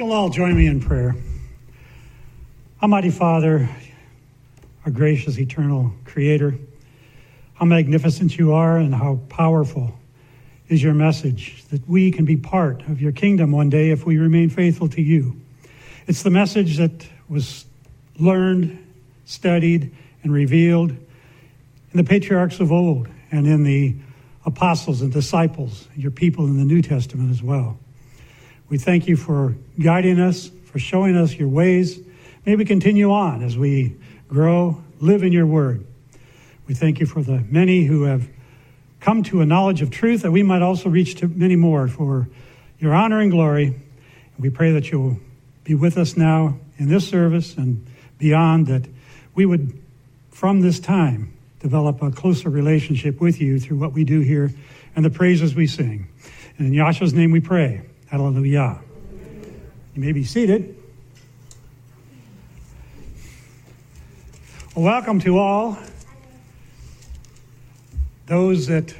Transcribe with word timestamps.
You'll 0.00 0.12
all 0.12 0.30
join 0.30 0.56
me 0.56 0.66
in 0.66 0.80
prayer. 0.80 1.14
Almighty 2.82 3.10
Father, 3.10 3.68
our 4.86 4.90
gracious, 4.90 5.38
eternal 5.38 5.92
Creator, 6.06 6.54
how 7.52 7.66
magnificent 7.66 8.38
you 8.38 8.54
are 8.54 8.78
and 8.78 8.94
how 8.94 9.20
powerful 9.28 9.92
is 10.70 10.82
your 10.82 10.94
message 10.94 11.66
that 11.66 11.86
we 11.86 12.10
can 12.12 12.24
be 12.24 12.38
part 12.38 12.80
of 12.88 13.02
your 13.02 13.12
kingdom 13.12 13.52
one 13.52 13.68
day 13.68 13.90
if 13.90 14.06
we 14.06 14.16
remain 14.16 14.48
faithful 14.48 14.88
to 14.88 15.02
you. 15.02 15.38
It's 16.06 16.22
the 16.22 16.30
message 16.30 16.78
that 16.78 17.06
was 17.28 17.66
learned, 18.18 18.82
studied, 19.26 19.94
and 20.22 20.32
revealed 20.32 20.92
in 20.92 21.92
the 21.92 22.04
patriarchs 22.04 22.58
of 22.58 22.72
old 22.72 23.06
and 23.30 23.46
in 23.46 23.64
the 23.64 23.96
apostles 24.46 25.02
and 25.02 25.12
disciples, 25.12 25.88
your 25.94 26.10
people 26.10 26.46
in 26.46 26.56
the 26.56 26.64
New 26.64 26.80
Testament 26.80 27.30
as 27.30 27.42
well. 27.42 27.78
We 28.70 28.78
thank 28.78 29.08
you 29.08 29.16
for 29.16 29.56
guiding 29.80 30.20
us, 30.20 30.48
for 30.66 30.78
showing 30.78 31.16
us 31.16 31.34
your 31.34 31.48
ways. 31.48 31.98
May 32.46 32.54
we 32.54 32.64
continue 32.64 33.10
on 33.10 33.42
as 33.42 33.58
we 33.58 33.96
grow, 34.28 34.80
live 35.00 35.24
in 35.24 35.32
your 35.32 35.44
word. 35.44 35.84
We 36.68 36.74
thank 36.74 37.00
you 37.00 37.06
for 37.06 37.20
the 37.20 37.44
many 37.50 37.84
who 37.84 38.04
have 38.04 38.28
come 39.00 39.24
to 39.24 39.40
a 39.40 39.46
knowledge 39.46 39.82
of 39.82 39.90
truth 39.90 40.22
that 40.22 40.30
we 40.30 40.44
might 40.44 40.62
also 40.62 40.88
reach 40.88 41.16
to 41.16 41.26
many 41.26 41.56
more 41.56 41.88
for 41.88 42.28
your 42.78 42.94
honor 42.94 43.18
and 43.18 43.32
glory. 43.32 43.74
We 44.38 44.50
pray 44.50 44.70
that 44.70 44.92
you'll 44.92 45.18
be 45.64 45.74
with 45.74 45.98
us 45.98 46.16
now 46.16 46.56
in 46.78 46.88
this 46.88 47.08
service 47.08 47.56
and 47.56 47.84
beyond, 48.18 48.68
that 48.68 48.86
we 49.34 49.46
would, 49.46 49.82
from 50.30 50.60
this 50.60 50.78
time, 50.78 51.36
develop 51.58 52.02
a 52.02 52.12
closer 52.12 52.48
relationship 52.48 53.20
with 53.20 53.40
you 53.40 53.58
through 53.58 53.78
what 53.78 53.92
we 53.94 54.04
do 54.04 54.20
here 54.20 54.52
and 54.94 55.04
the 55.04 55.10
praises 55.10 55.56
we 55.56 55.66
sing. 55.66 56.06
And 56.56 56.68
in 56.68 56.72
Yahshua's 56.72 57.12
name 57.12 57.32
we 57.32 57.40
pray. 57.40 57.89
Hallelujah. 58.10 58.80
You 59.94 60.02
may 60.02 60.10
be 60.10 60.24
seated. 60.24 60.74
Well, 64.74 64.84
welcome 64.84 65.20
to 65.20 65.38
all 65.38 65.78
those 68.26 68.66
that 68.66 68.92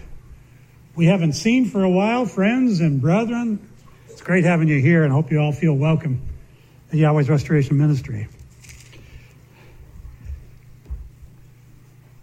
we 0.95 1.07
haven't 1.07 1.33
seen 1.33 1.69
for 1.69 1.83
a 1.83 1.91
while, 1.91 2.25
friends 2.25 2.79
and 2.79 3.01
brethren. 3.01 3.59
It's 4.09 4.23
great 4.23 4.45
having 4.45 4.69
you 4.69 4.81
here, 4.81 5.03
and 5.03 5.13
I 5.13 5.17
hope 5.17 5.33
you 5.33 5.41
all 5.41 5.51
feel 5.51 5.75
welcome 5.75 6.23
at 6.93 6.99
Yahweh's 7.01 7.29
Restoration 7.29 7.79
Ministry. 7.79 8.29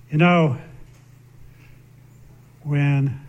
You 0.09 0.19
know, 0.19 0.57
when 2.63 3.26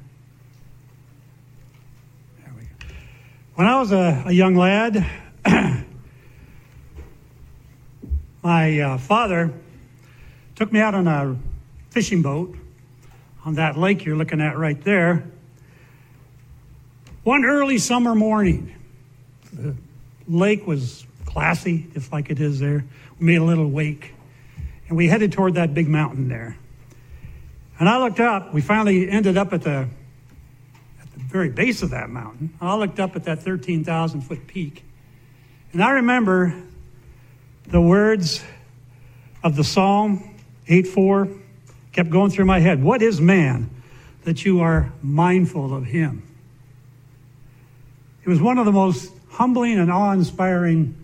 When 3.59 3.67
I 3.67 3.81
was 3.81 3.91
a, 3.91 4.23
a 4.27 4.31
young 4.31 4.55
lad, 4.55 5.05
my 8.41 8.79
uh, 8.79 8.99
father 8.99 9.53
took 10.55 10.73
me 10.73 10.79
out 10.79 10.95
on 10.95 11.09
a 11.09 11.37
fishing 11.91 12.23
boat 12.23 12.55
on 13.45 13.55
that 13.55 13.77
lake 13.77 14.05
you're 14.05 14.15
looking 14.15 14.41
at 14.41 14.57
right 14.57 14.81
there. 14.85 15.29
One 17.25 17.45
early 17.45 17.79
summer 17.79 18.15
morning, 18.15 18.77
the 19.53 19.75
lake 20.29 20.65
was 20.65 21.05
classy, 21.27 21.89
just 21.95 22.13
like 22.13 22.31
it 22.31 22.39
is 22.39 22.61
there. 22.61 22.85
We 23.19 23.27
made 23.27 23.39
a 23.39 23.45
little 23.45 23.69
wake, 23.69 24.15
and 24.87 24.97
we 24.97 25.09
headed 25.09 25.33
toward 25.33 25.55
that 25.55 25.75
big 25.75 25.89
mountain 25.89 26.29
there. 26.29 26.57
And 27.81 27.89
I 27.89 27.99
looked 27.99 28.21
up. 28.21 28.55
We 28.55 28.61
finally 28.61 29.11
ended 29.11 29.37
up 29.37 29.53
at 29.53 29.63
the 29.63 29.89
very 31.29 31.51
base 31.51 31.83
of 31.83 31.91
that 31.91 32.09
mountain. 32.09 32.55
I 32.61 32.75
looked 32.75 32.99
up 32.99 33.15
at 33.15 33.25
that 33.25 33.43
13,000 33.43 34.23
foot 34.23 34.47
peak. 34.47 34.83
And 35.73 35.85
I 35.85 35.91
remember 35.91 36.55
the 37.67 37.81
words 37.81 38.43
of 39.45 39.55
the 39.55 39.63
Psalm 39.63 40.35
8 40.67 40.87
4 40.87 41.29
kept 41.93 42.09
going 42.09 42.31
through 42.31 42.47
my 42.47 42.61
head. 42.61 42.83
What 42.83 43.03
is 43.03 43.21
man 43.21 43.69
that 44.25 44.45
you 44.47 44.61
are 44.61 44.91
mindful 45.03 45.75
of 45.75 45.85
him? 45.85 46.23
It 48.25 48.29
was 48.29 48.41
one 48.41 48.57
of 48.57 48.65
the 48.65 48.73
most 48.73 49.13
humbling 49.29 49.79
and 49.79 49.93
awe 49.93 50.13
inspiring 50.13 50.97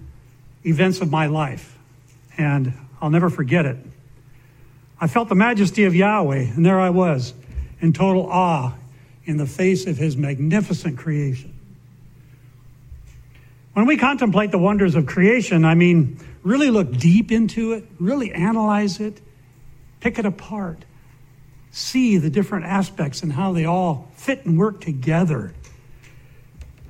events 0.65 1.01
of 1.03 1.11
my 1.11 1.27
life. 1.27 1.79
And 2.39 2.73
I'll 3.01 3.11
never 3.11 3.29
forget 3.29 3.67
it. 3.67 3.77
I 4.99 5.07
felt 5.07 5.29
the 5.29 5.35
majesty 5.35 5.85
of 5.85 5.95
Yahweh, 5.95 6.55
and 6.55 6.65
there 6.65 6.81
I 6.81 6.89
was 6.89 7.35
in 7.81 7.93
total 7.93 8.27
awe 8.27 8.73
in 9.27 9.37
the 9.37 9.47
face 9.47 9.87
of 9.87 9.97
his 9.97 10.17
magnificent 10.17 10.99
creation. 10.99 11.59
When 13.73 13.87
we 13.87 13.97
contemplate 13.97 14.51
the 14.51 14.59
wonders 14.59 14.95
of 14.95 15.07
creation, 15.07 15.65
I 15.65 15.75
mean, 15.75 16.19
really 16.43 16.71
look 16.71 16.97
deep 16.97 17.33
into 17.33 17.73
it, 17.73 17.85
really 17.99 18.33
analyze 18.33 19.01
it, 19.01 19.21
pick 20.01 20.19
it 20.19 20.27
apart, 20.27 20.85
see 21.73 22.19
the 22.19 22.31
different 22.31 22.67
aspects 22.67 23.23
and 23.23 23.33
how 23.33 23.53
they 23.53 23.65
all 23.65 24.11
fit 24.15 24.47
and 24.47 24.57
work 24.57 24.81
together. 24.81 25.53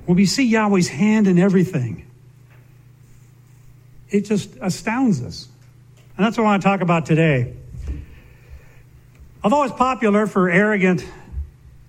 When 0.04 0.16
we 0.16 0.26
see 0.26 0.44
Yahweh's 0.44 0.88
hand 0.88 1.26
in 1.26 1.38
everything, 1.38 2.06
it 4.10 4.26
just 4.26 4.54
astounds 4.60 5.22
us. 5.22 5.48
And 6.16 6.26
that's 6.26 6.36
what 6.36 6.44
I 6.44 6.46
want 6.48 6.62
to 6.62 6.68
talk 6.68 6.82
about 6.82 7.06
today. 7.06 7.54
Although 9.42 9.64
it's 9.64 9.74
popular 9.74 10.26
for 10.26 10.50
arrogant 10.50 11.04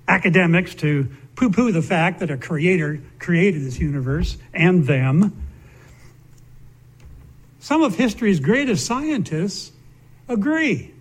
academics 0.08 0.76
to 0.76 1.10
poo 1.36 1.50
poo 1.50 1.72
the 1.72 1.82
fact 1.82 2.20
that 2.20 2.32
a 2.32 2.38
creator 2.38 3.02
created 3.20 3.64
this 3.64 3.80
universe 3.80 4.38
and 4.54 4.86
them. 4.86 5.42
Some 7.60 7.82
of 7.82 7.96
history's 7.96 8.40
greatest 8.40 8.86
scientists 8.86 9.72
agree, 10.28 10.94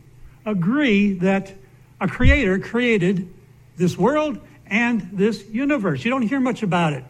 agree 0.47 1.13
that 1.15 1.53
a 2.01 2.09
creator 2.09 2.59
created 2.59 3.33
this 3.77 3.99
world 3.99 4.41
and 4.67 5.03
this 5.13 5.45
universe. 5.51 6.05
You 6.05 6.11
don't 6.11 6.23
hear 6.23 6.41
much 6.41 6.63
about 6.63 6.95
it 6.95 7.05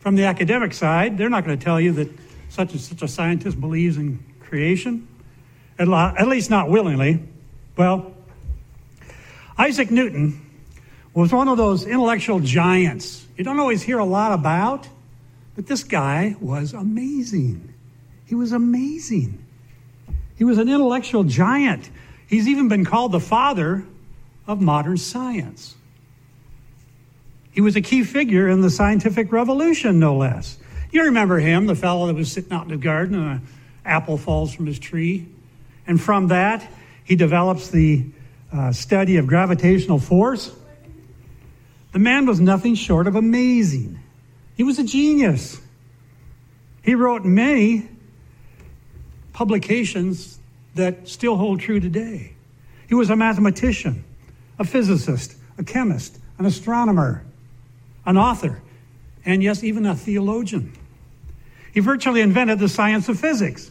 from 0.00 0.14
the 0.14 0.24
academic 0.24 0.74
side. 0.74 1.16
They're 1.16 1.30
not 1.30 1.44
going 1.44 1.58
to 1.58 1.64
tell 1.64 1.80
you 1.80 1.92
that 1.92 2.08
such 2.50 2.72
and 2.72 2.80
such 2.80 3.02
a 3.02 3.08
scientist 3.08 3.60
believes 3.60 3.96
in 3.96 4.22
creation, 4.40 5.08
at 5.78 6.28
least 6.28 6.50
not 6.50 6.68
willingly. 6.68 7.22
Well, 7.76 8.14
Isaac 9.56 9.90
Newton 9.90 10.44
was 11.18 11.32
one 11.32 11.48
of 11.48 11.56
those 11.56 11.86
intellectual 11.86 12.40
giants 12.40 13.26
you 13.38 13.44
don't 13.44 13.60
always 13.60 13.82
hear 13.82 13.98
a 13.98 14.04
lot 14.04 14.32
about, 14.32 14.88
but 15.54 15.68
this 15.68 15.84
guy 15.84 16.34
was 16.40 16.72
amazing. 16.74 17.72
He 18.26 18.34
was 18.34 18.50
amazing. 18.50 19.44
He 20.36 20.42
was 20.42 20.58
an 20.58 20.68
intellectual 20.68 21.22
giant. 21.22 21.88
He's 22.26 22.48
even 22.48 22.66
been 22.66 22.84
called 22.84 23.12
the 23.12 23.20
father 23.20 23.84
of 24.48 24.60
modern 24.60 24.96
science. 24.96 25.76
He 27.52 27.60
was 27.60 27.76
a 27.76 27.80
key 27.80 28.02
figure 28.02 28.48
in 28.48 28.60
the 28.60 28.70
scientific 28.70 29.30
revolution, 29.30 30.00
no 30.00 30.16
less. 30.16 30.58
You 30.90 31.04
remember 31.04 31.38
him, 31.38 31.66
the 31.66 31.76
fellow 31.76 32.08
that 32.08 32.16
was 32.16 32.32
sitting 32.32 32.52
out 32.52 32.64
in 32.64 32.70
the 32.70 32.76
garden 32.76 33.14
and 33.14 33.40
an 33.40 33.46
apple 33.84 34.18
falls 34.18 34.52
from 34.52 34.66
his 34.66 34.80
tree. 34.80 35.28
And 35.86 36.00
from 36.00 36.28
that, 36.28 36.68
he 37.04 37.14
develops 37.14 37.68
the 37.68 38.04
uh, 38.52 38.72
study 38.72 39.16
of 39.16 39.28
gravitational 39.28 40.00
force. 40.00 40.52
The 41.92 41.98
man 41.98 42.26
was 42.26 42.40
nothing 42.40 42.74
short 42.74 43.06
of 43.06 43.16
amazing. 43.16 43.98
He 44.56 44.62
was 44.62 44.78
a 44.78 44.84
genius. 44.84 45.60
He 46.82 46.94
wrote 46.94 47.24
many 47.24 47.88
publications 49.32 50.38
that 50.74 51.08
still 51.08 51.36
hold 51.36 51.60
true 51.60 51.80
today. 51.80 52.32
He 52.88 52.94
was 52.94 53.10
a 53.10 53.16
mathematician, 53.16 54.04
a 54.58 54.64
physicist, 54.64 55.36
a 55.58 55.64
chemist, 55.64 56.18
an 56.38 56.46
astronomer, 56.46 57.24
an 58.06 58.16
author, 58.16 58.62
and 59.24 59.42
yes, 59.42 59.62
even 59.62 59.84
a 59.86 59.94
theologian. 59.94 60.72
He 61.72 61.80
virtually 61.80 62.20
invented 62.20 62.58
the 62.58 62.68
science 62.68 63.08
of 63.08 63.20
physics. 63.20 63.70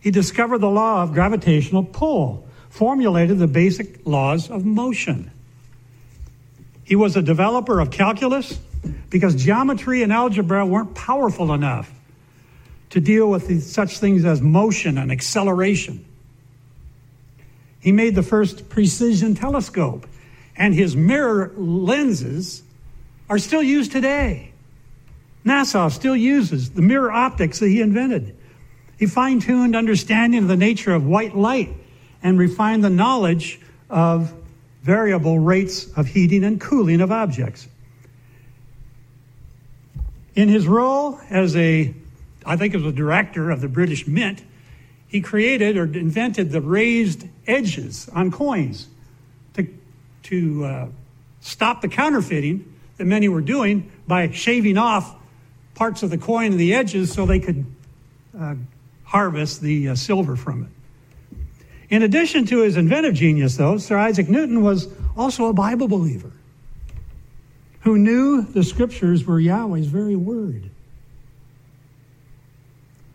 He 0.00 0.10
discovered 0.10 0.58
the 0.58 0.70
law 0.70 1.02
of 1.02 1.12
gravitational 1.12 1.84
pull, 1.84 2.46
formulated 2.68 3.38
the 3.38 3.46
basic 3.46 4.06
laws 4.06 4.50
of 4.50 4.64
motion. 4.64 5.30
He 6.86 6.94
was 6.94 7.16
a 7.16 7.22
developer 7.22 7.80
of 7.80 7.90
calculus 7.90 8.58
because 9.10 9.34
geometry 9.34 10.04
and 10.04 10.12
algebra 10.12 10.64
weren't 10.64 10.94
powerful 10.94 11.52
enough 11.52 11.92
to 12.90 13.00
deal 13.00 13.28
with 13.28 13.62
such 13.64 13.98
things 13.98 14.24
as 14.24 14.40
motion 14.40 14.96
and 14.96 15.10
acceleration. 15.10 16.04
He 17.80 17.90
made 17.90 18.14
the 18.14 18.22
first 18.22 18.68
precision 18.68 19.34
telescope, 19.34 20.06
and 20.56 20.72
his 20.72 20.94
mirror 20.94 21.52
lenses 21.56 22.62
are 23.28 23.38
still 23.38 23.62
used 23.62 23.90
today. 23.90 24.52
NASA 25.44 25.90
still 25.90 26.16
uses 26.16 26.70
the 26.70 26.82
mirror 26.82 27.10
optics 27.10 27.58
that 27.58 27.68
he 27.68 27.80
invented. 27.80 28.36
He 28.96 29.06
fine 29.06 29.40
tuned 29.40 29.74
understanding 29.74 30.42
of 30.42 30.48
the 30.48 30.56
nature 30.56 30.94
of 30.94 31.04
white 31.04 31.36
light 31.36 31.74
and 32.22 32.38
refined 32.38 32.84
the 32.84 32.90
knowledge 32.90 33.60
of 33.90 34.32
variable 34.86 35.38
rates 35.40 35.86
of 35.96 36.06
heating 36.06 36.44
and 36.44 36.60
cooling 36.60 37.00
of 37.00 37.10
objects. 37.10 37.66
In 40.36 40.48
his 40.48 40.68
role 40.68 41.18
as 41.28 41.56
a 41.56 41.92
I 42.46 42.56
think 42.56 42.74
it 42.74 42.76
was 42.76 42.86
a 42.86 42.92
director 42.92 43.50
of 43.50 43.60
the 43.60 43.68
British 43.68 44.06
Mint, 44.06 44.44
he 45.08 45.20
created 45.20 45.76
or 45.76 45.84
invented 45.84 46.52
the 46.52 46.60
raised 46.60 47.26
edges 47.46 48.08
on 48.12 48.30
coins 48.30 48.86
to, 49.54 49.66
to 50.24 50.64
uh, 50.64 50.88
stop 51.40 51.82
the 51.82 51.88
counterfeiting 51.88 52.72
that 52.98 53.04
many 53.04 53.28
were 53.28 53.40
doing 53.40 53.90
by 54.06 54.30
shaving 54.30 54.78
off 54.78 55.16
parts 55.74 56.04
of 56.04 56.10
the 56.10 56.18
coin 56.18 56.52
and 56.52 56.60
the 56.60 56.72
edges 56.72 57.12
so 57.12 57.26
they 57.26 57.40
could 57.40 57.66
uh, 58.38 58.54
harvest 59.02 59.60
the 59.60 59.88
uh, 59.88 59.94
silver 59.96 60.36
from 60.36 60.62
it. 60.62 60.75
In 61.88 62.02
addition 62.02 62.46
to 62.46 62.62
his 62.62 62.76
inventive 62.76 63.14
genius, 63.14 63.56
though, 63.56 63.78
Sir 63.78 63.96
Isaac 63.96 64.28
Newton 64.28 64.62
was 64.62 64.88
also 65.16 65.46
a 65.46 65.52
Bible 65.52 65.88
believer 65.88 66.32
who 67.80 67.98
knew 67.98 68.42
the 68.42 68.64
scriptures 68.64 69.24
were 69.24 69.38
Yahweh's 69.38 69.86
very 69.86 70.16
word. 70.16 70.70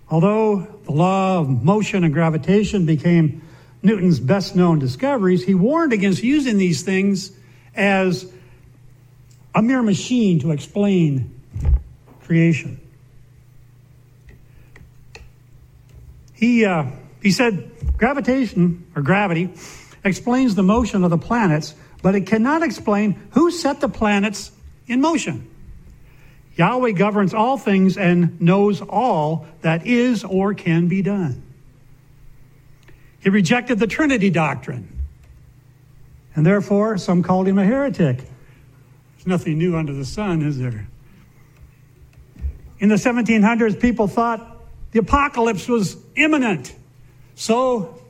Although 0.10 0.68
the 0.86 0.92
law 0.92 1.40
of 1.40 1.64
motion 1.64 2.04
and 2.04 2.14
gravitation 2.14 2.86
became 2.86 3.42
Newton's 3.84 4.20
best 4.20 4.56
known 4.56 4.80
discoveries, 4.80 5.44
he 5.44 5.56
warned 5.56 5.92
against 5.92 6.24
using 6.24 6.58
these 6.58 6.84
things 6.84 7.32
as 7.76 8.32
a 9.54 9.62
mere 9.62 9.82
machine 9.82 10.40
to 10.40 10.52
explain 10.52 11.34
creation. 12.24 12.80
He, 16.34 16.66
uh, 16.66 16.86
he 17.22 17.32
said 17.32 17.72
gravitation 17.98 18.86
or 18.96 19.02
gravity 19.02 19.54
explains 20.04 20.56
the 20.56 20.64
motion 20.64 21.04
of 21.04 21.10
the 21.10 21.18
planets, 21.18 21.76
but 22.02 22.16
it 22.16 22.26
cannot 22.28 22.64
explain 22.64 23.22
who 23.32 23.52
set 23.52 23.80
the 23.80 23.90
planets 23.90 24.52
in 24.88 25.02
motion. 25.02 25.48
Yahweh 26.56 26.92
governs 26.92 27.34
all 27.34 27.58
things 27.58 27.98
and 27.98 28.42
knows 28.42 28.82
all 28.82 29.46
that 29.62 29.86
is 29.86 30.24
or 30.24 30.54
can 30.54 30.88
be 30.88 31.02
done. 31.02 31.44
He 33.20 33.30
rejected 33.30 33.80
the 33.80 33.88
Trinity 33.88 34.32
doctrine, 34.32 34.88
and 36.36 36.46
therefore 36.46 36.98
some 36.98 37.22
called 37.22 37.48
him 37.48 37.60
a 37.60 37.64
heretic. 37.64 38.18
There's 38.18 39.28
nothing 39.28 39.60
new 39.60 39.78
under 39.78 39.94
the 39.94 40.06
sun, 40.06 40.42
is 40.42 40.58
there? 40.58 40.88
In 42.80 42.90
the 42.90 42.96
1700s, 42.96 43.80
people 43.80 44.08
thought 44.08 44.60
the 44.92 45.00
apocalypse 45.00 45.68
was 45.68 45.96
imminent. 46.16 46.74
So, 47.36 48.02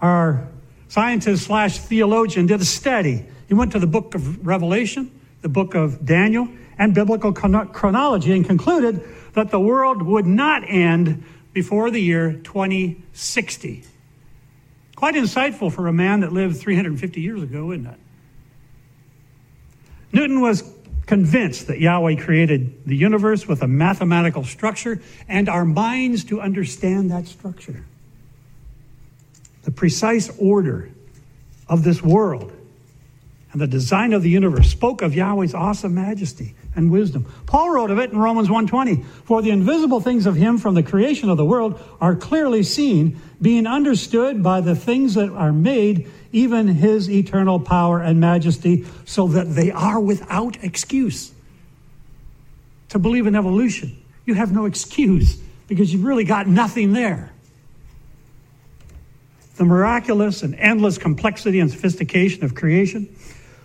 our 0.00 0.48
scientist 0.88 1.44
slash 1.44 1.78
theologian 1.78 2.46
did 2.46 2.60
a 2.60 2.64
study. 2.64 3.24
He 3.48 3.54
went 3.54 3.72
to 3.72 3.78
the 3.78 3.86
book 3.86 4.14
of 4.14 4.46
Revelation, 4.46 5.10
the 5.42 5.48
book 5.48 5.74
of 5.74 6.04
Daniel, 6.04 6.48
and 6.78 6.94
biblical 6.94 7.32
chronology 7.32 8.32
and 8.32 8.44
concluded 8.44 9.02
that 9.34 9.50
the 9.50 9.60
world 9.60 10.02
would 10.02 10.26
not 10.26 10.62
end 10.68 11.24
before 11.52 11.90
the 11.90 12.00
year 12.00 12.32
2060. 12.32 13.84
Quite 14.96 15.14
insightful 15.14 15.72
for 15.72 15.88
a 15.88 15.92
man 15.92 16.20
that 16.20 16.32
lived 16.32 16.56
350 16.58 17.20
years 17.20 17.42
ago, 17.42 17.72
isn't 17.72 17.86
it? 17.86 17.98
Newton 20.12 20.40
was 20.40 20.62
convinced 21.06 21.66
that 21.66 21.80
Yahweh 21.80 22.16
created 22.16 22.86
the 22.86 22.96
universe 22.96 23.46
with 23.46 23.62
a 23.62 23.68
mathematical 23.68 24.44
structure 24.44 25.00
and 25.28 25.48
our 25.48 25.64
minds 25.64 26.24
to 26.24 26.40
understand 26.40 27.10
that 27.10 27.26
structure 27.26 27.84
the 29.64 29.70
precise 29.70 30.30
order 30.38 30.90
of 31.68 31.82
this 31.84 32.02
world 32.02 32.52
and 33.52 33.60
the 33.60 33.66
design 33.66 34.12
of 34.12 34.22
the 34.22 34.30
universe 34.30 34.68
spoke 34.68 35.00
of 35.00 35.14
Yahweh's 35.14 35.54
awesome 35.54 35.94
majesty 35.94 36.54
and 36.74 36.90
wisdom. 36.90 37.24
Paul 37.46 37.70
wrote 37.70 37.90
of 37.90 37.98
it 37.98 38.10
in 38.10 38.18
Romans 38.18 38.50
1:20, 38.50 39.04
"For 39.24 39.42
the 39.42 39.50
invisible 39.50 40.00
things 40.00 40.26
of 40.26 40.34
him 40.34 40.58
from 40.58 40.74
the 40.74 40.82
creation 40.82 41.30
of 41.30 41.36
the 41.36 41.44
world 41.44 41.78
are 42.00 42.16
clearly 42.16 42.64
seen, 42.64 43.16
being 43.40 43.66
understood 43.66 44.42
by 44.42 44.60
the 44.60 44.74
things 44.74 45.14
that 45.14 45.30
are 45.30 45.52
made, 45.52 46.08
even 46.32 46.66
his 46.66 47.08
eternal 47.08 47.60
power 47.60 48.00
and 48.00 48.18
majesty, 48.18 48.84
so 49.04 49.28
that 49.28 49.54
they 49.54 49.70
are 49.70 50.00
without 50.00 50.56
excuse." 50.62 51.30
To 52.88 52.98
believe 52.98 53.28
in 53.28 53.36
evolution, 53.36 53.92
you 54.26 54.34
have 54.34 54.52
no 54.52 54.64
excuse 54.64 55.36
because 55.68 55.92
you've 55.92 56.04
really 56.04 56.24
got 56.24 56.48
nothing 56.48 56.92
there. 56.92 57.33
The 59.56 59.64
miraculous 59.64 60.42
and 60.42 60.54
endless 60.56 60.98
complexity 60.98 61.60
and 61.60 61.70
sophistication 61.70 62.44
of 62.44 62.54
creation, 62.54 63.06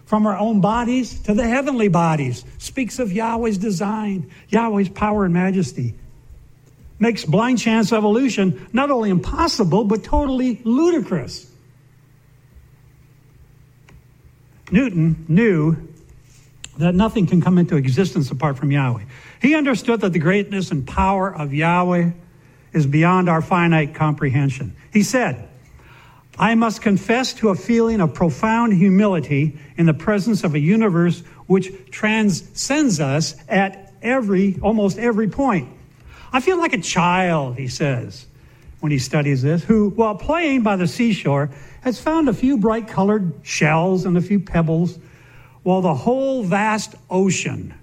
from 0.06 0.25
our 0.25 0.38
own 0.38 0.62
bodies 0.62 1.19
to 1.21 1.33
the 1.33 1.47
heavenly 1.47 1.88
bodies, 1.88 2.44
speaks 2.57 3.00
of 3.00 3.12
Yahweh's 3.12 3.57
design, 3.57 4.31
Yahweh's 4.50 4.89
power 4.89 5.25
and 5.25 5.33
majesty. 5.33 5.95
Makes 7.00 7.25
blind 7.25 7.59
chance 7.59 7.91
evolution 7.91 8.68
not 8.74 8.91
only 8.91 9.09
impossible, 9.09 9.83
but 9.83 10.03
totally 10.03 10.62
ludicrous. 10.63 11.50
Newton 14.71 15.25
knew 15.27 15.75
that 16.77 16.95
nothing 16.95 17.27
can 17.27 17.42
come 17.42 17.57
into 17.57 17.75
existence 17.75 18.31
apart 18.31 18.57
from 18.57 18.71
Yahweh. 18.71 19.03
He 19.42 19.56
understood 19.56 20.01
that 20.01 20.13
the 20.13 20.19
greatness 20.19 20.71
and 20.71 20.88
power 20.88 21.33
of 21.33 21.53
Yahweh 21.53 22.12
is 22.74 22.85
beyond 22.85 23.30
our 23.30 23.42
finite 23.42 23.95
comprehension. 23.95 24.75
He 24.94 25.03
said, 25.03 25.48
I 26.39 26.56
must 26.56 26.81
confess 26.81 27.33
to 27.33 27.50
a 27.50 27.56
feeling 27.56 28.00
of 28.00 28.13
profound 28.13 28.74
humility 28.74 29.57
in 29.77 29.86
the 29.86 29.94
presence 29.94 30.45
of 30.45 30.56
a 30.56 30.59
universe 30.59 31.19
which 31.47 31.69
transcends 31.91 33.01
us 33.01 33.36
at 33.50 33.94
every, 34.01 34.57
almost 34.62 34.97
every 34.97 35.27
point. 35.27 35.68
I 36.31 36.39
feel 36.39 36.57
like 36.57 36.71
a 36.71 36.81
child, 36.81 37.57
he 37.57 37.68
says, 37.68 38.25
when 38.80 38.91
he 38.91 39.00
studies 39.00 39.41
this, 39.41 39.63
who, 39.63 39.89
while 39.89 40.15
playing 40.15 40.62
by 40.62 40.77
the 40.77 40.88
seashore, 40.88 41.50
has 41.81 42.00
found 42.00 42.30
a 42.30 42.33
few 42.33 42.57
bright 42.57 42.88
colored 42.88 43.33
shells 43.44 44.06
and 44.06 44.18
a 44.18 44.21
few 44.21 44.39
pebbles, 44.39 44.97
while 45.63 45.81
the 45.81 45.94
whole 45.94 46.44
vast 46.44 46.95
ocean 47.09 47.74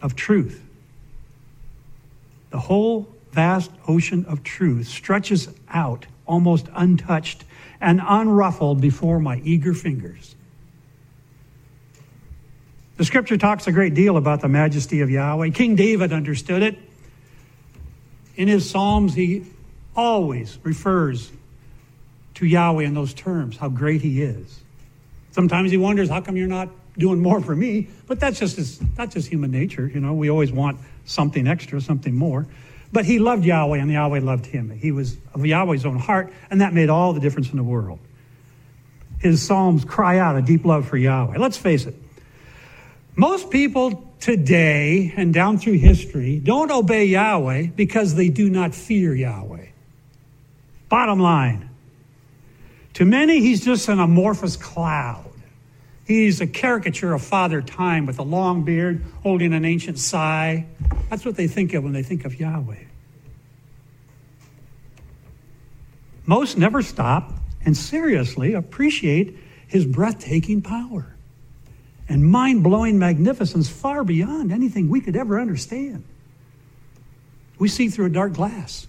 of 0.00 0.14
truth, 0.14 0.62
the 2.50 2.58
whole 2.60 3.08
vast 3.32 3.70
ocean 3.88 4.24
of 4.26 4.42
truth 4.42 4.86
stretches 4.86 5.48
out 5.68 6.06
almost 6.26 6.68
untouched 6.74 7.44
and 7.80 8.00
unruffled 8.00 8.80
before 8.80 9.18
my 9.18 9.40
eager 9.44 9.74
fingers. 9.74 10.36
The 12.96 13.04
scripture 13.04 13.36
talks 13.36 13.66
a 13.66 13.72
great 13.72 13.94
deal 13.94 14.16
about 14.16 14.40
the 14.40 14.48
majesty 14.48 15.00
of 15.00 15.10
Yahweh. 15.10 15.50
King 15.50 15.74
David 15.74 16.12
understood 16.12 16.62
it. 16.62 16.78
In 18.36 18.48
his 18.48 18.68
Psalms, 18.68 19.14
he 19.14 19.44
always 19.96 20.58
refers 20.62 21.32
to 22.34 22.46
Yahweh 22.46 22.84
in 22.84 22.94
those 22.94 23.12
terms, 23.12 23.56
how 23.56 23.68
great 23.68 24.02
he 24.02 24.22
is. 24.22 24.60
Sometimes 25.32 25.70
he 25.70 25.76
wonders, 25.76 26.08
how 26.08 26.20
come 26.20 26.36
you're 26.36 26.46
not 26.46 26.68
doing 26.96 27.20
more 27.20 27.40
for 27.40 27.56
me? 27.56 27.88
But 28.06 28.20
that's 28.20 28.38
just, 28.38 28.82
that's 28.96 29.14
just 29.14 29.28
human 29.28 29.50
nature. 29.50 29.90
You 29.92 30.00
know, 30.00 30.12
we 30.12 30.30
always 30.30 30.52
want 30.52 30.78
something 31.04 31.46
extra, 31.46 31.80
something 31.80 32.14
more. 32.14 32.46
But 32.92 33.06
he 33.06 33.18
loved 33.18 33.44
Yahweh 33.44 33.78
and 33.78 33.90
Yahweh 33.90 34.20
loved 34.20 34.46
him. 34.46 34.70
He 34.70 34.92
was 34.92 35.16
of 35.34 35.44
Yahweh's 35.44 35.86
own 35.86 35.98
heart, 35.98 36.32
and 36.50 36.60
that 36.60 36.74
made 36.74 36.90
all 36.90 37.14
the 37.14 37.20
difference 37.20 37.50
in 37.50 37.56
the 37.56 37.64
world. 37.64 37.98
His 39.18 39.40
Psalms 39.40 39.84
cry 39.84 40.18
out 40.18 40.36
a 40.36 40.42
deep 40.42 40.64
love 40.64 40.86
for 40.86 40.96
Yahweh. 40.96 41.38
Let's 41.38 41.56
face 41.56 41.86
it. 41.86 41.94
Most 43.16 43.50
people 43.50 44.12
today 44.20 45.12
and 45.16 45.32
down 45.32 45.58
through 45.58 45.74
history 45.74 46.38
don't 46.38 46.70
obey 46.70 47.06
Yahweh 47.06 47.68
because 47.68 48.14
they 48.14 48.28
do 48.28 48.50
not 48.50 48.74
fear 48.74 49.14
Yahweh. 49.14 49.66
Bottom 50.88 51.20
line. 51.20 51.70
To 52.94 53.04
many, 53.06 53.40
he's 53.40 53.64
just 53.64 53.88
an 53.88 54.00
amorphous 54.00 54.56
cloud. 54.56 55.31
He's 56.04 56.40
a 56.40 56.46
caricature 56.46 57.12
of 57.12 57.22
Father 57.22 57.62
Time 57.62 58.06
with 58.06 58.18
a 58.18 58.22
long 58.22 58.64
beard, 58.64 59.04
holding 59.22 59.52
an 59.52 59.64
ancient 59.64 59.98
sigh. 59.98 60.66
That's 61.08 61.24
what 61.24 61.36
they 61.36 61.46
think 61.46 61.74
of 61.74 61.84
when 61.84 61.92
they 61.92 62.02
think 62.02 62.24
of 62.24 62.38
Yahweh. 62.38 62.84
Most 66.26 66.56
never 66.56 66.82
stop 66.82 67.32
and 67.64 67.76
seriously 67.76 68.54
appreciate 68.54 69.36
his 69.66 69.84
breathtaking 69.86 70.62
power 70.62 71.14
and 72.08 72.24
mind 72.24 72.62
blowing 72.62 72.98
magnificence 72.98 73.68
far 73.68 74.04
beyond 74.04 74.52
anything 74.52 74.88
we 74.88 75.00
could 75.00 75.16
ever 75.16 75.40
understand. 75.40 76.04
We 77.58 77.68
see 77.68 77.88
through 77.88 78.06
a 78.06 78.10
dark 78.10 78.34
glass. 78.34 78.86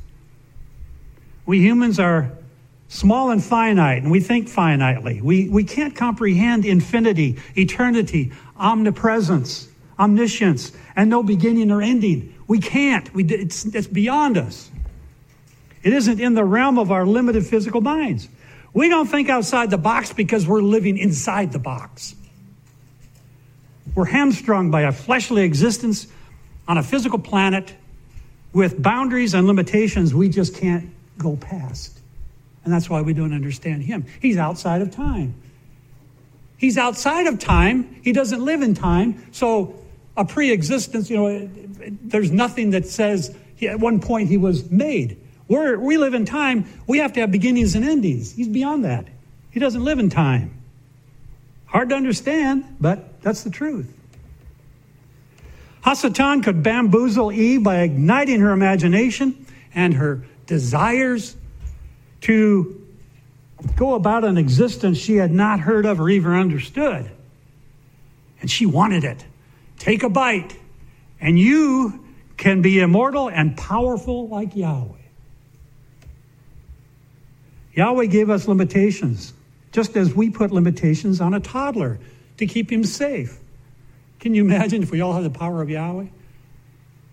We 1.46 1.60
humans 1.60 2.00
are 2.00 2.32
small 2.94 3.32
and 3.32 3.44
finite, 3.44 4.04
and 4.04 4.12
we 4.12 4.20
think 4.20 4.48
finitely. 4.48 5.20
We, 5.20 5.50
we 5.50 5.64
can't 5.64 5.96
comprehend 5.96 6.64
infinity, 6.64 7.40
eternity, 7.58 8.32
omnipresence, 8.56 9.68
omniscience, 9.98 10.72
and 10.96 11.10
no 11.10 11.24
beginning 11.24 11.72
or 11.72 11.82
ending. 11.82 12.36
We 12.48 12.60
can't. 12.60 13.12
We, 13.14 13.24
it's, 13.26 13.66
it's 13.66 13.88
beyond 13.88 14.38
us. 14.38 14.70
It 15.82 15.92
isn't 15.92 16.20
in 16.20 16.36
the 16.36 16.46
realm 16.46 16.78
of 16.78 16.92
our 16.92 17.06
limited 17.06 17.48
physical 17.48 17.82
minds. 17.82 18.30
We 18.74 18.90
don't 18.90 19.08
think 19.08 19.28
outside 19.28 19.72
the 19.72 19.78
box 19.80 20.14
because 20.14 20.48
we're 20.48 20.62
living 20.62 21.00
inside 21.00 21.52
the 21.52 21.60
box. 21.60 22.14
We're 23.96 24.06
hamstrung 24.06 24.70
by 24.70 24.82
a 24.82 24.92
fleshly 24.92 25.44
existence 25.44 26.08
on 26.68 26.78
a 26.78 26.84
physical 26.84 27.20
planet 27.20 27.74
with 28.54 28.82
boundaries 28.82 29.34
and 29.34 29.48
limitations 29.48 30.14
we 30.14 30.30
just 30.30 30.56
can't 30.56 30.92
go 31.18 31.36
past. 31.36 32.00
And 32.64 32.74
that's 32.74 32.90
why 32.90 33.02
we 33.02 33.14
don't 33.14 33.34
understand 33.34 33.84
him. 33.84 34.06
He's 34.22 34.38
outside 34.38 34.82
of 34.82 34.92
time. 34.92 35.36
He's 36.58 36.78
outside 36.78 37.28
of 37.28 37.40
time. 37.40 38.00
He 38.04 38.14
doesn't 38.14 38.44
live 38.44 38.62
in 38.62 38.74
time. 38.74 39.26
So, 39.32 39.76
a 40.16 40.24
pre 40.24 40.52
existence, 40.52 41.10
you 41.10 41.18
know, 41.18 41.50
there's 42.02 42.32
nothing 42.32 42.70
that 42.70 42.88
says 42.88 43.36
he, 43.56 43.68
at 43.68 43.80
one 43.80 44.00
point 44.00 44.30
he 44.30 44.38
was 44.38 44.70
made. 44.72 45.20
We're, 45.48 45.78
we 45.78 45.98
live 45.98 46.14
in 46.14 46.26
time. 46.26 46.66
We 46.88 47.00
have 47.00 47.14
to 47.14 47.20
have 47.22 47.32
beginnings 47.32 47.76
and 47.76 47.84
endings. 47.84 48.32
He's 48.34 48.48
beyond 48.48 48.86
that. 48.86 49.08
He 49.52 49.60
doesn't 49.60 49.84
live 49.84 50.00
in 50.00 50.10
time. 50.10 50.58
Hard 51.66 51.90
to 51.90 51.96
understand, 51.96 52.78
but 52.80 53.22
that's 53.22 53.44
the 53.44 53.50
truth. 53.50 53.92
Hasatan 55.84 56.44
could 56.44 56.64
bamboozle 56.64 57.32
Eve 57.32 57.64
by 57.64 57.82
igniting 57.82 58.40
her 58.40 58.52
imagination 58.52 59.46
and 59.76 59.96
her 59.96 60.24
desires 60.46 61.36
to 62.24 62.82
go 63.76 63.96
about 63.96 64.24
an 64.24 64.38
existence 64.38 64.98
she 64.98 65.18
had 65.18 65.32
not 65.32 65.60
heard 65.60 65.86
of 65.86 66.00
or 66.00 66.10
even 66.10 66.34
understood. 66.34 67.10
And 68.42 68.50
she 68.50 68.66
wanted 68.66 69.04
it. 69.04 69.24
Take 69.78 70.04
a 70.04 70.10
bite, 70.10 70.58
and 71.20 71.38
you 71.38 72.06
can 72.38 72.62
be 72.62 72.80
immortal 72.80 73.30
and 73.30 73.56
powerful 73.58 74.28
like 74.28 74.56
Yahweh. 74.56 74.98
Yahweh 77.74 78.06
gave 78.06 78.30
us 78.30 78.48
limitations, 78.48 79.34
just 79.72 79.98
as 79.98 80.14
we 80.14 80.30
put 80.30 80.52
limitations 80.52 81.20
on 81.20 81.34
a 81.34 81.40
toddler 81.40 82.00
to 82.38 82.46
keep 82.46 82.72
him 82.72 82.84
safe. 82.84 83.40
Can 84.20 84.34
you 84.34 84.44
imagine 84.46 84.84
if 84.84 84.92
we 84.92 85.02
all 85.02 85.14
had 85.14 85.26
the 85.26 85.30
power 85.30 85.62
of 85.62 85.70
Yahweh? 85.70 86.06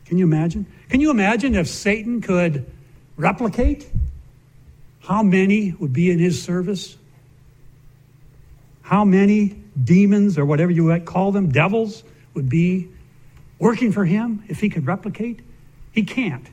Can 0.05 0.19
you 0.19 0.25
imagine? 0.25 0.67
Can 0.89 1.01
you 1.01 1.11
imagine 1.11 1.55
if 1.55 1.67
Satan 1.67 2.21
could 2.21 2.71
replicate? 3.17 3.89
How 5.01 5.23
many 5.23 5.73
would 5.73 5.93
be 5.93 6.11
in 6.11 6.19
his 6.19 6.43
service? 6.43 6.97
How 8.83 9.05
many 9.05 9.57
demons, 9.83 10.39
or 10.39 10.45
whatever 10.45 10.71
you 10.71 10.85
might 10.85 11.05
call 11.05 11.33
them, 11.33 11.51
devils, 11.51 12.03
would 12.35 12.49
be 12.49 12.89
working 13.59 13.93
for 13.93 14.05
him 14.05 14.45
if 14.49 14.61
he 14.61 14.69
could 14.69 14.87
replicate? 14.87 15.41
He 15.93 16.05
can't. 16.05 16.47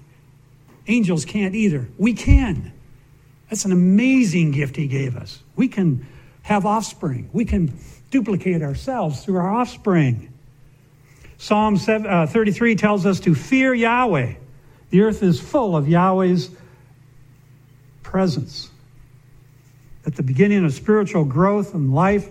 Angels 0.87 1.25
can't 1.25 1.55
either. 1.55 1.87
We 1.97 2.13
can. 2.13 2.71
That's 3.49 3.65
an 3.65 3.71
amazing 3.71 4.51
gift 4.51 4.75
he 4.75 4.87
gave 4.87 5.15
us. 5.15 5.41
We 5.55 5.67
can 5.67 6.05
have 6.43 6.65
offspring. 6.65 7.29
We 7.33 7.45
can 7.45 7.77
duplicate 8.11 8.61
ourselves 8.61 9.23
through 9.23 9.37
our 9.37 9.53
offspring. 9.53 10.31
Psalm 11.37 11.79
uh, 11.87 12.27
33 12.27 12.75
tells 12.75 13.05
us 13.05 13.19
to 13.21 13.35
fear 13.35 13.73
Yahweh. 13.73 14.35
The 14.89 15.01
earth 15.01 15.23
is 15.23 15.39
full 15.39 15.75
of 15.75 15.87
Yahweh's 15.87 16.49
presence. 18.07 18.69
At 20.05 20.15
the 20.15 20.23
beginning 20.23 20.63
of 20.63 20.73
spiritual 20.73 21.25
growth 21.25 21.73
and 21.73 21.93
life 21.93 22.29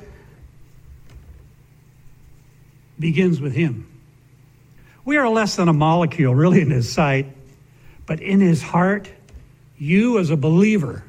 begins 2.98 3.42
with 3.42 3.52
Him. 3.52 3.86
We 5.04 5.18
are 5.18 5.28
less 5.28 5.56
than 5.56 5.68
a 5.68 5.74
molecule, 5.74 6.34
really, 6.34 6.62
in 6.62 6.70
His 6.70 6.90
sight, 6.90 7.26
but 8.06 8.20
in 8.20 8.40
His 8.40 8.62
heart, 8.62 9.10
you 9.78 10.18
as 10.18 10.30
a 10.30 10.36
believer 10.36 11.04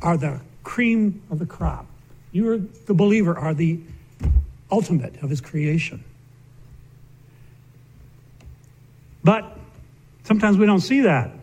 are 0.00 0.16
the 0.16 0.40
cream 0.62 1.20
of 1.28 1.40
the 1.40 1.46
crop. 1.46 1.86
You 2.30 2.48
are 2.50 2.58
the 2.58 2.94
believer 2.94 3.36
are 3.36 3.54
the 3.54 3.80
ultimate 4.70 5.20
of 5.22 5.30
his 5.30 5.40
creation. 5.40 6.04
But 9.24 9.58
sometimes 10.24 10.58
we 10.58 10.66
don't 10.66 10.80
see 10.80 11.00
that. 11.00 11.35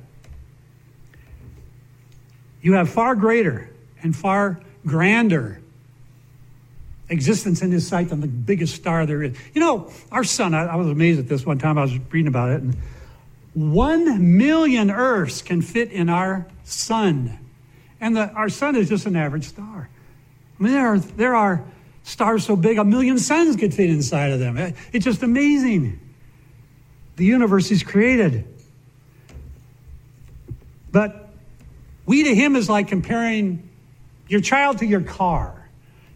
You 2.64 2.74
have 2.74 2.90
far 2.90 3.14
greater 3.14 3.70
and 4.02 4.16
far 4.16 4.60
grander 4.86 5.60
existence 7.10 7.62
in 7.62 7.72
his 7.72 7.86
sight 7.86 8.10
than 8.10 8.22
the 8.22 8.28
biggest 8.28 8.74
star 8.74 9.06
there 9.06 9.22
is. 9.22 9.38
You 9.54 9.62
know, 9.62 9.92
our 10.12 10.24
sun, 10.24 10.56
I, 10.56 10.66
I 10.66 10.76
was 10.76 10.88
amazed 10.88 11.20
at 11.20 11.28
this 11.28 11.46
one 11.46 11.60
time, 11.60 11.78
I 11.78 11.82
was 11.82 11.96
reading 12.10 12.28
about 12.28 12.52
it, 12.52 12.62
and 12.62 12.76
one 13.54 14.38
million 14.38 14.90
Earths 14.90 15.42
can 15.42 15.62
fit 15.62 15.92
in 15.92 16.10
our 16.10 16.48
sun. 16.64 17.38
And 18.00 18.16
the, 18.16 18.30
our 18.32 18.50
sun 18.50 18.76
is 18.78 18.90
just 18.90 19.06
an 19.06 19.18
average 19.18 19.46
star. 19.46 19.90
I 20.60 20.64
mean, 20.64 20.72
there 20.72 20.88
are, 20.88 21.00
there 21.00 21.36
are 21.36 21.64
stars 22.04 22.46
so 22.46 22.56
big, 22.56 22.78
a 22.78 22.86
million 22.86 23.20
suns 23.20 23.58
could 23.58 23.74
fit 23.74 23.90
inside 23.90 24.32
of 24.32 24.40
them. 24.40 24.58
It's 24.94 25.04
just 25.04 25.22
amazing. 25.22 26.00
The 27.18 27.26
universe 27.26 27.72
is 27.72 27.84
created. 27.84 28.48
But 30.92 31.23
we 32.06 32.24
to 32.24 32.36
him 32.36 32.56
is 32.56 32.70
like 32.70 32.88
comparing 32.88 33.70
your 34.28 34.42
child 34.42 34.80
to 34.80 34.86
your 34.86 35.02
car. 35.02 35.70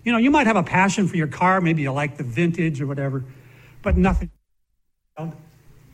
You 0.03 0.11
know, 0.11 0.17
you 0.17 0.31
might 0.31 0.47
have 0.47 0.55
a 0.55 0.63
passion 0.63 1.07
for 1.07 1.17
your 1.17 1.27
car, 1.27 1.59
maybe 1.61 1.81
you 1.81 1.91
like 1.91 2.17
the 2.17 2.23
vintage 2.23 2.81
or 2.81 2.87
whatever, 2.87 3.23
but 3.81 3.97
nothing. 3.97 4.31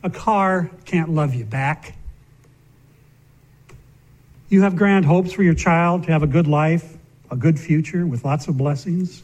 A 0.04 0.10
car 0.10 0.70
can't 0.86 1.10
love 1.10 1.34
you 1.34 1.46
back. 1.46 1.96
You 4.50 4.62
have 4.62 4.76
grand 4.76 5.06
hopes 5.06 5.32
for 5.32 5.42
your 5.42 5.56
child 5.56 6.04
to 6.04 6.12
have 6.12 6.22
a 6.22 6.28
good 6.28 6.46
life, 6.46 6.98
a 7.32 7.36
good 7.36 7.60
future 7.60 8.06
with 8.06 8.24
lots 8.24 8.48
of 8.48 8.58
blessings. 8.58 9.24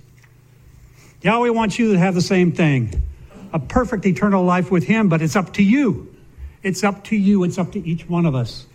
Yahweh 1.21 1.49
wants 1.49 1.77
you 1.77 1.93
to 1.93 1.99
have 1.99 2.15
the 2.15 2.21
same 2.21 2.51
thing 2.51 3.03
a 3.51 3.59
perfect 3.59 4.05
eternal 4.05 4.43
life 4.43 4.71
with 4.71 4.83
Him, 4.83 5.09
but 5.09 5.21
it's 5.21 5.35
up 5.35 5.53
to 5.53 5.63
you. 5.63 6.15
It's 6.61 6.83
up 6.83 7.03
to 7.05 7.15
you. 7.15 7.43
It's 7.43 7.57
up 7.57 7.71
to 7.71 7.88
each 7.88 8.07
one 8.07 8.25
of 8.25 8.35
us. 8.35 8.65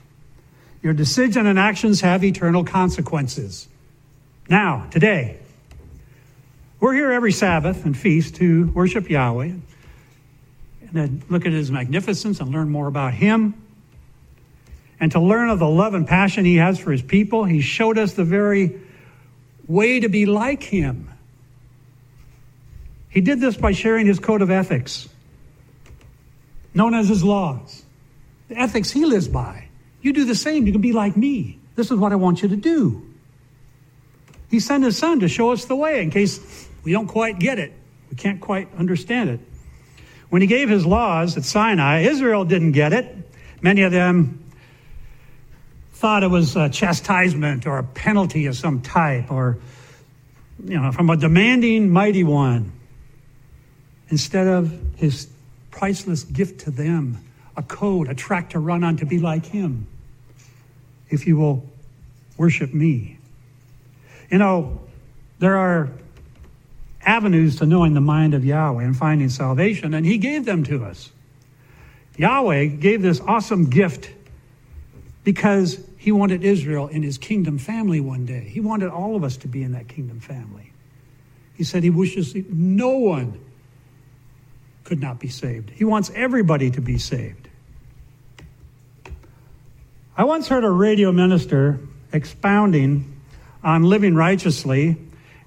Your 0.84 0.92
decision 0.92 1.46
and 1.46 1.58
actions 1.58 2.02
have 2.02 2.22
eternal 2.22 2.62
consequences. 2.62 3.66
Now, 4.50 4.86
today, 4.90 5.38
we're 6.78 6.92
here 6.92 7.10
every 7.10 7.32
Sabbath 7.32 7.86
and 7.86 7.96
feast 7.96 8.34
to 8.36 8.66
worship 8.66 9.08
Yahweh 9.08 9.52
and 10.94 11.22
look 11.30 11.46
at 11.46 11.52
his 11.52 11.70
magnificence 11.70 12.38
and 12.38 12.50
learn 12.50 12.68
more 12.68 12.86
about 12.86 13.14
him. 13.14 13.54
And 15.00 15.10
to 15.12 15.20
learn 15.20 15.48
of 15.48 15.58
the 15.58 15.68
love 15.68 15.94
and 15.94 16.06
passion 16.06 16.44
he 16.44 16.56
has 16.56 16.78
for 16.78 16.92
his 16.92 17.00
people, 17.00 17.44
he 17.44 17.62
showed 17.62 17.96
us 17.96 18.12
the 18.12 18.24
very 18.24 18.78
way 19.66 20.00
to 20.00 20.10
be 20.10 20.26
like 20.26 20.62
him. 20.62 21.08
He 23.08 23.22
did 23.22 23.40
this 23.40 23.56
by 23.56 23.72
sharing 23.72 24.06
his 24.06 24.18
code 24.18 24.42
of 24.42 24.50
ethics, 24.50 25.08
known 26.74 26.92
as 26.92 27.08
his 27.08 27.24
laws. 27.24 27.82
The 28.48 28.58
ethics 28.58 28.90
he 28.90 29.06
lives 29.06 29.28
by. 29.28 29.63
You 30.04 30.12
do 30.12 30.26
the 30.26 30.34
same. 30.34 30.66
You 30.66 30.72
can 30.72 30.82
be 30.82 30.92
like 30.92 31.16
me. 31.16 31.58
This 31.76 31.90
is 31.90 31.96
what 31.96 32.12
I 32.12 32.16
want 32.16 32.42
you 32.42 32.50
to 32.50 32.56
do. 32.56 33.02
He 34.50 34.60
sent 34.60 34.84
his 34.84 34.98
son 34.98 35.20
to 35.20 35.28
show 35.28 35.50
us 35.50 35.64
the 35.64 35.74
way 35.74 36.02
in 36.02 36.10
case 36.10 36.68
we 36.84 36.92
don't 36.92 37.06
quite 37.06 37.38
get 37.38 37.58
it. 37.58 37.72
We 38.10 38.16
can't 38.16 38.38
quite 38.38 38.68
understand 38.76 39.30
it. 39.30 39.40
When 40.28 40.42
he 40.42 40.46
gave 40.46 40.68
his 40.68 40.84
laws 40.84 41.38
at 41.38 41.44
Sinai, 41.44 42.00
Israel 42.00 42.44
didn't 42.44 42.72
get 42.72 42.92
it. 42.92 43.16
Many 43.62 43.80
of 43.80 43.92
them 43.92 44.44
thought 45.94 46.22
it 46.22 46.28
was 46.28 46.54
a 46.54 46.68
chastisement 46.68 47.66
or 47.66 47.78
a 47.78 47.82
penalty 47.82 48.44
of 48.44 48.56
some 48.58 48.82
type 48.82 49.32
or, 49.32 49.56
you 50.62 50.78
know, 50.78 50.92
from 50.92 51.08
a 51.08 51.16
demanding 51.16 51.88
mighty 51.88 52.24
one 52.24 52.72
instead 54.10 54.48
of 54.48 54.70
his 54.96 55.28
priceless 55.70 56.24
gift 56.24 56.60
to 56.60 56.70
them, 56.70 57.24
a 57.56 57.62
code, 57.62 58.10
a 58.10 58.14
track 58.14 58.50
to 58.50 58.58
run 58.58 58.84
on 58.84 58.98
to 58.98 59.06
be 59.06 59.18
like 59.18 59.46
him. 59.46 59.86
If 61.14 61.26
you 61.26 61.36
will 61.36 61.64
worship 62.36 62.74
me. 62.74 63.18
You 64.30 64.38
know, 64.38 64.80
there 65.38 65.56
are 65.56 65.90
avenues 67.02 67.56
to 67.56 67.66
knowing 67.66 67.94
the 67.94 68.00
mind 68.00 68.34
of 68.34 68.44
Yahweh 68.44 68.82
and 68.82 68.96
finding 68.96 69.28
salvation, 69.28 69.94
and 69.94 70.04
He 70.04 70.18
gave 70.18 70.44
them 70.44 70.64
to 70.64 70.84
us. 70.84 71.10
Yahweh 72.16 72.66
gave 72.66 73.02
this 73.02 73.20
awesome 73.20 73.70
gift 73.70 74.10
because 75.22 75.78
He 75.96 76.12
wanted 76.12 76.44
Israel 76.44 76.88
in 76.88 77.02
His 77.02 77.18
kingdom 77.18 77.58
family 77.58 78.00
one 78.00 78.26
day. 78.26 78.44
He 78.48 78.60
wanted 78.60 78.90
all 78.90 79.16
of 79.16 79.24
us 79.24 79.36
to 79.38 79.48
be 79.48 79.62
in 79.62 79.72
that 79.72 79.88
kingdom 79.88 80.20
family. 80.20 80.72
He 81.54 81.64
said 81.64 81.82
He 81.82 81.90
wishes 81.90 82.34
no 82.48 82.90
one 82.90 83.40
could 84.84 85.00
not 85.00 85.18
be 85.18 85.28
saved. 85.28 85.70
He 85.70 85.84
wants 85.84 86.10
everybody 86.14 86.70
to 86.72 86.80
be 86.80 86.98
saved. 86.98 87.43
I 90.16 90.24
once 90.24 90.48
heard 90.48 90.64
a 90.64 90.70
radio 90.70 91.12
minister 91.12 91.80
expounding 92.12 93.20
on 93.62 93.82
living 93.82 94.14
righteously 94.14 94.96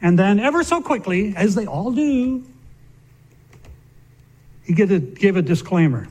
and 0.02 0.18
then, 0.18 0.40
ever 0.40 0.64
so 0.64 0.82
quickly, 0.82 1.34
as 1.36 1.56
they 1.56 1.66
all 1.66 1.92
do, 1.92 2.44
he 4.64 4.74
gave 4.74 4.92
a, 4.92 5.40
a 5.40 5.42
disclaimer. 5.42 6.08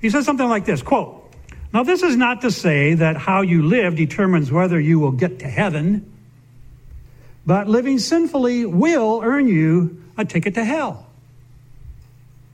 He 0.00 0.10
says 0.10 0.24
something 0.24 0.48
like 0.48 0.64
this 0.64 0.82
quote, 0.82 1.32
Now, 1.72 1.82
this 1.82 2.02
is 2.02 2.16
not 2.16 2.42
to 2.42 2.50
say 2.50 2.94
that 2.94 3.16
how 3.16 3.40
you 3.40 3.62
live 3.62 3.96
determines 3.96 4.52
whether 4.52 4.78
you 4.78 5.00
will 5.00 5.12
get 5.12 5.40
to 5.40 5.48
heaven, 5.48 6.12
but 7.44 7.68
living 7.68 7.98
sinfully 7.98 8.64
will 8.64 9.20
earn 9.24 9.48
you 9.48 10.02
a 10.16 10.24
ticket 10.24 10.54
to 10.54 10.64
hell. 10.64 11.06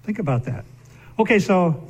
Think 0.05 0.19
about 0.19 0.45
that. 0.45 0.65
Okay, 1.19 1.39
so 1.39 1.87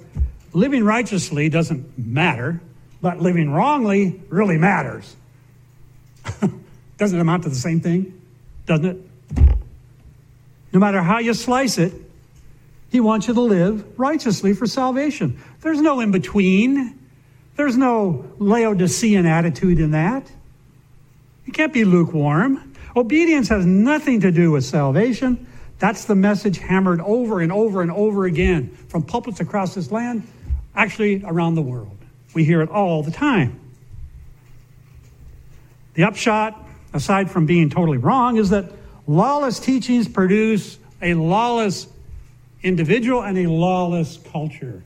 living 0.53 0.83
righteously 0.83 1.49
doesn't 1.49 1.97
matter, 1.97 2.61
but 3.02 3.21
living 3.21 3.50
wrongly 3.50 4.21
really 4.28 4.59
matters. 4.59 5.16
doesn't 6.99 7.19
it 7.19 7.21
amount 7.21 7.45
to 7.45 7.49
the 7.49 7.54
same 7.54 7.80
thing? 7.80 8.21
Doesn't 8.66 8.87
it? 8.87 9.57
No 10.73 10.78
matter 10.78 11.02
how 11.02 11.19
you 11.19 11.35
slice 11.35 11.78
it, 11.78 11.92
he 12.90 13.00
wants 13.00 13.28
you 13.28 13.35
to 13.35 13.40
live 13.40 13.99
righteously 13.99 14.52
for 14.52 14.66
salvation. 14.66 15.38
There's 15.61 15.80
no 15.80 16.00
in 16.00 16.11
between. 16.11 16.99
There's 17.57 17.76
no 17.76 18.25
Laodicean 18.38 19.26
attitude 19.26 19.80
in 19.80 19.92
that. 19.92 20.30
You 21.47 21.52
can't 21.52 21.73
be 21.73 21.85
lukewarm. 21.85 22.75
Obedience 22.97 23.49
has 23.49 23.64
nothing 23.64 24.21
to 24.21 24.33
do 24.33 24.50
with 24.50 24.64
salvation. 24.64 25.47
That's 25.78 26.04
the 26.04 26.14
message 26.14 26.59
hammered 26.59 27.00
over 27.00 27.40
and 27.40 27.52
over 27.52 27.80
and 27.80 27.90
over 27.90 28.26
again 28.26 28.76
from 28.88 29.02
pulpits 29.02 29.40
across 29.40 29.75
this 29.75 29.90
land, 29.90 30.26
actually 30.75 31.23
around 31.25 31.54
the 31.54 31.62
world. 31.62 31.97
We 32.35 32.45
hear 32.45 32.63
it 32.63 32.71
all 32.71 33.03
the 33.03 33.11
time. 33.11 33.59
The 35.95 36.05
upshot, 36.05 36.57
aside 36.93 37.31
from 37.31 37.47
being 37.47 37.71
totally 37.71 37.99
wrong, 37.99 38.37
is 38.37 38.51
that 38.51 38.73
lawless 39.07 39.59
teachings 39.59 40.09
produce 40.09 40.79
a 41.03 41.15
lawless 41.15 41.89
individual 42.63 43.23
and 43.23 43.39
a 43.39 43.47
lawless 43.49 44.19
culture. 44.33 44.83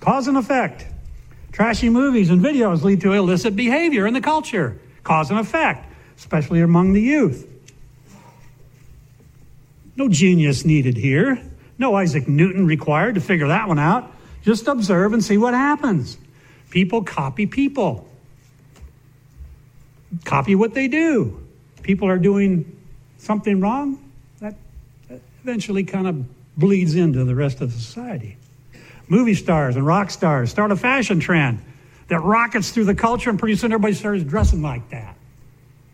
Cause 0.00 0.28
and 0.28 0.36
effect. 0.36 0.86
Trashy 1.52 1.90
movies 1.90 2.30
and 2.30 2.40
videos 2.40 2.82
lead 2.82 3.00
to 3.02 3.12
illicit 3.12 3.56
behavior 3.56 4.06
in 4.06 4.14
the 4.14 4.20
culture. 4.20 4.78
Cause 5.02 5.30
and 5.30 5.38
effect, 5.38 5.86
especially 6.16 6.60
among 6.60 6.92
the 6.92 7.02
youth. 7.02 7.46
No 9.96 10.08
genius 10.08 10.64
needed 10.64 10.96
here. 10.96 11.42
No 11.76 11.96
Isaac 11.96 12.28
Newton 12.28 12.66
required 12.66 13.16
to 13.16 13.20
figure 13.20 13.48
that 13.48 13.68
one 13.68 13.78
out. 13.78 14.10
Just 14.44 14.66
observe 14.66 15.12
and 15.12 15.22
see 15.22 15.36
what 15.36 15.54
happens. 15.54 16.16
People 16.70 17.02
copy 17.02 17.46
people, 17.46 18.08
copy 20.24 20.54
what 20.54 20.72
they 20.74 20.88
do. 20.88 21.46
People 21.82 22.08
are 22.08 22.18
doing 22.18 22.76
something 23.18 23.60
wrong, 23.60 23.98
that 24.40 24.54
eventually 25.42 25.84
kind 25.84 26.06
of 26.06 26.24
bleeds 26.56 26.94
into 26.94 27.24
the 27.24 27.34
rest 27.34 27.60
of 27.60 27.72
society. 27.72 28.36
Movie 29.08 29.34
stars 29.34 29.76
and 29.76 29.84
rock 29.84 30.10
stars 30.10 30.50
start 30.50 30.70
a 30.70 30.76
fashion 30.76 31.20
trend 31.20 31.60
that 32.08 32.20
rockets 32.20 32.70
through 32.70 32.84
the 32.84 32.94
culture, 32.94 33.30
and 33.30 33.38
pretty 33.38 33.56
soon 33.56 33.72
everybody 33.72 33.94
starts 33.94 34.22
dressing 34.22 34.62
like 34.62 34.88
that. 34.90 35.16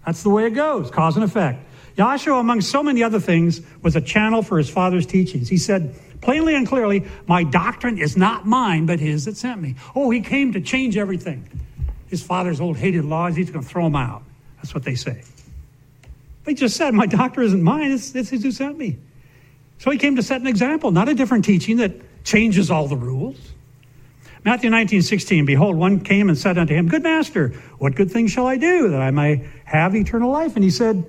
That's 0.05 0.23
the 0.23 0.31
way 0.31 0.47
it 0.47 0.51
goes, 0.51 0.91
cause 0.91 1.17
and 1.17 1.25
effect. 1.25 1.65
Yahshua, 1.97 2.41
among 2.41 2.61
so 2.61 2.83
many 2.83 3.03
other 3.03 3.21
things, 3.21 3.61
was 3.83 3.97
a 3.97 4.01
channel 4.01 4.43
for 4.43 4.59
his 4.59 4.69
father's 4.69 5.07
teachings. 5.07 5.49
He 5.49 5.57
said 5.57 5.95
plainly 6.21 6.55
and 6.55 6.67
clearly, 6.67 7.07
My 7.27 7.45
doctrine 7.45 7.99
is 7.99 8.17
not 8.17 8.47
mine, 8.47 8.87
but 8.87 9.01
his 9.01 9.25
that 9.25 9.37
sent 9.37 9.61
me. 9.61 9.77
Oh, 9.95 10.11
he 10.11 10.21
came 10.21 10.53
to 10.53 10.61
change 10.61 10.97
everything. 10.97 11.49
His 12.09 12.23
father's 12.23 12.61
old 12.61 12.77
hated 12.77 13.05
laws, 13.05 13.37
he's 13.37 13.51
going 13.51 13.65
to 13.65 13.69
throw 13.69 13.85
them 13.85 13.97
out. 13.97 14.23
That's 14.57 14.75
what 14.75 14.85
they 14.85 14.95
say. 14.95 15.23
They 16.45 16.55
just 16.55 16.77
said, 16.77 16.95
My 16.95 17.07
doctrine 17.07 17.47
isn't 17.47 17.63
mine, 17.63 17.93
it's, 17.93 18.15
it's 18.15 18.31
his 18.31 18.43
who 18.43 18.53
sent 18.53 18.79
me. 18.79 18.99
So 19.79 19.91
he 19.91 19.99
came 19.99 20.17
to 20.17 20.23
set 20.23 20.41
an 20.41 20.47
example, 20.47 20.91
not 20.91 21.09
a 21.09 21.15
different 21.15 21.45
teaching 21.45 21.79
that 21.79 22.25
changes 22.25 22.71
all 22.71 22.89
the 22.89 22.97
rules. 22.97 23.37
Matthew 24.45 24.71
19, 24.71 25.03
16, 25.03 25.45
behold, 25.45 25.77
one 25.77 26.01
came 26.01 26.29
and 26.29 26.39
said 26.39 26.57
unto 26.57 26.73
him, 26.73 26.89
Good 26.89 27.03
master, 27.03 27.49
what 27.79 27.95
good 27.97 28.11
thing 28.11 28.29
shall 28.29 28.47
I 28.47 28.57
do 28.57 28.89
that 28.91 29.01
I 29.01 29.11
may 29.11 29.49
have 29.65 29.97
eternal 29.97 30.31
life? 30.31 30.55
And 30.55 30.63
he 30.63 30.71
said, 30.71 31.05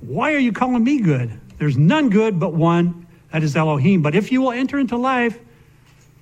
why 0.00 0.32
are 0.32 0.38
you 0.38 0.52
calling 0.52 0.82
me 0.82 1.00
good? 1.00 1.38
There's 1.58 1.76
none 1.76 2.08
good 2.08 2.40
but 2.40 2.54
one, 2.54 3.06
that 3.32 3.42
is 3.42 3.56
Elohim. 3.56 4.02
But 4.02 4.14
if 4.14 4.32
you 4.32 4.42
will 4.42 4.52
enter 4.52 4.78
into 4.78 4.96
life, 4.96 5.38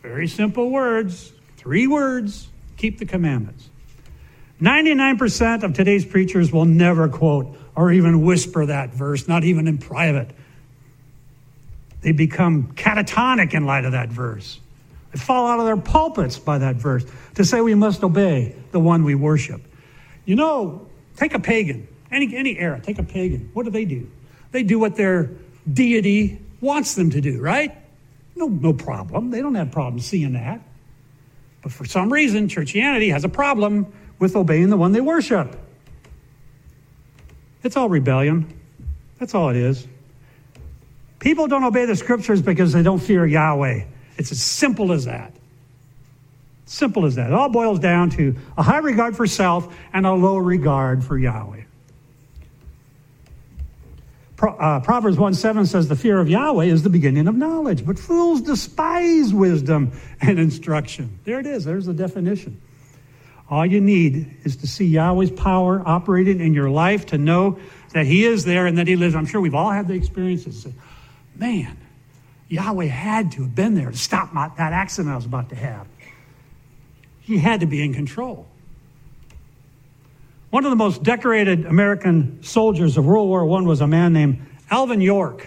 very 0.03 0.29
simple 0.29 0.71
words, 0.71 1.33
three 1.57 1.87
words, 1.87 2.49
keep 2.77 2.99
the 2.99 3.07
commandments. 3.07 3.69
99% 4.61 5.63
of 5.63 5.73
today's 5.75 6.04
preachers 6.04 6.52
will 6.52 6.65
never 6.65 7.09
quote 7.09 7.56
or 7.76 7.93
even 7.93 8.23
whisper 8.23 8.67
that 8.67 8.91
verse, 8.91 9.28
not 9.28 9.45
even 9.45 9.69
in 9.69 9.78
private. 9.78 10.30
They 12.00 12.13
become 12.13 12.73
catatonic 12.75 13.54
in 13.54 13.67
light 13.67 13.85
of 13.85 13.93
that 13.93 14.09
verse. 14.09 14.59
They 15.13 15.19
fall 15.19 15.47
out 15.47 15.61
of 15.61 15.67
their 15.67 15.76
pulpits 15.76 16.39
by 16.39 16.59
that 16.59 16.76
verse 16.76 17.04
to 17.37 17.45
say 17.45 17.61
we 17.61 17.75
must 17.75 18.02
obey 18.02 18.56
the 18.73 18.80
one 18.80 19.04
we 19.04 19.15
worship. 19.15 19.63
You 20.25 20.37
know, 20.37 20.87
take 21.17 21.35
a 21.35 21.39
pagan. 21.39 21.87
Any, 22.11 22.35
any 22.37 22.59
era, 22.59 22.80
take 22.80 22.99
a 22.99 23.02
pagan. 23.02 23.50
What 23.54 23.65
do 23.65 23.71
they 23.71 23.85
do? 23.85 24.11
They 24.50 24.63
do 24.63 24.78
what 24.78 24.97
their 24.97 25.30
deity 25.71 26.41
wants 26.60 26.94
them 26.94 27.10
to 27.10 27.21
do, 27.21 27.40
right? 27.40 27.76
No, 28.34 28.47
no 28.47 28.73
problem. 28.73 29.30
They 29.30 29.40
don't 29.40 29.54
have 29.54 29.71
problems 29.73 30.06
seeing 30.06 30.32
that. 30.34 30.60
But 31.62 31.73
for 31.73 31.84
some 31.84 32.12
reason, 32.12 32.49
churchianity 32.49 33.10
has 33.12 33.25
a 33.25 33.28
problem 33.28 33.92
with 34.18 34.36
obeying 34.36 34.71
the 34.71 34.76
one 34.76 34.92
they 34.92 35.00
worship. 35.00 35.56
It's 37.62 37.76
all 37.76 37.88
rebellion. 37.88 38.52
That's 39.18 39.34
all 39.34 39.49
it 39.49 39.56
is. 39.56 39.86
People 41.18 41.49
don't 41.49 41.64
obey 41.64 41.84
the 41.84 41.97
scriptures 41.97 42.40
because 42.40 42.73
they 42.73 42.82
don't 42.82 43.00
fear 43.00 43.26
Yahweh. 43.26 43.84
It's 44.16 44.30
as 44.30 44.40
simple 44.40 44.92
as 44.92 45.06
that. 45.06 45.32
Simple 46.66 47.06
as 47.06 47.16
that. 47.16 47.28
It 47.28 47.32
all 47.32 47.49
boils 47.49 47.80
down 47.80 48.10
to 48.10 48.36
a 48.56 48.62
high 48.62 48.78
regard 48.78 49.16
for 49.16 49.26
self 49.26 49.75
and 49.92 50.06
a 50.06 50.12
low 50.12 50.36
regard 50.36 51.02
for 51.02 51.18
Yahweh. 51.18 51.62
Uh, 54.41 54.81
Proverbs 54.81 55.19
1 55.19 55.35
7 55.35 55.67
says, 55.67 55.89
The 55.89 55.97
fear 55.97 56.21
of 56.21 56.29
Yahweh 56.29 56.67
is 56.67 56.83
the 56.83 56.91
beginning 56.91 57.27
of 57.27 57.35
knowledge, 57.35 57.85
but 57.85 57.99
fools 57.99 58.41
despise 58.41 59.35
wisdom 59.35 59.93
and 60.21 60.39
instruction. 60.39 61.19
There 61.25 61.41
it 61.41 61.47
is, 61.47 61.65
there's 61.65 61.87
the 61.87 61.95
definition. 61.95 62.61
All 63.51 63.65
you 63.65 63.81
need 63.81 64.37
is 64.45 64.57
to 64.57 64.67
see 64.67 64.85
Yahweh's 64.85 65.31
power 65.31 65.83
operating 65.85 66.41
in 66.41 66.55
your 66.55 66.71
life, 66.71 67.07
to 67.07 67.19
know 67.19 67.59
that 67.93 68.07
He 68.07 68.25
is 68.25 68.45
there 68.45 68.67
and 68.67 68.79
that 68.79 68.87
He 68.87 68.95
lives. 68.95 69.15
I'm 69.15 69.27
sure 69.27 69.41
we've 69.41 69.55
all 69.55 69.71
had 69.71 69.89
the 69.89 69.95
experiences. 69.95 70.67
Man, 71.35 71.77
Yahweh 72.49 72.87
had 72.87 73.33
to 73.33 73.43
have 73.43 73.55
been 73.55 73.75
there 73.75 73.91
to 73.91 73.97
stop 73.97 74.33
my, 74.33 74.49
that 74.57 74.73
accident 74.73 75.13
I 75.13 75.17
was 75.17 75.27
about 75.27 75.49
to 75.49 75.57
have. 75.57 75.87
He 77.21 77.39
had 77.39 77.61
to 77.61 77.67
be 77.67 77.83
in 77.83 77.93
control. 77.93 78.48
One 80.50 80.65
of 80.65 80.71
the 80.71 80.76
most 80.76 81.02
decorated 81.02 81.67
American 81.67 82.43
soldiers 82.43 82.97
of 82.97 83.04
World 83.04 83.28
War 83.28 83.43
I 83.58 83.63
was 83.63 83.82
a 83.82 83.87
man 83.87 84.15
named 84.15 84.47
Alvin 84.71 85.02
York. 85.02 85.47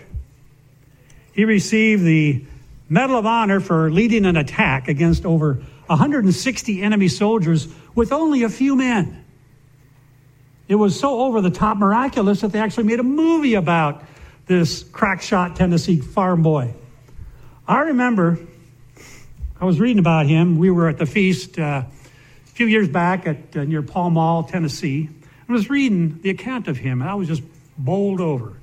He 1.34 1.44
received 1.44 2.04
the 2.04 2.46
Medal 2.88 3.18
of 3.18 3.26
Honor 3.26 3.60
for 3.60 3.90
leading 3.90 4.28
an 4.28 4.38
attack 4.38 4.88
against 4.88 5.26
over 5.26 5.56
160 5.88 6.84
enemy 6.84 7.08
soldiers 7.08 7.68
with 7.96 8.12
only 8.12 8.44
a 8.44 8.50
few 8.50 8.76
men. 8.76 9.26
It 10.68 10.76
was 10.76 11.00
so 11.00 11.22
over 11.22 11.42
the 11.42 11.50
top 11.50 11.78
miraculous 11.78 12.42
that 12.42 12.52
they 12.52 12.60
actually 12.60 12.84
made 12.84 13.00
a 13.00 13.04
movie 13.04 13.56
about 13.56 14.04
this 14.46 14.84
crackshot 14.84 15.56
Tennessee 15.56 16.00
farm 16.00 16.44
boy. 16.44 16.76
I 17.68 17.80
remember 17.82 18.38
I 19.60 19.66
was 19.66 19.80
reading 19.80 20.00
about 20.00 20.28
him. 20.28 20.60
We 20.60 20.70
were 20.70 20.90
at 20.90 21.00
the 21.00 21.08
feast. 21.08 21.58
Uh, 21.58 21.86
a 22.52 22.54
few 22.54 22.68
years 22.68 22.90
back 22.90 23.26
at 23.28 23.56
uh, 23.56 23.64
near 23.64 23.82
Pall 23.82 24.10
Mall, 24.10 24.44
Tennessee. 24.44 25.10
I 25.48 25.54
was 25.54 25.70
reading 25.70 26.20
the 26.22 26.30
account 26.30 26.68
of 26.68 26.78
him, 26.78 27.02
and 27.02 27.10
I 27.10 27.16
was 27.16 27.30
just 27.30 27.44
bowled 27.78 28.20
over. 28.20 28.54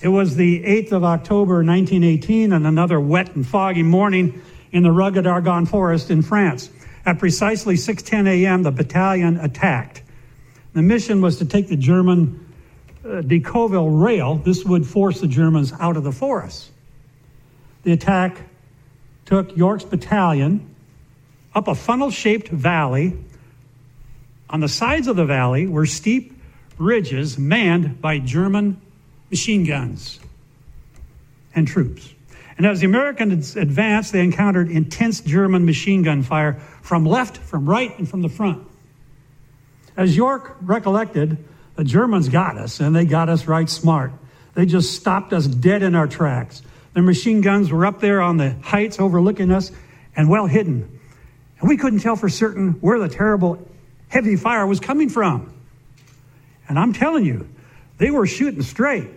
It 0.00 0.08
was 0.08 0.34
the 0.34 0.62
8th 0.64 0.92
of 0.92 1.04
October, 1.04 1.56
1918, 1.56 2.54
and 2.54 2.66
another 2.66 2.98
wet 2.98 3.36
and 3.36 3.46
foggy 3.46 3.82
morning 3.82 4.40
in 4.72 4.82
the 4.82 4.90
rugged 4.90 5.26
Argonne 5.26 5.66
forest 5.66 6.10
in 6.10 6.22
France. 6.22 6.70
At 7.04 7.18
precisely 7.18 7.74
6:10 7.74 8.26
a.m., 8.28 8.62
the 8.62 8.70
battalion 8.70 9.36
attacked. 9.38 10.02
The 10.72 10.82
mission 10.82 11.20
was 11.20 11.36
to 11.38 11.44
take 11.44 11.68
the 11.68 11.76
German 11.76 12.46
uh, 13.04 13.20
Decauville 13.20 13.90
rail. 13.90 14.36
This 14.36 14.64
would 14.64 14.86
force 14.86 15.20
the 15.20 15.28
Germans 15.28 15.72
out 15.78 15.98
of 15.98 16.02
the 16.02 16.12
forest. 16.12 16.70
The 17.82 17.92
attack 17.92 18.38
took 19.26 19.54
York's 19.54 19.84
battalion 19.84 20.71
up 21.54 21.68
a 21.68 21.74
funnel 21.74 22.10
shaped 22.10 22.48
valley. 22.48 23.16
On 24.50 24.60
the 24.60 24.68
sides 24.68 25.06
of 25.06 25.16
the 25.16 25.24
valley 25.24 25.66
were 25.66 25.86
steep 25.86 26.38
ridges 26.78 27.38
manned 27.38 28.00
by 28.00 28.18
German 28.18 28.80
machine 29.30 29.64
guns 29.64 30.20
and 31.54 31.66
troops. 31.66 32.12
And 32.56 32.66
as 32.66 32.80
the 32.80 32.86
Americans 32.86 33.56
advanced, 33.56 34.12
they 34.12 34.22
encountered 34.22 34.70
intense 34.70 35.20
German 35.20 35.64
machine 35.64 36.02
gun 36.02 36.22
fire 36.22 36.54
from 36.82 37.06
left, 37.06 37.38
from 37.38 37.68
right, 37.68 37.96
and 37.98 38.08
from 38.08 38.22
the 38.22 38.28
front. 38.28 38.66
As 39.96 40.16
York 40.16 40.56
recollected, 40.60 41.42
the 41.76 41.84
Germans 41.84 42.28
got 42.28 42.58
us, 42.58 42.80
and 42.80 42.94
they 42.94 43.04
got 43.04 43.28
us 43.28 43.46
right 43.46 43.68
smart. 43.68 44.12
They 44.54 44.66
just 44.66 44.94
stopped 44.94 45.32
us 45.32 45.46
dead 45.46 45.82
in 45.82 45.94
our 45.94 46.06
tracks. 46.06 46.62
Their 46.92 47.02
machine 47.02 47.40
guns 47.40 47.72
were 47.72 47.86
up 47.86 48.00
there 48.00 48.20
on 48.20 48.36
the 48.36 48.50
heights 48.62 49.00
overlooking 49.00 49.50
us 49.50 49.72
and 50.14 50.28
well 50.28 50.46
hidden. 50.46 51.00
And 51.62 51.68
we 51.68 51.76
couldn't 51.76 52.00
tell 52.00 52.16
for 52.16 52.28
certain 52.28 52.72
where 52.80 52.98
the 52.98 53.08
terrible 53.08 53.66
heavy 54.08 54.34
fire 54.34 54.66
was 54.66 54.80
coming 54.80 55.08
from. 55.08 55.54
And 56.68 56.76
I'm 56.76 56.92
telling 56.92 57.24
you, 57.24 57.48
they 57.98 58.10
were 58.10 58.26
shooting 58.26 58.62
straight. 58.62 59.08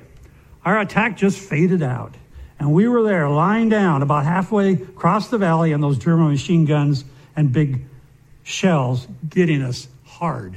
Our 0.63 0.79
attack 0.79 1.17
just 1.17 1.39
faded 1.39 1.81
out. 1.81 2.13
And 2.59 2.71
we 2.71 2.87
were 2.87 3.01
there 3.01 3.27
lying 3.29 3.69
down 3.69 4.03
about 4.03 4.25
halfway 4.25 4.73
across 4.73 5.29
the 5.29 5.39
valley, 5.39 5.71
and 5.71 5.83
those 5.83 5.97
German 5.97 6.29
machine 6.29 6.65
guns 6.65 7.03
and 7.35 7.51
big 7.51 7.81
shells 8.43 9.07
getting 9.27 9.63
us 9.63 9.87
hard. 10.05 10.55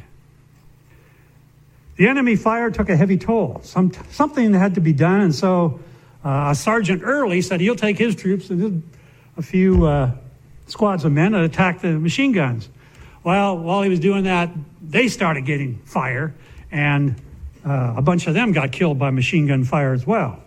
The 1.96 2.07
enemy 2.07 2.37
fire 2.37 2.70
took 2.70 2.90
a 2.90 2.96
heavy 2.96 3.16
toll. 3.16 3.61
Some, 3.64 3.92
something 4.11 4.53
had 4.53 4.74
to 4.74 4.81
be 4.83 4.92
done, 4.92 5.22
and 5.22 5.35
so 5.35 5.81
uh, 6.22 6.53
Sergeant 6.53 7.03
Early 7.03 7.40
said 7.40 7.61
he'll 7.62 7.77
take 7.77 7.96
his 7.96 8.14
troops 8.14 8.51
and 8.51 8.83
a 9.38 9.42
few 9.42 9.87
uh, 9.87 10.12
squads 10.69 11.05
of 11.05 11.13
men 11.13 11.35
and 11.35 11.45
attack 11.45 11.81
the 11.81 11.93
machine 11.99 12.33
guns. 12.33 12.69
Well, 13.25 13.59
while 13.59 13.83
he 13.83 13.91
was 13.91 14.01
doing 14.01 14.25
that, 14.25 14.51
they 14.81 15.09
started 15.09 15.45
getting 15.45 15.79
fire, 15.79 16.35
and 16.71 17.17
uh, 17.65 17.95
a 17.97 18.03
bunch 18.03 18.27
of 18.27 18.35
them 18.35 18.53
got 18.53 18.73
killed 18.73 18.99
by 18.99 19.11
machine 19.11 19.47
gun 19.47 19.65
fire 19.65 19.93
as 19.93 20.07
well. 20.07 20.41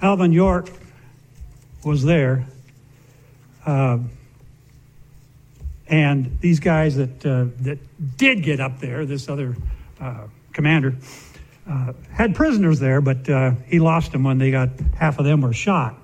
Alvin 0.00 0.32
York 0.32 0.70
was 1.84 2.04
there. 2.04 2.46
Uh, 3.64 3.98
and 5.88 6.38
these 6.40 6.60
guys 6.60 6.96
that, 6.96 7.26
uh, 7.26 7.46
that 7.60 7.78
did 8.16 8.42
get 8.42 8.60
up 8.60 8.80
there, 8.80 9.04
this 9.06 9.28
other 9.28 9.56
uh, 10.00 10.26
commander, 10.52 10.94
uh, 11.68 11.92
had 12.12 12.34
prisoners 12.34 12.78
there, 12.78 13.00
but 13.00 13.28
uh, 13.28 13.52
he 13.66 13.78
lost 13.78 14.12
them 14.12 14.24
when 14.24 14.38
they 14.38 14.50
got 14.50 14.70
half 14.96 15.18
of 15.18 15.24
them 15.24 15.40
were 15.40 15.52
shot. 15.52 15.94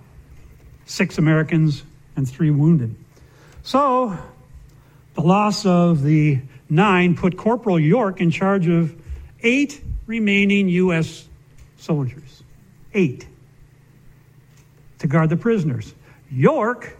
Six 0.90 1.18
Americans 1.18 1.85
and 2.16 2.29
three 2.29 2.50
wounded. 2.50 2.96
So 3.62 4.18
the 5.14 5.20
loss 5.20 5.64
of 5.64 6.03
the 6.03 6.40
nine 6.68 7.14
put 7.14 7.37
Corporal 7.37 7.79
York 7.79 8.20
in 8.20 8.33
charge 8.33 8.66
of 8.66 8.92
eight 9.40 9.81
remaining 10.07 10.68
U.S. 10.68 11.29
soldiers. 11.79 12.42
Eight. 12.92 13.24
To 14.98 15.07
guard 15.07 15.31
the 15.31 15.37
prisoners. 15.37 15.94
York 16.29 16.98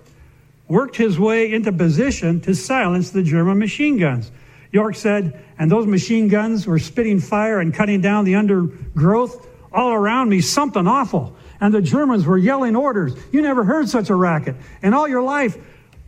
worked 0.69 0.95
his 0.95 1.19
way 1.19 1.53
into 1.53 1.73
position 1.73 2.41
to 2.43 2.55
silence 2.55 3.11
the 3.11 3.25
German 3.25 3.59
machine 3.59 3.99
guns. 3.99 4.31
York 4.71 4.95
said, 4.95 5.43
and 5.59 5.69
those 5.69 5.89
machine 5.89 6.29
guns 6.29 6.65
were 6.65 6.79
spitting 6.79 7.19
fire 7.19 7.59
and 7.59 7.75
cutting 7.75 8.01
down 8.01 8.25
the 8.25 8.37
undergrowth 8.37 9.49
all 9.73 9.93
around 9.93 10.29
me, 10.29 10.41
something 10.41 10.87
awful. 10.87 11.35
And 11.61 11.75
the 11.75 11.83
Germans 11.83 12.25
were 12.25 12.39
yelling 12.39 12.75
orders. 12.75 13.15
You 13.33 13.43
never 13.43 13.65
heard 13.65 13.89
such 13.89 14.09
a 14.11 14.15
racket. 14.15 14.57
In 14.83 14.95
all 14.95 15.07
your 15.07 15.23
life, 15.23 15.59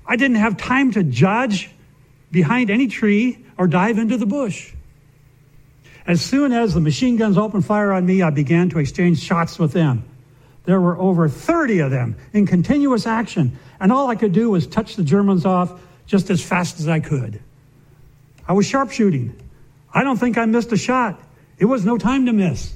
I 0.06 0.16
didn't 0.16 0.36
have 0.36 0.56
time 0.56 0.92
to 0.92 1.02
judge 1.02 1.70
behind 2.30 2.70
any 2.70 2.88
tree 2.88 3.44
or 3.58 3.66
dive 3.66 3.98
into 3.98 4.16
the 4.16 4.26
bush. 4.26 4.72
As 6.06 6.20
soon 6.20 6.52
as 6.52 6.74
the 6.74 6.80
machine 6.80 7.16
guns 7.16 7.38
opened 7.38 7.64
fire 7.64 7.92
on 7.92 8.06
me, 8.06 8.22
I 8.22 8.30
began 8.30 8.70
to 8.70 8.78
exchange 8.78 9.20
shots 9.20 9.58
with 9.58 9.72
them. 9.72 10.04
There 10.64 10.80
were 10.80 10.98
over 10.98 11.28
30 11.28 11.80
of 11.80 11.90
them 11.90 12.16
in 12.32 12.46
continuous 12.46 13.06
action, 13.06 13.58
and 13.80 13.92
all 13.92 14.08
I 14.08 14.16
could 14.16 14.32
do 14.32 14.50
was 14.50 14.66
touch 14.66 14.96
the 14.96 15.04
Germans 15.04 15.44
off 15.44 15.80
just 16.06 16.30
as 16.30 16.42
fast 16.42 16.80
as 16.80 16.88
I 16.88 17.00
could. 17.00 17.40
I 18.46 18.52
was 18.52 18.66
sharpshooting. 18.66 19.38
I 19.94 20.02
don't 20.02 20.16
think 20.16 20.38
I 20.38 20.44
missed 20.46 20.72
a 20.72 20.76
shot. 20.76 21.20
It 21.58 21.66
was 21.66 21.84
no 21.84 21.98
time 21.98 22.26
to 22.26 22.32
miss. 22.32 22.74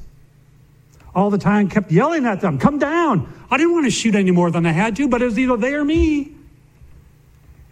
All 1.16 1.30
the 1.30 1.38
time 1.38 1.70
kept 1.70 1.90
yelling 1.90 2.26
at 2.26 2.42
them, 2.42 2.58
come 2.58 2.78
down. 2.78 3.32
I 3.50 3.56
didn't 3.56 3.72
want 3.72 3.86
to 3.86 3.90
shoot 3.90 4.14
any 4.14 4.32
more 4.32 4.50
than 4.50 4.66
I 4.66 4.72
had 4.72 4.96
to, 4.96 5.08
but 5.08 5.22
it 5.22 5.24
was 5.24 5.38
either 5.38 5.56
they 5.56 5.72
or 5.72 5.82
me. 5.82 6.30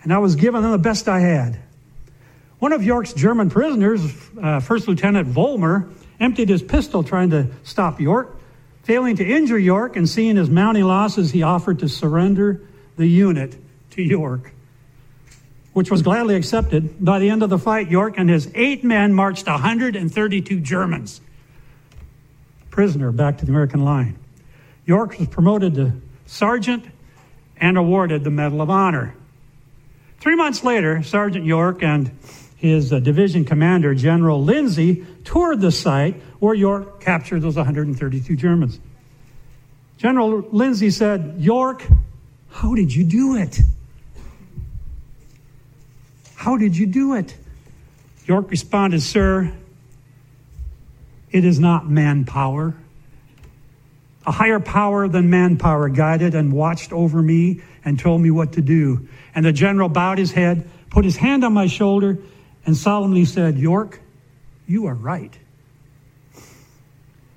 And 0.03 0.15
I 0.15 0.19
was 0.19 0.35
giving 0.35 0.63
them 0.63 0.71
the 0.71 0.79
best 0.79 1.09
I 1.09 1.21
had. 1.21 1.61
One 2.59 2.73
of 2.73 2.83
York's 2.83 3.13
German 3.13 3.51
prisoners, 3.51 4.01
uh, 4.41 4.61
First 4.61 4.89
Lieutenant 4.89 5.29
Vollmer, 5.29 5.93
emptied 6.19 6.49
his 6.49 6.63
pistol 6.63 7.03
trying 7.05 7.31
to 7.31 7.49
stop 7.65 8.01
York. 8.01 8.35
Failing 8.85 9.17
to 9.17 9.25
injure 9.25 9.59
York 9.59 9.97
and 9.97 10.09
seeing 10.09 10.37
his 10.37 10.49
mounting 10.49 10.85
losses, 10.85 11.31
he 11.31 11.43
offered 11.43 11.81
to 11.81 11.89
surrender 11.89 12.63
the 12.97 13.07
unit 13.07 13.57
to 13.91 14.03
York, 14.03 14.53
which 15.75 15.91
was 15.91 16.01
gladly 16.01 16.37
accepted. 16.37 17.05
By 17.05 17.19
the 17.19 17.29
end 17.29 17.43
of 17.43 17.51
the 17.51 17.59
fight, 17.59 17.91
York 17.91 18.15
and 18.17 18.31
his 18.31 18.51
eight 18.55 18.85
men 18.85 19.13
marched 19.13 19.47
132 19.47 20.61
Germans 20.61 21.21
prisoner 22.75 23.13
back 23.13 23.39
to 23.39 23.47
the 23.47 23.53
American 23.53 23.85
line. 23.85 24.19
York 24.85 25.17
was 25.21 25.29
promoted 25.29 25.77
to 25.77 25.93
sergeant 26.27 26.85
and 27.57 27.79
awarded 27.79 28.25
the 28.25 28.31
Medal 28.31 28.61
of 28.61 28.69
Honor. 28.69 29.15
Three 30.19 30.35
months 30.35 30.65
later, 30.65 31.01
Sergeant 31.05 31.45
York 31.45 31.85
and 31.85 32.11
his 32.57 32.93
uh, 32.93 32.99
division 32.99 33.45
commander, 33.45 33.95
General 33.95 34.43
Lindsey, 34.43 35.07
toured 35.23 35.61
the 35.61 35.71
site 35.71 36.21
where 36.41 36.53
York 36.53 37.01
captured 37.01 37.43
those 37.43 37.55
132 37.55 38.35
Germans. 38.35 38.81
General 39.97 40.41
Lindsey 40.51 40.91
said, 40.91 41.37
York, 41.39 41.87
how 42.51 42.75
did 42.75 42.93
you 42.93 43.05
do 43.05 43.37
it? 43.37 43.61
How 46.35 46.57
did 46.57 46.77
you 46.77 46.87
do 46.87 47.15
it? 47.15 47.37
York 48.27 48.51
responded, 48.51 49.01
Sir, 49.01 49.53
it 51.35 51.45
is 51.45 51.59
not 51.59 51.91
manpower. 51.91 52.77
A 54.25 54.31
higher 54.31 54.61
power 54.61 55.09
than 55.09 55.31
manpower 55.31 55.89
guided 55.89 56.37
and 56.37 56.53
watched 56.53 56.93
over 56.93 57.21
me 57.21 57.61
and 57.85 57.99
told 57.99 58.21
me 58.21 58.31
what 58.31 58.53
to 58.53 58.63
do. 58.63 59.09
And 59.35 59.45
the 59.45 59.53
general 59.53 59.89
bowed 59.89 60.19
his 60.19 60.31
head, 60.31 60.71
put 60.91 61.05
his 61.05 61.17
hand 61.17 61.45
on 61.45 61.53
my 61.53 61.67
shoulder, 61.67 62.19
and 62.65 62.77
solemnly 62.77 63.25
said, 63.25 63.59
York, 63.59 64.01
you 64.69 64.87
are 64.87 64.95
right. 64.95 65.37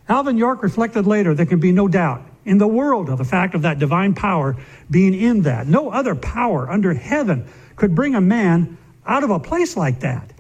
Alvin 0.08 0.38
York 0.38 0.62
reflected 0.62 1.08
later 1.08 1.34
there 1.34 1.48
can 1.48 1.60
be 1.60 1.72
no 1.72 1.88
doubt 1.88 2.22
in 2.46 2.60
the 2.60 2.68
world 2.68 3.10
of 3.10 3.18
the 3.18 3.26
fact 3.26 3.56
of 3.56 3.64
that 3.64 3.80
divine 3.80 4.14
power 4.14 4.56
being 4.92 5.16
in 5.16 5.42
that. 5.42 5.66
No 5.66 5.90
other 5.90 6.14
power 6.14 6.70
under 6.70 6.94
heaven 6.94 7.48
could 7.76 7.96
bring 7.96 8.14
a 8.14 8.22
man 8.22 8.78
out 9.08 9.24
of 9.24 9.32
a 9.32 9.40
place 9.40 9.76
like 9.76 10.02
that. 10.02 10.32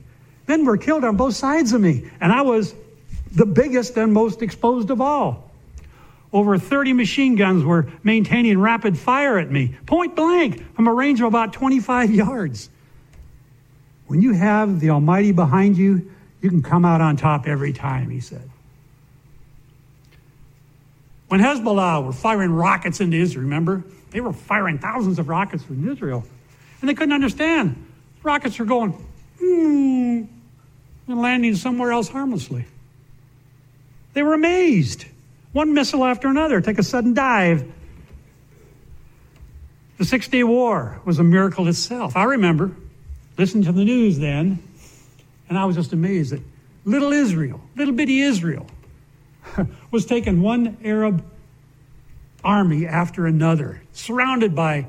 Men 0.47 0.63
were 0.63 0.77
killed 0.77 1.03
on 1.03 1.17
both 1.17 1.35
sides 1.35 1.73
of 1.73 1.81
me, 1.81 2.07
and 2.21 2.31
I 2.31 2.43
was 2.43 2.75
the 3.31 3.45
biggest 3.45 3.97
and 3.97 4.13
most 4.13 4.41
exposed 4.41 4.89
of 4.89 5.01
all. 5.01 5.51
Over 6.33 6.57
30 6.57 6.93
machine 6.93 7.35
guns 7.35 7.63
were 7.63 7.87
maintaining 8.03 8.59
rapid 8.59 8.97
fire 8.97 9.37
at 9.37 9.49
me, 9.49 9.75
point 9.85 10.15
blank, 10.15 10.75
from 10.75 10.87
a 10.87 10.93
range 10.93 11.21
of 11.21 11.27
about 11.27 11.53
25 11.53 12.11
yards. 12.11 12.69
When 14.07 14.21
you 14.21 14.33
have 14.33 14.79
the 14.79 14.89
Almighty 14.89 15.31
behind 15.31 15.77
you, 15.77 16.11
you 16.41 16.49
can 16.49 16.61
come 16.61 16.85
out 16.85 17.01
on 17.01 17.17
top 17.17 17.47
every 17.47 17.73
time, 17.73 18.09
he 18.09 18.19
said. 18.19 18.49
When 21.27 21.41
Hezbollah 21.41 22.05
were 22.05 22.13
firing 22.13 22.51
rockets 22.51 23.01
into 23.01 23.17
Israel, 23.17 23.43
remember? 23.43 23.83
They 24.11 24.21
were 24.21 24.33
firing 24.33 24.79
thousands 24.79 25.19
of 25.19 25.27
rockets 25.27 25.63
from 25.63 25.89
Israel. 25.89 26.23
And 26.81 26.89
they 26.89 26.93
couldn't 26.93 27.13
understand. 27.13 27.85
Rockets 28.23 28.57
were 28.59 28.65
going, 28.65 28.91
hmm, 29.39 30.23
and 31.07 31.21
landing 31.21 31.55
somewhere 31.55 31.91
else 31.91 32.07
harmlessly. 32.07 32.65
They 34.13 34.23
were 34.23 34.33
amazed. 34.33 35.05
One 35.51 35.73
missile 35.73 36.05
after 36.05 36.27
another 36.27 36.61
take 36.61 36.79
a 36.79 36.83
sudden 36.83 37.13
dive. 37.13 37.71
The 39.97 40.05
Six 40.05 40.27
Day 40.27 40.43
War 40.43 41.01
was 41.05 41.19
a 41.19 41.23
miracle 41.23 41.67
itself. 41.67 42.15
I 42.15 42.23
remember 42.23 42.71
listening 43.37 43.63
to 43.65 43.71
the 43.71 43.83
news 43.83 44.19
then, 44.19 44.59
and 45.49 45.57
I 45.57 45.65
was 45.65 45.75
just 45.75 45.93
amazed 45.93 46.31
that 46.31 46.41
little 46.85 47.11
Israel, 47.11 47.61
little 47.75 47.93
bitty 47.93 48.21
Israel, 48.21 48.67
was 49.91 50.05
taking 50.05 50.41
one 50.41 50.77
Arab 50.83 51.23
army 52.43 52.85
after 52.85 53.25
another, 53.25 53.81
surrounded 53.93 54.55
by 54.55 54.87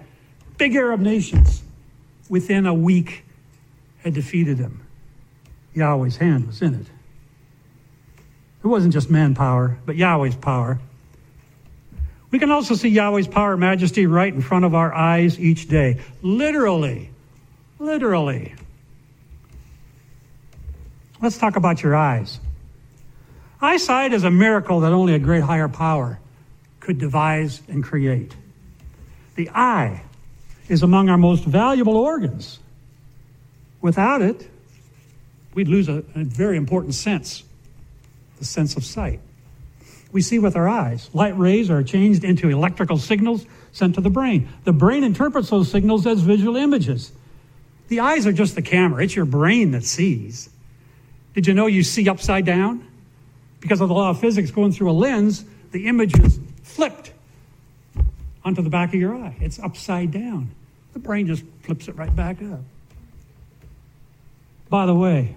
big 0.59 0.75
Arab 0.75 1.01
nations. 1.01 1.63
Within 2.29 2.67
a 2.67 2.75
week, 2.75 3.25
had 4.05 4.13
defeated 4.13 4.59
them. 4.59 4.83
Yahweh's 5.75 6.19
hand 6.19 6.47
was 6.47 6.61
in 6.61 6.75
it. 6.75 6.87
It 8.69 8.71
wasn't 8.71 8.93
just 8.93 9.09
manpower, 9.09 9.79
but 9.87 9.97
Yahweh's 9.97 10.35
power. 10.35 10.79
We 12.31 12.39
can 12.39 12.51
also 12.51 12.75
see 12.75 12.91
Yahweh's 12.91 13.27
power 13.27 13.53
and 13.53 13.61
majesty 13.61 14.05
right 14.05 14.31
in 14.31 14.43
front 14.43 14.67
of 14.67 14.75
our 14.75 14.93
eyes 14.93 15.41
each 15.41 15.69
day. 15.69 16.03
Literally. 16.21 17.09
Literally. 17.79 18.55
Let's 21.23 21.39
talk 21.39 21.57
about 21.57 21.83
your 21.83 21.97
eyes. 21.97 22.41
Eyesight 23.63 24.13
is 24.13 24.25
a 24.25 24.31
miracle 24.31 24.81
that 24.81 24.93
only 24.93 25.15
a 25.15 25.19
great 25.19 25.43
higher 25.43 25.71
power 25.71 26.21
could 26.79 26.99
devise 26.99 27.63
and 27.69 27.83
create. 27.83 28.37
The 29.37 29.49
eye 29.49 30.03
is 30.69 30.83
among 30.83 31.09
our 31.09 31.17
most 31.17 31.43
valuable 31.43 31.97
organs. 31.97 32.59
Without 33.81 34.21
it, 34.21 34.47
we'd 35.55 35.69
lose 35.69 35.89
a, 35.89 36.05
a 36.15 36.25
very 36.25 36.59
important 36.59 36.93
sense 36.93 37.45
the 38.39 38.45
sense 38.45 38.77
of 38.77 38.85
sight. 38.85 39.21
We 40.11 40.23
see 40.23 40.39
with 40.39 40.57
our 40.57 40.69
eyes. 40.69 41.11
Light 41.13 41.37
rays 41.37 41.71
are 41.71 41.83
changed 41.83 42.25
into 42.25 42.49
electrical 42.49 42.99
signals 42.99 43.47
sent 43.73 43.95
to 43.97 44.01
the 44.01 44.11
brain. 44.11 44.49
The 44.65 44.73
brain 44.73 45.05
interprets 45.05 45.51
those 45.51 45.71
signals 45.71 46.07
as 46.07 46.21
visual 46.21 46.57
images. 46.57 47.13
The 47.89 48.01
eyes 48.01 48.27
are 48.27 48.33
just 48.33 48.55
the 48.55 48.63
camera, 48.63 49.05
it's 49.05 49.17
your 49.17 49.25
brain 49.25 49.71
that 49.73 49.85
sees. 49.85 50.51
Did 51.35 51.47
you 51.47 51.55
know 51.55 51.67
you 51.67 51.83
see 51.83 52.09
upside 52.09 52.45
down? 52.45 52.87
Because 53.61 53.81
of 53.81 53.89
the 53.89 53.95
law 53.95 54.11
of 54.11 54.21
physics 54.21 54.51
going 54.51 54.73
through 54.73 54.91
a 54.91 54.93
lens, 54.93 55.45
the 55.73 55.87
image 55.87 56.19
is 56.19 56.39
flipped 56.63 57.13
onto 58.45 58.63
the 58.63 58.71
back 58.71 58.91
of 58.91 59.01
your 59.01 59.15
eye. 59.15 59.37
It's 59.41 59.59
upside 59.59 60.11
down. 60.11 60.51
The 60.93 60.99
brain 60.99 61.27
just 61.27 61.45
flips 61.63 61.89
it 61.89 61.97
right 61.97 62.15
back 62.15 62.43
up. 62.43 62.61
By 64.69 64.87
the 64.87 64.95
way, 64.95 65.37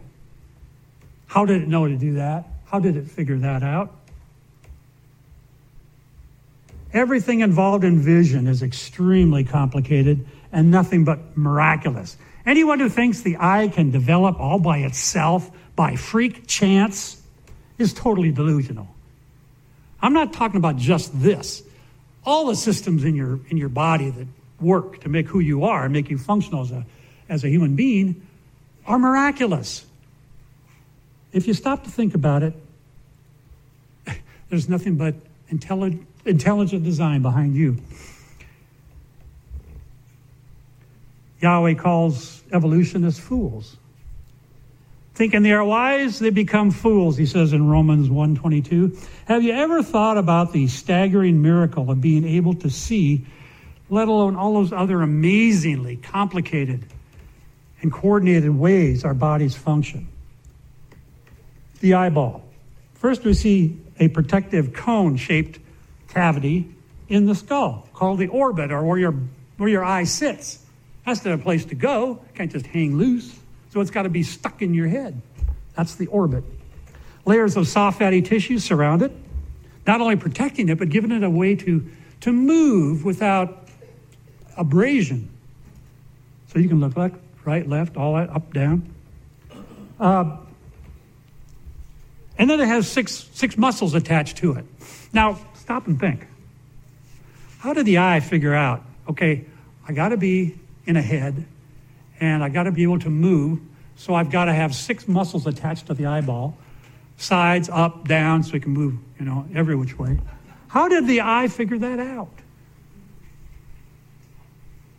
how 1.27 1.45
did 1.45 1.61
it 1.61 1.67
know 1.67 1.87
to 1.87 1.95
do 1.95 2.15
that? 2.15 2.47
How 2.71 2.79
did 2.79 2.95
it 2.95 3.09
figure 3.09 3.37
that 3.39 3.63
out? 3.63 3.93
Everything 6.93 7.41
involved 7.41 7.83
in 7.83 7.99
vision 7.99 8.47
is 8.47 8.63
extremely 8.63 9.43
complicated 9.43 10.25
and 10.53 10.71
nothing 10.71 11.03
but 11.03 11.37
miraculous. 11.37 12.17
Anyone 12.45 12.79
who 12.79 12.87
thinks 12.87 13.21
the 13.21 13.37
eye 13.39 13.67
can 13.67 13.91
develop 13.91 14.39
all 14.39 14.57
by 14.57 14.79
itself 14.79 15.51
by 15.75 15.97
freak 15.97 16.47
chance 16.47 17.21
is 17.77 17.93
totally 17.93 18.31
delusional. 18.31 18.87
I'm 20.01 20.13
not 20.13 20.31
talking 20.31 20.57
about 20.57 20.77
just 20.77 21.19
this. 21.21 21.63
All 22.25 22.47
the 22.47 22.55
systems 22.55 23.03
in 23.03 23.15
your 23.15 23.39
in 23.49 23.57
your 23.57 23.69
body 23.69 24.09
that 24.11 24.27
work 24.61 25.01
to 25.01 25.09
make 25.09 25.27
who 25.27 25.39
you 25.39 25.65
are 25.65 25.89
make 25.89 26.09
you 26.09 26.17
functional 26.17 26.61
as 26.61 26.71
a 26.71 26.85
as 27.27 27.43
a 27.43 27.49
human 27.49 27.75
being 27.75 28.25
are 28.85 28.99
miraculous. 28.99 29.85
If 31.33 31.47
you 31.47 31.53
stop 31.53 31.83
to 31.85 31.89
think 31.89 32.13
about 32.13 32.43
it, 32.43 32.53
there's 34.49 34.67
nothing 34.67 34.95
but 34.95 35.15
intelligent, 35.49 36.05
intelligent 36.25 36.83
design 36.83 37.21
behind 37.21 37.55
you. 37.55 37.77
Yahweh 41.41 41.73
calls 41.75 42.43
evolutionists 42.51 43.19
fools. 43.19 43.77
Thinking 45.15 45.43
they 45.43 45.51
are 45.51 45.63
wise, 45.63 46.19
they 46.19 46.29
become 46.29 46.71
fools, 46.71 47.17
he 47.17 47.25
says 47.25 47.53
in 47.53 47.67
Romans 47.67 48.09
1:22. 48.09 48.97
Have 49.25 49.43
you 49.43 49.51
ever 49.51 49.83
thought 49.83 50.17
about 50.17 50.53
the 50.53 50.67
staggering 50.67 51.41
miracle 51.41 51.89
of 51.89 52.01
being 52.01 52.25
able 52.25 52.53
to 52.55 52.69
see, 52.69 53.25
let 53.89 54.07
alone 54.07 54.35
all 54.35 54.53
those 54.53 54.71
other 54.71 55.01
amazingly 55.01 55.97
complicated 55.97 56.85
and 57.81 57.91
coordinated 57.91 58.51
ways 58.57 59.03
our 59.03 59.13
bodies 59.13 59.55
function? 59.55 60.07
The 61.81 61.95
eyeball. 61.95 62.43
First, 62.93 63.23
we 63.23 63.33
see 63.33 63.77
a 63.99 64.07
protective 64.07 64.73
cone 64.73 65.17
shaped 65.17 65.59
cavity 66.07 66.73
in 67.09 67.25
the 67.25 67.35
skull 67.35 67.87
called 67.93 68.19
the 68.19 68.27
orbit 68.27 68.71
or 68.71 68.83
where 68.83 68.97
your, 68.97 69.13
where 69.57 69.69
your 69.69 69.83
eye 69.83 70.05
sits. 70.05 70.59
To 71.03 71.29
have 71.29 71.39
a 71.39 71.43
place 71.43 71.65
to 71.65 71.75
go. 71.75 72.21
Can't 72.35 72.51
just 72.51 72.65
hang 72.67 72.95
loose. 72.97 73.37
So 73.71 73.81
it's 73.81 73.91
got 73.91 74.03
to 74.03 74.09
be 74.09 74.23
stuck 74.23 74.61
in 74.61 74.73
your 74.73 74.87
head. 74.87 75.21
That's 75.75 75.95
the 75.95 76.07
orbit. 76.07 76.43
Layers 77.25 77.57
of 77.57 77.67
soft 77.67 77.99
fatty 77.99 78.21
tissue 78.21 78.59
surround 78.59 79.01
it, 79.01 79.11
not 79.85 79.99
only 79.99 80.15
protecting 80.15 80.69
it, 80.69 80.77
but 80.77 80.89
giving 80.89 81.11
it 81.11 81.23
a 81.23 81.29
way 81.29 81.55
to, 81.55 81.85
to 82.21 82.31
move 82.31 83.03
without 83.03 83.67
abrasion. 84.57 85.29
So 86.53 86.59
you 86.59 86.69
can 86.69 86.79
look 86.79 86.95
left, 86.95 87.15
right, 87.43 87.67
left, 87.67 87.97
all 87.97 88.15
that, 88.15 88.29
up, 88.29 88.53
down. 88.53 88.93
Uh, 89.99 90.37
and 92.41 92.49
then 92.49 92.59
it 92.59 92.65
has 92.65 92.87
six, 92.87 93.29
six 93.33 93.55
muscles 93.55 93.93
attached 93.93 94.37
to 94.37 94.53
it. 94.53 94.65
Now, 95.13 95.37
stop 95.53 95.85
and 95.85 95.99
think. 95.99 96.25
How 97.59 97.71
did 97.73 97.85
the 97.85 97.99
eye 97.99 98.19
figure 98.19 98.55
out, 98.55 98.81
okay, 99.07 99.45
I 99.87 99.93
got 99.93 100.09
to 100.09 100.17
be 100.17 100.55
in 100.87 100.97
a 100.97 101.03
head, 101.03 101.45
and 102.19 102.43
I 102.43 102.49
got 102.49 102.63
to 102.63 102.71
be 102.71 102.81
able 102.81 102.97
to 103.01 103.11
move. 103.11 103.59
So 103.95 104.15
I've 104.15 104.31
got 104.31 104.45
to 104.45 104.53
have 104.53 104.73
six 104.73 105.07
muscles 105.07 105.45
attached 105.45 105.85
to 105.85 105.93
the 105.93 106.07
eyeball, 106.07 106.57
sides, 107.17 107.69
up, 107.69 108.07
down, 108.07 108.41
so 108.41 108.55
it 108.55 108.63
can 108.63 108.71
move, 108.71 108.95
you 109.19 109.25
know, 109.25 109.45
every 109.53 109.75
which 109.75 109.99
way. 109.99 110.19
How 110.67 110.87
did 110.87 111.05
the 111.05 111.21
eye 111.21 111.47
figure 111.47 111.77
that 111.77 111.99
out? 111.99 112.33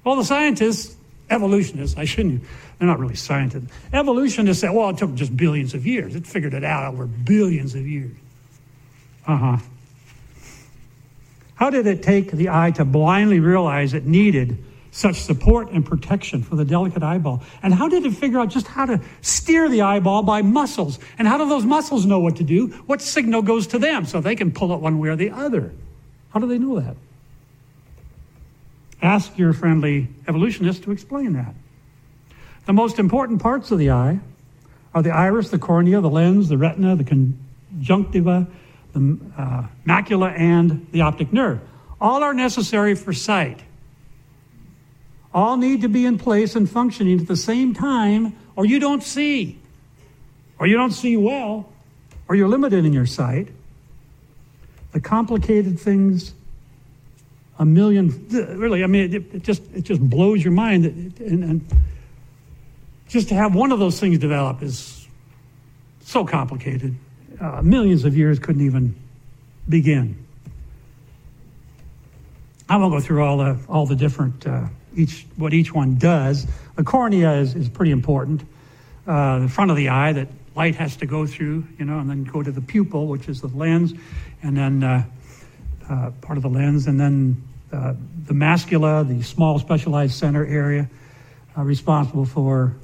Well, 0.05 0.14
the 0.14 0.24
scientists, 0.24 0.94
evolutionists, 1.28 1.98
I 1.98 2.05
shouldn't, 2.05 2.44
they're 2.83 2.88
not 2.88 2.99
really 2.99 3.14
scientists. 3.14 3.73
Evolutionists 3.92 4.61
say, 4.61 4.68
well, 4.68 4.90
it 4.90 4.99
took 4.99 5.14
just 5.14 5.37
billions 5.37 5.73
of 5.73 5.87
years. 5.87 6.16
It 6.16 6.27
figured 6.27 6.53
it 6.53 6.64
out 6.64 6.92
over 6.92 7.07
billions 7.07 7.77
of 7.77 7.87
years. 7.87 8.16
Uh 9.25 9.37
huh. 9.37 9.57
How 11.55 11.71
did 11.71 11.87
it 11.87 12.03
take 12.03 12.33
the 12.33 12.49
eye 12.51 12.73
to 12.73 12.85
blindly 12.85 13.38
realize 13.38 13.95
it 13.95 14.05
needed 14.05 14.59
such 14.90 15.21
support 15.21 15.71
and 15.71 15.87
protection 15.87 16.42
for 16.42 16.57
the 16.57 16.64
delicate 16.64 17.05
eyeball? 17.05 17.45
And 17.62 17.73
how 17.73 17.88
did 17.88 18.05
it 18.05 18.14
figure 18.14 18.40
out 18.40 18.49
just 18.49 18.66
how 18.66 18.87
to 18.87 19.01
steer 19.21 19.68
the 19.68 19.83
eyeball 19.83 20.25
by 20.25 20.42
muscles? 20.42 20.99
And 21.21 21.29
how 21.29 21.38
do 21.38 21.49
those 21.49 21.64
muscles 21.64 22.05
know 22.05 22.18
what 22.18 22.35
to 22.38 22.42
do? 22.42 22.66
What 22.87 23.01
signal 23.01 23.42
goes 23.42 23.68
to 23.68 23.79
them 23.79 24.07
so 24.07 24.21
they 24.21 24.35
can 24.35 24.51
pull 24.51 24.75
it 24.75 24.81
one 24.81 24.99
way 24.99 25.11
or 25.11 25.14
the 25.14 25.31
other? 25.31 25.73
How 26.31 26.40
do 26.40 26.49
they 26.49 26.59
know 26.59 26.81
that? 26.81 26.97
Ask 29.01 29.38
your 29.38 29.53
friendly 29.53 30.09
evolutionist 30.27 30.83
to 30.83 30.90
explain 30.90 31.35
that. 31.35 31.55
The 32.66 32.72
most 32.72 32.98
important 32.98 33.42
parts 33.42 33.70
of 33.70 33.79
the 33.79 33.90
eye 33.90 34.20
are 34.94 35.03
the 35.03 35.11
iris, 35.11 35.51
the 35.51 35.59
cornea, 35.59 36.01
the 36.01 36.11
lens, 36.11 36.48
the 36.48 36.59
retina, 36.59 36.96
the 36.96 37.05
conjunctiva, 37.05 38.46
the 38.92 39.18
uh, 39.37 39.66
macula, 39.87 40.38
and 40.38 40.87
the 40.92 41.01
optic 41.01 41.33
nerve. 41.33 41.61
All 42.01 42.22
are 42.22 42.35
necessary 42.35 42.94
for 42.94 43.12
sight 43.12 43.62
all 45.35 45.57
need 45.57 45.81
to 45.81 45.88
be 45.88 46.05
in 46.05 46.18
place 46.18 46.57
and 46.57 46.68
functioning 46.68 47.20
at 47.20 47.27
the 47.27 47.37
same 47.37 47.75
time, 47.75 48.37
or 48.57 48.64
you 48.64 48.79
don't 48.79 49.03
see, 49.03 49.59
or 50.59 50.66
you 50.66 50.77
don't 50.77 50.92
see 50.92 51.16
well, 51.16 51.70
or 52.29 52.37
you're 52.37 52.48
limited 52.48 52.85
in 52.85 52.92
your 52.92 53.07
sight. 53.07 53.48
The 54.92 55.01
complicated 55.01 55.81
things, 55.81 56.35
a 57.59 57.64
million, 57.64 58.27
really, 58.31 58.85
I 58.85 58.87
mean, 58.87 59.14
it, 59.14 59.35
it 59.35 59.42
just 59.42 59.62
it 59.75 59.83
just 59.83 60.03
blows 60.03 60.44
your 60.44 60.53
mind. 60.53 60.85
And, 60.85 61.44
and 61.44 61.83
just 63.12 63.29
to 63.29 63.35
have 63.35 63.55
one 63.55 63.72
of 63.72 63.79
those 63.79 64.01
things 64.01 64.18
develop 64.18 64.62
is 64.62 65.07
so 66.01 66.25
complicated. 66.25 66.96
Uh, 67.38 67.61
millions 67.61 68.07
of 68.07 68.16
years 68.16 68.38
couldn't 68.38 68.64
even 68.64 68.96
begin. 69.68 70.16
I 72.70 72.77
won't 72.79 72.90
go 72.90 73.01
through 73.01 73.22
all 73.22 73.37
the 73.37 73.59
all 73.68 73.85
the 73.85 73.96
different. 73.96 74.46
Uh, 74.46 74.66
each 74.96 75.27
what 75.37 75.53
each 75.53 75.75
one 75.75 75.96
does. 75.96 76.46
The 76.77 76.85
cornea 76.85 77.35
is, 77.35 77.55
is 77.55 77.68
pretty 77.68 77.92
important. 77.92 78.42
Uh, 79.07 79.40
the 79.40 79.48
front 79.48 79.70
of 79.70 79.77
the 79.77 79.90
eye 79.90 80.14
that 80.14 80.29
light 80.55 80.77
has 80.77 80.96
to 80.96 81.07
go 81.07 81.27
through, 81.27 81.66
you 81.79 81.85
know, 81.85 81.98
and 81.98 82.09
then 82.09 82.25
go 82.25 82.42
to 82.42 82.51
the 82.51 82.61
pupil, 82.62 83.09
which 83.09 83.29
is 83.29 83.42
the 83.42 83.48
lens, 83.48 83.92
and 84.42 84.57
then 84.57 84.83
uh, 84.83 85.05
uh, 85.90 86.11
part 86.22 86.38
of 86.38 86.42
the 86.42 86.48
lens, 86.48 86.87
and 86.87 86.98
then 86.98 87.42
uh, 87.72 87.94
the 88.27 88.35
mascula, 88.35 89.07
the 89.07 89.22
small 89.22 89.59
specialized 89.59 90.14
center 90.14 90.46
area, 90.46 90.88
uh, 91.59 91.62
responsible 91.62 92.25
for 92.25 92.75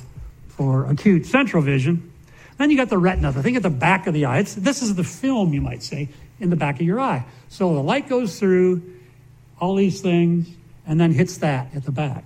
for 0.59 0.85
acute 0.87 1.25
central 1.25 1.63
vision. 1.63 2.13
Then 2.59 2.71
you 2.73 2.77
got 2.77 2.89
the 2.89 2.99
retina, 2.99 3.31
the 3.31 3.45
thing 3.45 3.55
at 3.55 3.63
the 3.63 3.71
back 3.71 4.09
of 4.09 4.15
the 4.15 4.25
eye. 4.25 4.41
It's, 4.41 4.57
this 4.57 4.83
is 4.83 4.97
the 4.97 5.05
film, 5.05 5.55
you 5.55 5.61
might 5.61 5.85
say, 5.85 6.09
in 6.41 6.51
the 6.51 6.57
back 6.57 6.81
of 6.81 6.83
your 6.83 6.99
eye. 6.99 7.25
So 7.49 7.73
the 7.75 7.83
light 7.83 8.09
goes 8.09 8.41
through 8.41 8.83
all 9.61 9.77
these 9.77 10.01
things, 10.01 10.49
and 10.85 11.01
then 11.01 11.13
hits 11.13 11.39
that 11.39 11.73
at 11.77 11.85
the 11.85 11.93
back. 11.93 12.25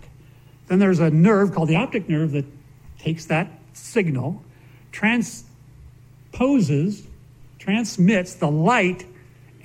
Then 0.68 0.78
there's 0.78 1.00
a 1.00 1.10
nerve 1.10 1.54
called 1.54 1.68
the 1.68 1.76
optic 1.76 2.08
nerve 2.08 2.32
that 2.32 2.46
takes 2.98 3.26
that 3.26 3.50
signal, 3.74 4.42
transposes, 4.92 5.46
transmits 7.58 8.36
the 8.36 8.50
light 8.50 9.04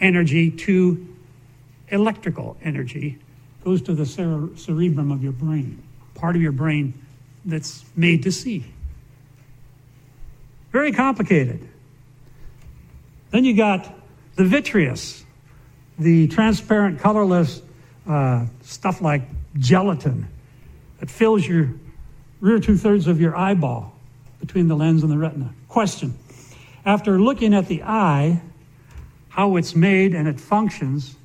energy 0.01 0.51
to 0.51 1.07
electrical 1.87 2.57
energy, 2.61 3.17
goes 3.63 3.81
to 3.83 3.93
the 3.93 4.05
cere- 4.05 4.49
cerebrum 4.57 5.09
of 5.09 5.23
your 5.23 5.31
brain, 5.31 5.81
part 6.15 6.35
of 6.35 6.41
your 6.41 6.51
brain 6.51 6.93
that's 7.47 7.83
made 7.95 8.23
to 8.23 8.31
see. 8.31 8.65
Very 10.71 10.91
complicated. 10.91 11.67
Then 13.31 13.45
you 13.45 13.55
got 13.55 13.91
the 14.35 14.43
vitreous, 14.43 15.25
the 15.97 16.27
transparent, 16.27 16.99
colorless 16.99 17.61
uh, 18.07 18.45
stuff 18.61 19.01
like 19.01 19.23
gelatin 19.57 20.27
that 20.99 21.09
fills 21.09 21.47
your 21.47 21.73
rear 22.41 22.59
two 22.59 22.77
thirds 22.77 23.07
of 23.07 23.19
your 23.19 23.35
eyeball 23.35 23.93
between 24.39 24.67
the 24.67 24.75
lens 24.75 25.03
and 25.03 25.11
the 25.11 25.17
retina. 25.17 25.53
Question 25.67 26.13
After 26.85 27.19
looking 27.19 27.53
at 27.53 27.67
the 27.67 27.83
eye, 27.83 28.41
how 29.29 29.55
it's 29.55 29.75
made 29.75 30.13
and 30.13 30.27
it 30.27 30.39
functions, 30.39 31.15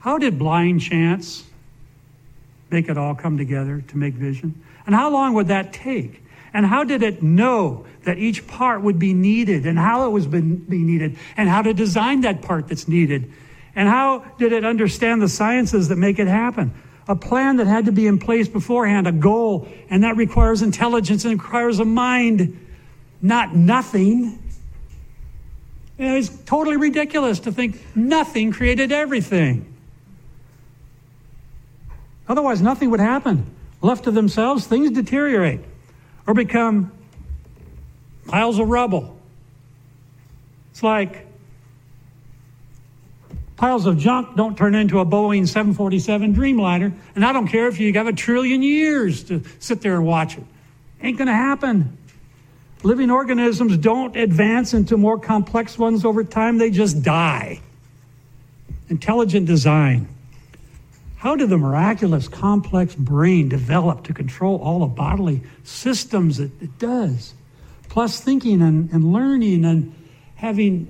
how 0.00 0.18
did 0.18 0.38
blind 0.38 0.80
chance 0.80 1.44
make 2.70 2.88
it 2.88 2.98
all 2.98 3.14
come 3.14 3.38
together 3.38 3.82
to 3.88 3.96
make 3.96 4.14
vision? 4.14 4.62
And 4.88 4.94
how 4.94 5.10
long 5.10 5.34
would 5.34 5.48
that 5.48 5.74
take? 5.74 6.22
And 6.54 6.64
how 6.64 6.82
did 6.82 7.02
it 7.02 7.22
know 7.22 7.84
that 8.04 8.16
each 8.16 8.46
part 8.46 8.80
would 8.80 8.98
be 8.98 9.12
needed 9.12 9.66
and 9.66 9.78
how 9.78 10.06
it 10.06 10.12
was 10.12 10.26
being 10.26 10.64
needed 10.66 11.18
and 11.36 11.46
how 11.46 11.60
to 11.60 11.74
design 11.74 12.22
that 12.22 12.40
part 12.40 12.68
that's 12.68 12.88
needed 12.88 13.30
and 13.76 13.86
how 13.86 14.20
did 14.38 14.52
it 14.52 14.64
understand 14.64 15.20
the 15.20 15.28
sciences 15.28 15.88
that 15.88 15.96
make 15.96 16.18
it 16.18 16.26
happen? 16.26 16.72
A 17.06 17.14
plan 17.14 17.58
that 17.58 17.66
had 17.66 17.84
to 17.84 17.92
be 17.92 18.06
in 18.06 18.18
place 18.18 18.48
beforehand, 18.48 19.06
a 19.06 19.12
goal, 19.12 19.68
and 19.90 20.04
that 20.04 20.16
requires 20.16 20.62
intelligence 20.62 21.26
and 21.26 21.34
requires 21.34 21.80
a 21.80 21.84
mind, 21.84 22.58
not 23.20 23.54
nothing. 23.54 24.42
It's 25.98 26.30
totally 26.46 26.78
ridiculous 26.78 27.40
to 27.40 27.52
think 27.52 27.78
nothing 27.94 28.52
created 28.52 28.90
everything. 28.90 29.70
Otherwise, 32.26 32.62
nothing 32.62 32.88
would 32.88 33.00
happen. 33.00 33.57
Left 33.80 34.04
to 34.04 34.10
themselves, 34.10 34.66
things 34.66 34.90
deteriorate 34.90 35.60
or 36.26 36.34
become 36.34 36.92
piles 38.26 38.58
of 38.58 38.68
rubble. 38.68 39.18
It's 40.72 40.82
like 40.82 41.26
piles 43.56 43.86
of 43.86 43.98
junk 43.98 44.36
don't 44.36 44.56
turn 44.56 44.74
into 44.74 45.00
a 45.00 45.06
Boeing 45.06 45.46
747 45.46 46.34
Dreamliner, 46.34 46.92
and 47.14 47.24
I 47.24 47.32
don't 47.32 47.48
care 47.48 47.68
if 47.68 47.78
you 47.78 47.92
have 47.94 48.06
a 48.06 48.12
trillion 48.12 48.62
years 48.62 49.24
to 49.24 49.42
sit 49.58 49.80
there 49.80 49.94
and 49.94 50.06
watch 50.06 50.38
it. 50.38 50.44
Ain't 51.02 51.18
going 51.18 51.28
to 51.28 51.34
happen. 51.34 51.96
Living 52.82 53.10
organisms 53.10 53.76
don't 53.76 54.16
advance 54.16 54.74
into 54.74 54.96
more 54.96 55.18
complex 55.18 55.78
ones 55.78 56.04
over 56.04 56.22
time, 56.22 56.58
they 56.58 56.70
just 56.70 57.02
die. 57.02 57.60
Intelligent 58.88 59.46
design. 59.46 60.08
How 61.18 61.34
did 61.36 61.50
the 61.50 61.58
miraculous, 61.58 62.28
complex 62.28 62.94
brain 62.94 63.48
develop 63.48 64.04
to 64.04 64.14
control 64.14 64.60
all 64.62 64.80
the 64.80 64.86
bodily 64.86 65.42
systems 65.64 66.38
it, 66.38 66.52
it 66.60 66.78
does? 66.78 67.34
Plus, 67.88 68.20
thinking 68.20 68.62
and, 68.62 68.90
and 68.92 69.12
learning 69.12 69.64
and 69.64 69.94
having 70.36 70.86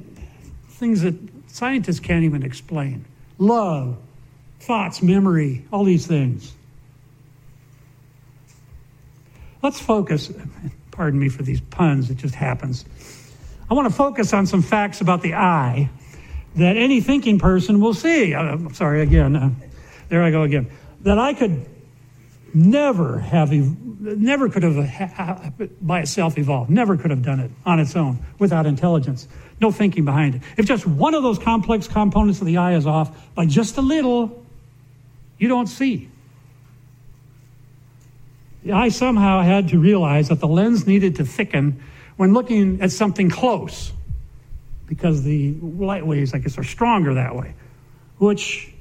things 0.68 1.02
that 1.02 1.14
scientists 1.46 2.00
can't 2.00 2.24
even 2.24 2.42
explain 2.42 3.04
love, 3.38 3.96
thoughts, 4.60 5.00
memory, 5.00 5.64
all 5.72 5.84
these 5.84 6.06
things. 6.06 6.52
Let's 9.62 9.80
focus 9.80 10.30
Pardon 10.98 11.20
me 11.20 11.28
for 11.28 11.44
these 11.44 11.60
puns, 11.60 12.10
it 12.10 12.16
just 12.16 12.34
happens. 12.34 12.84
I 13.70 13.74
want 13.74 13.88
to 13.88 13.94
focus 13.94 14.32
on 14.32 14.46
some 14.46 14.62
facts 14.62 15.00
about 15.00 15.22
the 15.22 15.34
eye 15.34 15.90
that 16.56 16.76
any 16.76 17.00
thinking 17.00 17.38
person 17.38 17.80
will 17.80 17.94
see. 17.94 18.34
Uh, 18.34 18.42
I'm 18.42 18.74
sorry, 18.74 19.00
again. 19.00 19.54
There 20.08 20.22
I 20.22 20.30
go 20.30 20.42
again. 20.42 20.70
That 21.02 21.18
eye 21.18 21.34
could 21.34 21.66
never 22.54 23.18
have, 23.18 23.52
never 23.52 24.48
could 24.48 24.62
have 24.62 25.76
by 25.80 26.00
itself 26.00 26.38
evolved, 26.38 26.70
never 26.70 26.96
could 26.96 27.10
have 27.10 27.22
done 27.22 27.40
it 27.40 27.50
on 27.64 27.78
its 27.78 27.94
own 27.94 28.18
without 28.38 28.66
intelligence. 28.66 29.28
No 29.60 29.70
thinking 29.70 30.04
behind 30.04 30.36
it. 30.36 30.42
If 30.56 30.66
just 30.66 30.86
one 30.86 31.14
of 31.14 31.22
those 31.22 31.38
complex 31.38 31.88
components 31.88 32.40
of 32.40 32.46
the 32.46 32.56
eye 32.56 32.74
is 32.74 32.86
off 32.86 33.34
by 33.34 33.46
just 33.46 33.76
a 33.76 33.80
little, 33.80 34.44
you 35.38 35.48
don't 35.48 35.66
see. 35.66 36.08
eye 38.72 38.88
somehow 38.88 39.42
had 39.42 39.68
to 39.68 39.78
realize 39.78 40.28
that 40.28 40.40
the 40.40 40.48
lens 40.48 40.86
needed 40.86 41.16
to 41.16 41.24
thicken 41.24 41.82
when 42.16 42.32
looking 42.32 42.80
at 42.80 42.92
something 42.92 43.30
close 43.30 43.92
because 44.86 45.22
the 45.22 45.54
light 45.60 46.06
waves, 46.06 46.34
I 46.34 46.38
guess, 46.38 46.56
are 46.56 46.64
stronger 46.64 47.14
that 47.14 47.36
way, 47.36 47.54
which 48.16 48.72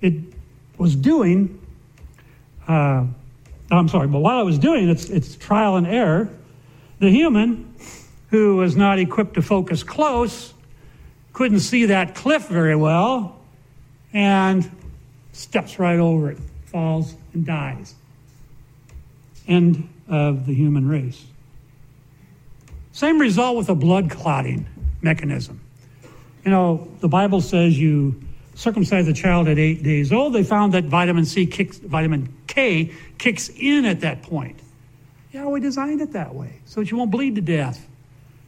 it 0.00 0.25
was 0.78 0.96
doing. 0.96 1.60
Uh, 2.66 3.06
I'm 3.70 3.88
sorry, 3.88 4.08
but 4.08 4.20
while 4.20 4.38
eye 4.38 4.42
was 4.42 4.58
doing 4.58 4.88
its, 4.88 5.08
its 5.08 5.36
trial 5.36 5.76
and 5.76 5.86
error, 5.86 6.28
the 6.98 7.10
human 7.10 7.74
who 8.30 8.56
was 8.56 8.76
not 8.76 8.98
equipped 8.98 9.34
to 9.34 9.42
focus 9.42 9.82
close 9.82 10.52
couldn't 11.32 11.60
see 11.60 11.86
that 11.86 12.14
cliff 12.14 12.48
very 12.48 12.76
well 12.76 13.38
and 14.12 14.70
steps 15.32 15.78
right 15.78 15.98
over 15.98 16.30
it, 16.30 16.38
falls, 16.66 17.14
and 17.34 17.44
dies 17.44 17.94
end 19.48 19.88
of 20.08 20.46
the 20.46 20.54
human 20.54 20.88
race. 20.88 21.24
Same 22.92 23.18
result 23.18 23.56
with 23.56 23.68
a 23.68 23.74
blood 23.74 24.10
clotting 24.10 24.66
mechanism. 25.02 25.60
You 26.44 26.50
know, 26.50 26.88
the 27.00 27.08
Bible 27.08 27.40
says 27.40 27.78
you 27.78 28.20
circumcise 28.56 29.06
a 29.06 29.12
child 29.12 29.46
at 29.46 29.58
eight 29.58 29.84
days 29.84 30.12
old. 30.12 30.32
They 30.32 30.42
found 30.42 30.74
that 30.74 30.84
vitamin 30.84 31.24
C 31.24 31.46
kicks, 31.46 31.78
vitamin 31.78 32.34
K 32.48 32.92
kicks 33.18 33.48
in 33.48 33.84
at 33.84 34.00
that 34.00 34.22
point. 34.22 34.58
Yeah, 35.32 35.46
we 35.46 35.60
designed 35.60 36.00
it 36.00 36.12
that 36.14 36.34
way 36.34 36.60
so 36.64 36.80
that 36.80 36.90
you 36.90 36.96
won't 36.96 37.12
bleed 37.12 37.36
to 37.36 37.40
death. 37.40 37.86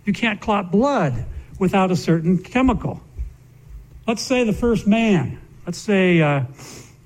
You 0.04 0.12
can't 0.12 0.40
clot 0.40 0.72
blood 0.72 1.26
without 1.58 1.90
a 1.90 1.96
certain 1.96 2.38
chemical. 2.38 3.00
Let's 4.06 4.22
say 4.22 4.44
the 4.44 4.52
first 4.54 4.86
man. 4.86 5.38
Let's 5.66 5.78
say 5.78 6.22
uh, 6.22 6.44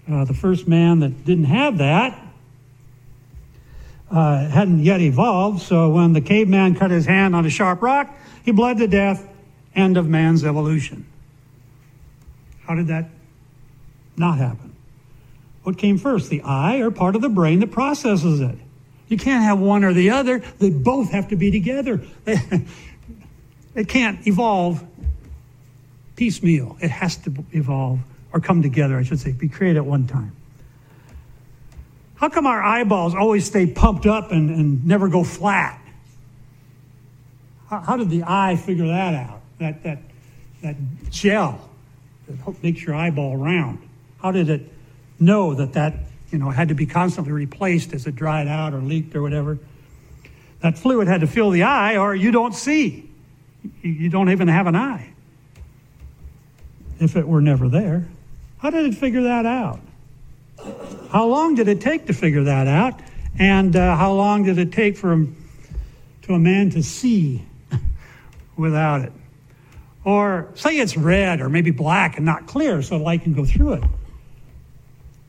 uh, 0.08 0.24
the 0.24 0.34
first 0.34 0.68
man 0.68 1.00
that 1.00 1.24
didn't 1.24 1.46
have 1.46 1.78
that 1.78 2.18
uh, 4.12 4.48
hadn't 4.48 4.84
yet 4.84 5.00
evolved. 5.00 5.62
So 5.62 5.90
when 5.90 6.12
the 6.12 6.20
caveman 6.20 6.76
cut 6.76 6.90
his 6.90 7.06
hand 7.06 7.34
on 7.34 7.44
a 7.46 7.50
sharp 7.50 7.82
rock, 7.82 8.14
he 8.44 8.52
bled 8.52 8.78
to 8.78 8.86
death. 8.86 9.26
End 9.74 9.96
of 9.96 10.06
man's 10.06 10.44
evolution. 10.44 11.06
How 12.66 12.74
did 12.74 12.88
that 12.88 13.10
not 14.16 14.38
happen? 14.38 14.74
What 15.62 15.78
came 15.78 15.98
first, 15.98 16.30
the 16.30 16.42
eye 16.42 16.78
or 16.78 16.90
part 16.90 17.14
of 17.14 17.22
the 17.22 17.28
brain 17.28 17.60
that 17.60 17.70
processes 17.70 18.40
it? 18.40 18.58
You 19.08 19.16
can't 19.16 19.44
have 19.44 19.58
one 19.58 19.84
or 19.84 19.92
the 19.92 20.10
other. 20.10 20.38
They 20.58 20.70
both 20.70 21.10
have 21.10 21.28
to 21.28 21.36
be 21.36 21.50
together. 21.50 22.00
it 22.26 23.88
can't 23.88 24.26
evolve 24.26 24.84
piecemeal. 26.16 26.76
It 26.80 26.90
has 26.90 27.16
to 27.18 27.44
evolve 27.52 28.00
or 28.32 28.40
come 28.40 28.62
together, 28.62 28.96
I 28.96 29.02
should 29.02 29.20
say, 29.20 29.32
be 29.32 29.48
created 29.48 29.78
at 29.78 29.84
one 29.84 30.06
time. 30.06 30.34
How 32.14 32.28
come 32.28 32.46
our 32.46 32.62
eyeballs 32.62 33.14
always 33.14 33.44
stay 33.44 33.66
pumped 33.66 34.06
up 34.06 34.32
and, 34.32 34.48
and 34.48 34.86
never 34.86 35.08
go 35.08 35.24
flat? 35.24 35.80
How, 37.68 37.80
how 37.80 37.96
did 37.96 38.10
the 38.10 38.22
eye 38.26 38.56
figure 38.56 38.86
that 38.86 39.14
out? 39.14 39.40
That, 39.58 39.82
that, 39.82 39.98
that 40.62 40.76
gel 41.10 41.68
that 42.26 42.62
makes 42.62 42.82
your 42.82 42.94
eyeball 42.94 43.36
round. 43.36 43.86
How 44.20 44.32
did 44.32 44.48
it 44.48 44.72
know 45.18 45.54
that 45.54 45.74
that 45.74 45.94
you 46.30 46.38
know 46.38 46.50
had 46.50 46.68
to 46.68 46.74
be 46.74 46.86
constantly 46.86 47.32
replaced 47.32 47.92
as 47.92 48.06
it 48.06 48.16
dried 48.16 48.48
out 48.48 48.74
or 48.74 48.78
leaked 48.78 49.14
or 49.14 49.22
whatever? 49.22 49.58
That 50.60 50.78
fluid 50.78 51.08
had 51.08 51.22
to 51.22 51.26
fill 51.26 51.50
the 51.50 51.64
eye, 51.64 51.96
or 51.96 52.14
you 52.14 52.30
don't 52.30 52.54
see. 52.54 53.10
You 53.82 54.08
don't 54.08 54.30
even 54.30 54.48
have 54.48 54.66
an 54.66 54.76
eye. 54.76 55.12
If 57.00 57.16
it 57.16 57.26
were 57.26 57.40
never 57.40 57.68
there, 57.68 58.08
how 58.58 58.70
did 58.70 58.86
it 58.86 58.94
figure 58.94 59.22
that 59.22 59.44
out? 59.44 59.80
How 61.10 61.26
long 61.26 61.56
did 61.56 61.66
it 61.66 61.80
take 61.80 62.06
to 62.06 62.12
figure 62.12 62.44
that 62.44 62.68
out? 62.68 63.00
And 63.38 63.74
uh, 63.74 63.96
how 63.96 64.12
long 64.12 64.44
did 64.44 64.58
it 64.58 64.72
take 64.72 64.96
for 64.96 65.12
him, 65.12 65.36
to 66.22 66.34
a 66.34 66.38
man 66.38 66.70
to 66.70 66.82
see 66.82 67.44
without 68.56 69.02
it? 69.02 69.12
Or 70.04 70.48
say 70.54 70.78
it's 70.78 70.96
red 70.96 71.40
or 71.40 71.48
maybe 71.48 71.70
black 71.70 72.16
and 72.16 72.26
not 72.26 72.46
clear 72.46 72.82
so 72.82 72.96
light 72.96 73.22
can 73.22 73.34
go 73.34 73.44
through 73.44 73.74
it. 73.74 73.84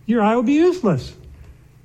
Your 0.06 0.22
eye 0.22 0.36
would 0.36 0.46
be 0.46 0.54
useless. 0.54 1.16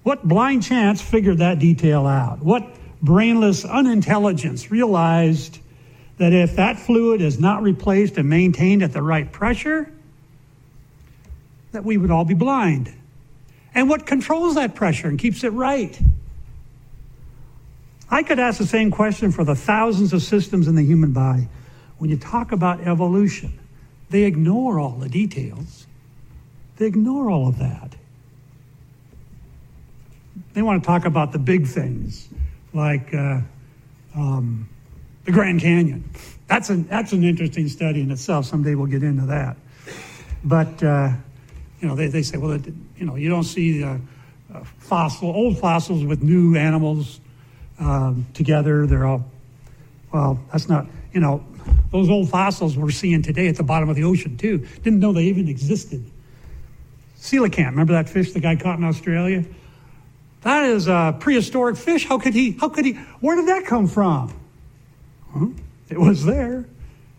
What 0.03 0.27
blind 0.27 0.62
chance 0.62 1.01
figured 1.03 1.38
that 1.38 1.59
detail 1.59 2.07
out? 2.07 2.40
What 2.40 2.66
brainless 3.03 3.64
unintelligence 3.64 4.70
realized 4.70 5.59
that 6.16 6.33
if 6.33 6.57
that 6.57 6.79
fluid 6.79 7.20
is 7.20 7.38
not 7.38 7.62
replaced 7.62 8.16
and 8.16 8.29
maintained 8.29 8.83
at 8.83 8.92
the 8.92 9.03
right 9.03 9.31
pressure, 9.31 9.92
that 11.72 11.85
we 11.85 11.96
would 11.96 12.11
all 12.11 12.24
be 12.24 12.35
blind? 12.35 12.92
and 13.79 13.88
what 13.88 14.07
controls 14.07 14.57
that 14.57 14.74
pressure 14.74 15.07
and 15.07 15.20
keeps 15.20 15.44
it 15.44 15.51
right? 15.51 15.96
I 18.11 18.24
could 18.24 18.40
ask 18.40 18.59
the 18.59 18.66
same 18.66 18.90
question 18.90 19.31
for 19.31 19.44
the 19.44 19.55
thousands 19.55 20.12
of 20.12 20.22
systems 20.22 20.66
in 20.66 20.74
the 20.74 20.83
human 20.83 21.12
body. 21.12 21.46
When 21.99 22.11
you 22.11 22.17
talk 22.17 22.53
about 22.53 22.81
evolution, 22.81 23.59
they 24.11 24.25
ignore 24.25 24.79
all 24.79 24.93
the 24.93 25.09
details. 25.09 25.87
They 26.77 26.87
ignore 26.87 27.31
all 27.31 27.49
of 27.49 27.59
that. 27.59 27.95
They 30.55 30.63
want 30.63 30.83
to 30.83 30.87
talk 30.87 31.05
about 31.05 31.33
the 31.33 31.39
big 31.39 31.67
things, 31.67 32.29
like 32.73 33.13
uh, 33.13 33.41
um, 34.15 34.69
the 35.25 35.33
Grand 35.33 35.61
Canyon. 35.61 36.09
That's 36.46 36.71
an, 36.71 36.87
that's 36.88 37.13
an 37.13 37.25
interesting 37.25 37.69
study 37.69 38.01
in 38.01 38.11
itself. 38.11 38.46
Someday 38.46 38.75
we'll 38.75 38.87
get 38.87 39.03
into 39.03 39.27
that. 39.27 39.57
But 40.44 40.83
uh, 40.83 41.11
you 41.81 41.88
know, 41.88 41.94
they, 41.94 42.09
they 42.09 42.23
say, 42.23 42.38
well, 42.38 42.53
it, 42.53 42.67
you 42.96 43.07
know, 43.07 43.17
you 43.17 43.29
don't 43.29 43.44
see 43.44 43.85
uh, 43.85 43.99
fossil, 44.79 45.31
old 45.31 45.59
fossils 45.59 46.05
with 46.05 46.23
new 46.23 46.57
animals 46.57 47.21
um, 47.79 48.27
together. 48.35 48.87
They're 48.87 49.07
all, 49.07 49.25
well, 50.13 50.40
that's 50.51 50.69
not, 50.69 50.87
you 51.13 51.21
know, 51.21 51.44
those 51.90 52.08
old 52.08 52.29
fossils 52.29 52.77
we're 52.77 52.90
seeing 52.90 53.23
today 53.23 53.48
at 53.48 53.56
the 53.56 53.62
bottom 53.62 53.88
of 53.88 53.96
the 53.96 54.04
ocean, 54.04 54.37
too. 54.37 54.66
Didn't 54.83 55.00
know 55.00 55.12
they 55.12 55.25
even 55.25 55.48
existed. 55.48 56.10
Coelacanth, 57.21 57.71
remember 57.71 57.92
that 57.94 58.08
fish 58.08 58.33
the 58.33 58.40
guy 58.40 58.56
caught 58.56 58.79
in 58.79 58.85
Australia? 58.85 59.44
That 60.42 60.64
is 60.64 60.88
a 60.88 61.16
prehistoric 61.19 61.77
fish. 61.77 62.06
How 62.06 62.19
could 62.19 62.35
he, 62.35 62.52
how 62.52 62.69
could 62.69 62.85
he, 62.85 62.92
where 63.21 63.37
did 63.37 63.48
that 63.48 63.66
come 63.66 63.87
from? 63.87 64.33
Huh? 65.33 65.46
It 65.90 65.98
was 65.98 66.25
there, 66.25 66.64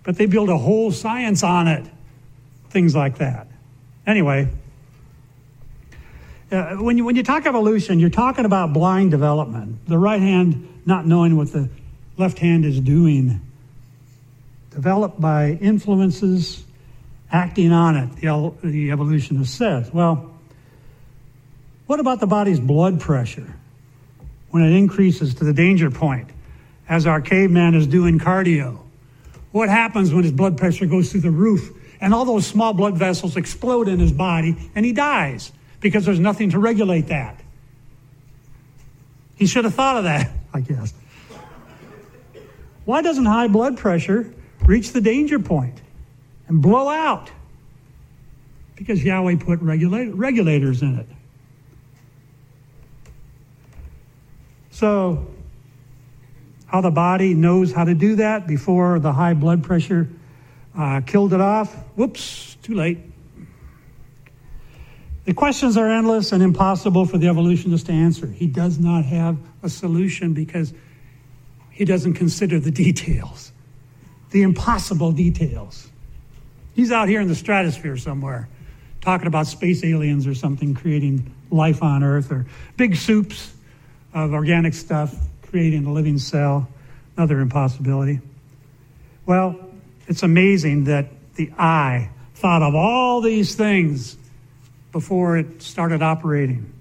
but 0.03 0.15
they 0.15 0.25
built 0.25 0.49
a 0.49 0.57
whole 0.57 0.91
science 0.91 1.43
on 1.43 1.67
it. 1.67 1.85
Things 2.69 2.95
like 2.95 3.17
that. 3.17 3.47
Anyway, 4.07 4.47
uh, 6.51 6.75
when, 6.75 6.97
you, 6.97 7.05
when 7.05 7.15
you 7.15 7.23
talk 7.23 7.45
evolution, 7.45 7.99
you're 7.99 8.09
talking 8.09 8.45
about 8.45 8.73
blind 8.73 9.11
development. 9.11 9.87
The 9.87 9.97
right 9.97 10.21
hand 10.21 10.81
not 10.85 11.05
knowing 11.05 11.35
what 11.35 11.51
the 11.51 11.69
left 12.17 12.39
hand 12.39 12.65
is 12.65 12.79
doing. 12.79 13.41
Developed 14.71 15.19
by 15.19 15.51
influences 15.51 16.63
acting 17.31 17.71
on 17.71 17.95
it, 17.95 18.15
the, 18.17 18.53
the 18.63 18.91
evolutionist 18.91 19.55
says. 19.55 19.91
Well, 19.93 20.31
what 21.87 21.99
about 21.99 22.19
the 22.19 22.27
body's 22.27 22.59
blood 22.59 22.99
pressure 22.99 23.55
when 24.49 24.63
it 24.63 24.75
increases 24.75 25.35
to 25.35 25.43
the 25.43 25.53
danger 25.53 25.91
point, 25.91 26.29
as 26.87 27.05
our 27.07 27.21
caveman 27.21 27.75
is 27.75 27.87
doing 27.87 28.19
cardio? 28.19 28.79
What 29.51 29.69
happens 29.69 30.13
when 30.13 30.23
his 30.23 30.31
blood 30.31 30.57
pressure 30.57 30.85
goes 30.85 31.11
through 31.11 31.21
the 31.21 31.31
roof 31.31 31.71
and 32.01 32.13
all 32.13 32.25
those 32.25 32.45
small 32.45 32.73
blood 32.73 32.97
vessels 32.97 33.35
explode 33.35 33.87
in 33.87 33.99
his 33.99 34.11
body 34.11 34.55
and 34.75 34.85
he 34.85 34.93
dies 34.93 35.51
because 35.79 36.05
there's 36.05 36.19
nothing 36.19 36.51
to 36.51 36.59
regulate 36.59 37.07
that? 37.07 37.39
He 39.35 39.47
should 39.47 39.63
have 39.63 39.73
thought 39.73 39.97
of 39.97 40.03
that, 40.03 40.31
I 40.53 40.61
guess. 40.61 40.93
Why 42.85 43.01
doesn't 43.01 43.25
high 43.25 43.47
blood 43.47 43.77
pressure 43.77 44.31
reach 44.69 44.91
the 44.91 45.01
danger 45.01 45.39
point 45.39 45.81
and 46.47 46.61
blow 46.61 46.89
out? 46.89 47.31
Because 48.75 49.03
Yahweh 49.03 49.37
put 49.37 49.59
regula- 49.61 50.11
regulators 50.11 50.81
in 50.81 50.99
it. 50.99 51.07
So, 54.69 55.27
how 56.67 56.81
the 56.81 56.91
body 56.91 57.33
knows 57.33 57.73
how 57.73 57.83
to 57.83 57.95
do 57.95 58.17
that 58.17 58.47
before 58.47 58.99
the 58.99 59.11
high 59.11 59.33
blood 59.33 59.63
pressure 59.63 60.07
uh, 60.77 61.01
killed 61.01 61.33
it 61.33 61.41
off. 61.41 61.73
Whoops, 61.95 62.55
too 62.61 62.75
late. 62.75 62.99
The 65.25 65.33
questions 65.33 65.77
are 65.77 65.89
endless 65.89 66.31
and 66.31 66.41
impossible 66.41 67.05
for 67.05 67.17
the 67.17 67.27
evolutionist 67.27 67.87
to 67.87 67.91
answer. 67.91 68.27
He 68.27 68.47
does 68.47 68.79
not 68.79 69.03
have 69.05 69.37
a 69.63 69.69
solution 69.69 70.33
because 70.33 70.73
he 71.71 71.85
doesn't 71.85 72.13
consider 72.13 72.59
the 72.59 72.71
details, 72.85 73.51
the 74.31 74.41
impossible 74.41 75.11
details. 75.11 75.87
He's 76.75 76.91
out 76.91 77.09
here 77.09 77.21
in 77.21 77.27
the 77.27 77.35
stratosphere 77.35 77.97
somewhere 77.97 78.47
talking 79.01 79.27
about 79.27 79.47
space 79.47 79.83
aliens 79.83 80.27
or 80.27 80.35
something 80.35 80.73
creating 80.73 81.33
life 81.51 81.81
on 81.81 82.03
Earth 82.03 82.31
or 82.31 82.45
big 82.77 82.95
soups 82.95 83.53
of 84.13 84.33
organic 84.33 84.73
stuff 84.73 85.15
creating 85.49 85.85
a 85.85 85.91
living 85.91 86.19
cell, 86.19 86.67
another 87.17 87.39
impossibility. 87.39 88.19
Well, 89.25 89.59
it's 90.07 90.23
amazing 90.23 90.85
that 90.85 91.07
the 91.35 91.51
eye 91.57 92.09
thought 92.35 92.61
of 92.61 92.75
all 92.75 93.21
these 93.21 93.55
things 93.55 94.17
before 94.91 95.37
it 95.37 95.61
started 95.61 96.01
operating. 96.01 96.71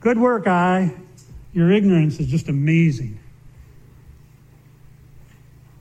Good 0.00 0.18
work, 0.18 0.46
eye. 0.46 0.94
Your 1.52 1.70
ignorance 1.70 2.18
is 2.18 2.26
just 2.26 2.48
amazing. 2.48 3.18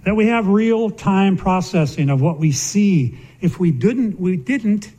That 0.03 0.15
we 0.15 0.27
have 0.27 0.47
real 0.47 0.89
time 0.89 1.37
processing 1.37 2.09
of 2.09 2.21
what 2.21 2.39
we 2.39 2.51
see. 2.51 3.19
If 3.39 3.59
we 3.59 3.71
didn't, 3.71 4.19
we 4.19 4.35
didn't, 4.35 4.91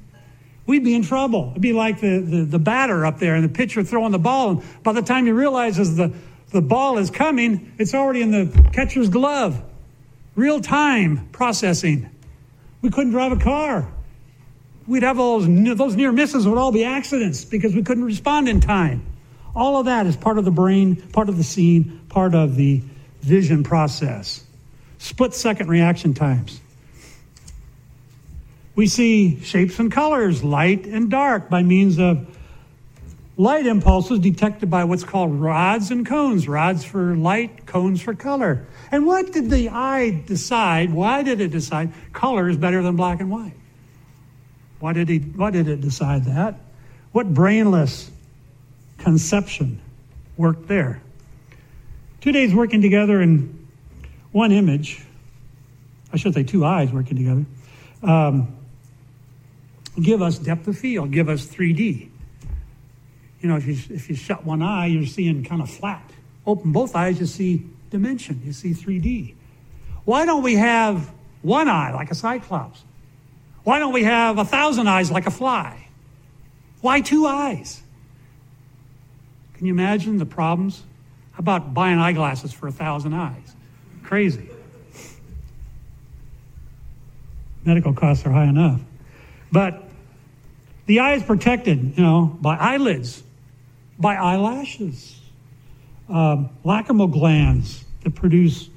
we'd 0.67 0.85
be 0.85 0.95
in 0.95 1.03
trouble. 1.03 1.49
It'd 1.51 1.63
be 1.63 1.73
like 1.73 2.01
the, 2.01 2.21
the, 2.21 2.45
the 2.45 2.59
batter 2.59 3.05
up 3.05 3.19
there 3.19 3.35
and 3.35 3.45
the 3.45 3.49
pitcher 3.49 3.83
throwing 3.83 4.13
the 4.13 4.19
ball. 4.19 4.51
And 4.51 4.83
by 4.83 4.93
the 4.93 5.03
time 5.03 5.27
he 5.27 5.33
realizes 5.33 5.97
the, 5.97 6.13
the 6.51 6.63
ball 6.63 6.99
is 6.99 7.11
coming, 7.11 7.73
it's 7.79 7.95
already 7.95 8.23
in 8.23 8.31
the 8.31 8.71
catcher's 8.73 9.09
glove. 9.09 9.61
Real 10.37 10.61
time 10.61 11.29
processing. 11.33 12.09
We 12.81 12.91
couldn't 12.91 13.13
drive 13.13 13.33
a 13.33 13.37
car. 13.37 13.93
We'd 14.87 15.03
have 15.03 15.19
all 15.19 15.41
those, 15.41 15.77
those 15.77 15.97
near 15.97 16.13
misses 16.13 16.47
would 16.47 16.59
all 16.59 16.73
be 16.73 16.85
accidents 16.85 17.45
because 17.45 17.75
we 17.75 17.83
couldn't 17.83 18.05
respond 18.05 18.49
in 18.49 18.61
time. 18.61 19.07
All 19.55 19.79
of 19.79 19.87
that 19.87 20.07
is 20.07 20.17
part 20.17 20.39
of 20.39 20.45
the 20.45 20.51
brain, 20.51 20.97
part 21.13 21.29
of 21.29 21.37
the 21.37 21.45
scene, 21.45 22.01
part 22.09 22.35
of 22.35 22.57
the 22.57 22.83
vision 23.21 23.63
process. 23.63 24.45
Split 25.03 25.35
second 25.35 25.69
reaction 25.69 26.15
times. 26.15 26.61
We 28.77 28.87
see 28.87 29.41
shapes 29.41 29.81
and 29.81 29.91
colors, 29.91 30.45
light 30.45 30.87
and 30.87 31.11
dark, 31.11 31.51
by 31.51 31.65
means 31.65 31.99
of 31.99 32.39
light 33.37 33.67
impulses 33.67 34.21
detected 34.21 34.71
by 34.71 34.85
what's 34.85 35.03
called 35.03 35.41
rods 35.41 35.91
and 35.91 36.07
cones. 36.07 36.47
Rods 36.47 36.85
for 36.85 37.17
light, 37.17 37.67
cones 37.67 38.01
for 38.01 38.15
color. 38.15 38.65
And 38.93 39.05
what 39.05 39.33
did 39.33 39.51
the 39.51 39.71
eye 39.71 40.23
decide? 40.25 40.93
Why 40.93 41.25
did 41.25 41.41
it 41.41 41.51
decide 41.51 41.93
color 42.13 42.49
is 42.49 42.57
better 42.57 42.81
than 42.81 42.95
black 42.95 43.21
and 43.21 43.29
white? 43.29 43.57
Why 44.79 44.93
did, 44.93 45.09
he, 45.09 45.19
why 45.19 45.51
did 45.51 45.67
it 45.67 45.81
decide 45.81 46.27
that? 46.27 46.61
What 47.11 47.35
brainless 47.35 48.09
conception 48.99 49.81
worked 50.37 50.69
there? 50.69 51.03
Two 52.21 52.31
days 52.31 52.55
working 52.55 52.81
together 52.81 53.21
in 53.21 53.62
one 54.33 54.51
image, 54.51 55.05
I 56.13 56.17
should 56.17 56.35
say 56.35 56.43
two 56.43 56.65
eyes 56.65 56.91
working 56.91 57.17
together, 57.17 57.45
um, 58.03 58.57
give 60.01 60.23
us 60.23 60.39
depth 60.39 60.67
of 60.69 60.79
field, 60.79 61.13
give 61.13 61.29
us 61.29 61.47
3D. 61.47 62.09
You 63.41 63.49
know, 63.49 63.57
if 63.57 63.67
you, 63.67 63.77
if 63.95 64.09
you 64.09 64.17
shut 64.17 64.45
one 64.45 64.63
eye, 64.63 64.87
you're 64.87 65.07
seeing 65.07 65.45
kind 65.45 65.63
of 65.63 65.71
flat. 65.71 66.11
Open 66.47 66.73
both 66.73 66.97
eyes, 66.97 67.21
you 67.21 67.27
see 67.27 67.67
dimension. 67.91 68.41
You 68.45 68.53
see 68.53 68.71
3D. 68.71 69.35
Why 70.05 70.25
don't 70.25 70.43
we 70.43 70.57
have 70.57 71.13
one 71.43 71.69
eye 71.69 71.93
like 71.93 72.11
a 72.11 72.15
cyclops? 72.15 72.83
Why 73.65 73.79
don't 73.79 73.93
we 73.93 74.05
have 74.05 74.39
a 74.39 74.45
thousand 74.45 74.89
eyes 74.89 75.11
like 75.11 75.27
a 75.27 75.31
fly? 75.31 75.89
Why 76.81 77.01
two 77.01 77.27
eyes? 77.27 77.83
Can 79.55 79.67
you 79.67 79.73
imagine 79.73 80.19
the 80.19 80.27
problems? 80.27 80.83
How 81.33 81.41
about 81.41 81.73
buying 81.73 81.99
eyeglasses 81.99 82.53
for 82.53 82.67
a 82.67 82.73
thousand 82.73 83.15
eyes? 83.15 83.55
Crazy. 84.13 84.47
Medical 87.65 87.95
costs 87.95 88.27
are 88.27 88.31
high 88.31 88.45
enough. 88.45 88.79
But 89.51 89.89
the 90.85 91.01
eye 91.01 91.15
is 91.15 91.23
protected, 91.23 91.97
you 91.97 92.05
know, 92.05 92.37
by 92.39 92.59
eyelids, 92.59 93.23
by 93.99 94.17
eyelashes, 94.17 95.19
um, 96.11 96.51
lacrimal 96.63 97.11
glands 97.11 97.87
that 98.03 98.15
produce 98.15 98.69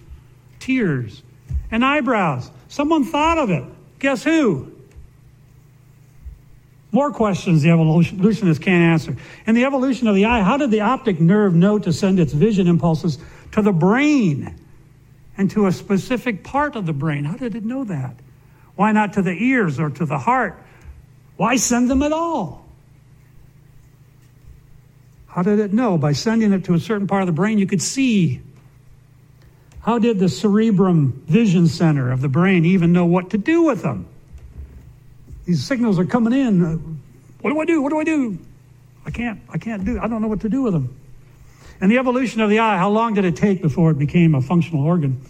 tears, 0.60 1.22
and 1.70 1.84
eyebrows. 1.84 2.50
Someone 2.70 3.04
thought 3.04 3.38
of 3.38 3.50
it. 3.50 3.66
Guess 4.00 4.24
who? 4.24 4.72
More 6.94 7.12
questions 7.12 7.62
the 7.62 7.72
evolutionists 7.72 8.64
can't 8.64 8.84
answer. 8.84 9.18
In 9.46 9.54
the 9.54 9.66
evolution 9.66 10.08
of 10.08 10.16
the 10.16 10.24
eye, 10.24 10.44
how 10.44 10.56
did 10.56 10.72
the 10.72 10.80
optic 10.80 11.20
nerve 11.20 11.54
know 11.54 11.78
to 11.78 11.92
send 11.92 12.22
its 12.22 12.32
vision 12.32 12.68
impulses 12.68 13.18
to 13.52 13.62
the 13.62 13.74
brain 13.74 14.62
and 15.38 15.50
to 15.52 15.68
a 15.68 15.72
specific 15.72 16.44
part 16.44 16.76
of 16.76 16.86
the 16.86 16.94
brain? 16.94 17.26
How 17.26 17.36
did 17.36 17.56
it 17.56 17.66
know 17.66 17.84
that? 17.84 18.16
Why 18.76 18.92
not 18.92 19.14
to 19.14 19.22
the 19.22 19.32
ears 19.32 19.80
or 19.80 19.90
to 19.90 20.06
the 20.06 20.18
heart? 20.18 20.62
Why 21.38 21.56
send 21.58 21.90
them 21.90 22.02
at 22.02 22.12
all? 22.12 22.66
How 25.28 25.44
did 25.44 25.60
it 25.60 25.74
know? 25.74 25.98
By 25.98 26.14
sending 26.14 26.54
it 26.54 26.66
to 26.66 26.74
a 26.74 26.80
certain 26.80 27.08
part 27.08 27.22
of 27.22 27.28
the 27.28 27.34
brain, 27.34 27.58
you 27.58 27.68
could 27.68 27.82
see. 27.82 28.42
How 29.82 30.00
did 30.00 30.18
the 30.18 30.30
cerebrum 30.30 31.24
vision 31.28 31.68
center 31.68 32.12
of 32.12 32.22
the 32.22 32.30
brain 32.30 32.66
even 32.66 32.94
know 32.94 33.06
what 33.06 33.32
to 33.32 33.38
do 33.38 33.64
with 33.64 33.82
them? 33.82 34.08
These 35.46 35.64
signals 35.64 36.00
are 36.00 36.06
coming 36.06 36.34
in. 36.34 37.00
What 37.42 37.52
do 37.52 37.60
I 37.60 37.66
do? 37.66 37.82
What 37.82 37.90
do 37.90 38.00
I 38.00 38.04
do? 38.04 38.40
I 39.06 39.12
can't, 39.12 39.40
I 39.50 39.58
can't 39.58 39.86
do, 39.86 40.00
I 40.00 40.08
don't 40.08 40.22
know 40.22 40.28
what 40.28 40.42
to 40.42 40.50
do 40.50 40.64
with 40.64 40.74
them. 40.74 40.96
And 41.82 41.92
the 41.92 41.98
evolution 41.98 42.42
of 42.42 42.50
the 42.50 42.60
eye, 42.60 42.78
how 42.78 42.90
long 42.90 43.14
did 43.14 43.26
it 43.26 43.36
take 43.36 43.62
before 43.62 43.92
it 43.92 43.98
became 43.98 44.34
a 44.36 44.42
functional 44.42 44.84
organ? 44.84 45.22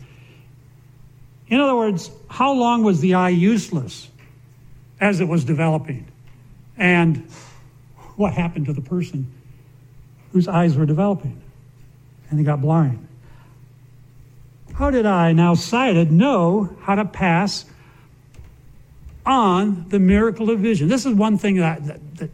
In 1.47 1.59
other 1.59 1.75
words, 1.75 2.11
how 2.27 2.53
long 2.53 2.83
was 2.83 3.01
the 3.01 3.15
eye 3.15 3.29
useless 3.29 4.09
as 4.99 5.19
it 5.21 5.27
was 5.27 5.43
developing? 5.43 6.07
And 6.77 7.29
what 8.15 8.33
happened 8.33 8.65
to 8.67 8.73
the 8.73 8.81
person 8.81 9.31
whose 10.31 10.47
eyes 10.47 10.75
were 10.75 10.85
developing 10.85 11.41
and 12.29 12.39
they 12.39 12.43
got 12.43 12.61
blind. 12.61 13.07
How 14.73 14.91
did 14.91 15.05
eye, 15.05 15.31
now 15.31 15.53
sighted, 15.53 16.11
know 16.11 16.75
how 16.81 16.95
to 16.95 17.05
pass 17.05 17.65
on 19.25 19.87
the 19.89 19.99
miracle 19.99 20.49
of 20.49 20.59
vision? 20.59 20.89
This 20.89 21.05
is 21.05 21.13
one 21.13 21.37
thing 21.37 21.57
that, 21.57 21.85
that, 21.85 22.17
that 22.17 22.31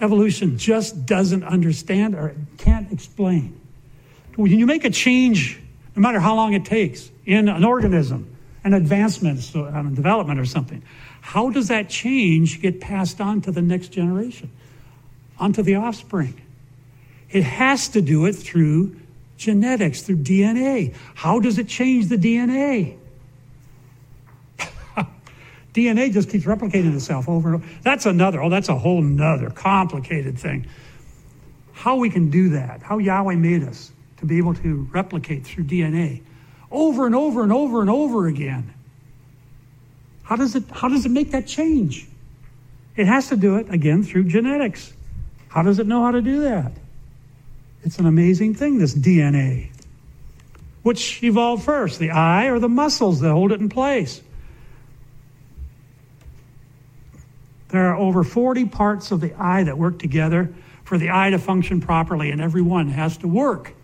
evolution 0.00 0.58
just 0.58 1.06
doesn't 1.06 1.44
understand 1.44 2.14
or 2.14 2.34
can't 2.58 2.90
explain. 2.92 3.60
When 4.36 4.50
you 4.50 4.66
make 4.66 4.84
a 4.84 4.90
change, 4.90 5.60
no 5.96 6.02
matter 6.02 6.20
how 6.20 6.34
long 6.34 6.54
it 6.54 6.64
takes, 6.64 7.10
in 7.26 7.48
an 7.48 7.64
organism, 7.64 8.34
an 8.64 8.74
advancement, 8.74 9.40
so, 9.40 9.66
um, 9.66 9.94
development 9.94 10.40
or 10.40 10.44
something, 10.44 10.82
how 11.20 11.50
does 11.50 11.68
that 11.68 11.88
change 11.88 12.60
get 12.62 12.80
passed 12.80 13.20
on 13.20 13.40
to 13.42 13.50
the 13.50 13.62
next 13.62 13.88
generation, 13.88 14.50
onto 15.38 15.62
the 15.62 15.74
offspring? 15.74 16.40
It 17.30 17.42
has 17.42 17.88
to 17.88 18.00
do 18.00 18.26
it 18.26 18.34
through 18.34 18.96
genetics, 19.36 20.02
through 20.02 20.16
DNA. 20.16 20.94
How 21.14 21.40
does 21.40 21.58
it 21.58 21.68
change 21.68 22.08
the 22.08 22.16
DNA? 22.16 22.96
DNA 25.74 26.12
just 26.12 26.30
keeps 26.30 26.44
replicating 26.44 26.94
itself 26.94 27.28
over 27.28 27.54
and 27.54 27.62
over. 27.62 27.72
That's 27.82 28.06
another, 28.06 28.42
oh, 28.42 28.50
that's 28.50 28.68
a 28.68 28.76
whole 28.76 29.02
nother 29.02 29.50
complicated 29.50 30.38
thing. 30.38 30.66
How 31.72 31.96
we 31.96 32.10
can 32.10 32.30
do 32.30 32.50
that, 32.50 32.82
how 32.82 32.98
Yahweh 32.98 33.36
made 33.36 33.62
us 33.62 33.92
to 34.18 34.26
be 34.26 34.38
able 34.38 34.54
to 34.54 34.88
replicate 34.92 35.44
through 35.44 35.64
DNA 35.64 36.22
over 36.70 37.06
and 37.06 37.14
over 37.14 37.42
and 37.42 37.52
over 37.52 37.80
and 37.80 37.90
over 37.90 38.26
again. 38.26 38.72
How 40.22 40.36
does 40.36 40.54
it, 40.54 40.64
how 40.70 40.88
does 40.88 41.06
it 41.06 41.10
make 41.10 41.32
that 41.32 41.46
change? 41.46 42.06
It 42.96 43.06
has 43.06 43.28
to 43.28 43.36
do 43.36 43.56
it, 43.56 43.72
again, 43.72 44.02
through 44.02 44.24
genetics. 44.24 44.92
How 45.48 45.62
does 45.62 45.78
it 45.78 45.86
know 45.86 46.02
how 46.04 46.12
to 46.12 46.22
do 46.22 46.42
that? 46.42 46.72
It's 47.82 47.98
an 47.98 48.06
amazing 48.06 48.54
thing, 48.54 48.78
this 48.78 48.94
DNA. 48.94 49.70
Which 50.82 51.22
evolved 51.22 51.64
first, 51.64 51.98
the 51.98 52.10
eye 52.10 52.46
or 52.46 52.58
the 52.58 52.68
muscles 52.68 53.20
that 53.20 53.30
hold 53.30 53.52
it 53.52 53.60
in 53.60 53.68
place? 53.68 54.22
There 57.70 57.86
are 57.86 57.96
over 57.96 58.24
40 58.24 58.66
parts 58.66 59.10
of 59.10 59.20
the 59.20 59.34
eye 59.34 59.64
that 59.64 59.78
work 59.78 59.98
together 59.98 60.52
for 60.84 60.98
the 60.98 61.10
eye 61.10 61.30
to 61.30 61.38
function 61.38 61.80
properly, 61.80 62.30
and 62.30 62.40
every 62.40 62.62
one 62.62 62.88
has 62.88 63.16
to 63.18 63.28
work. 63.28 63.74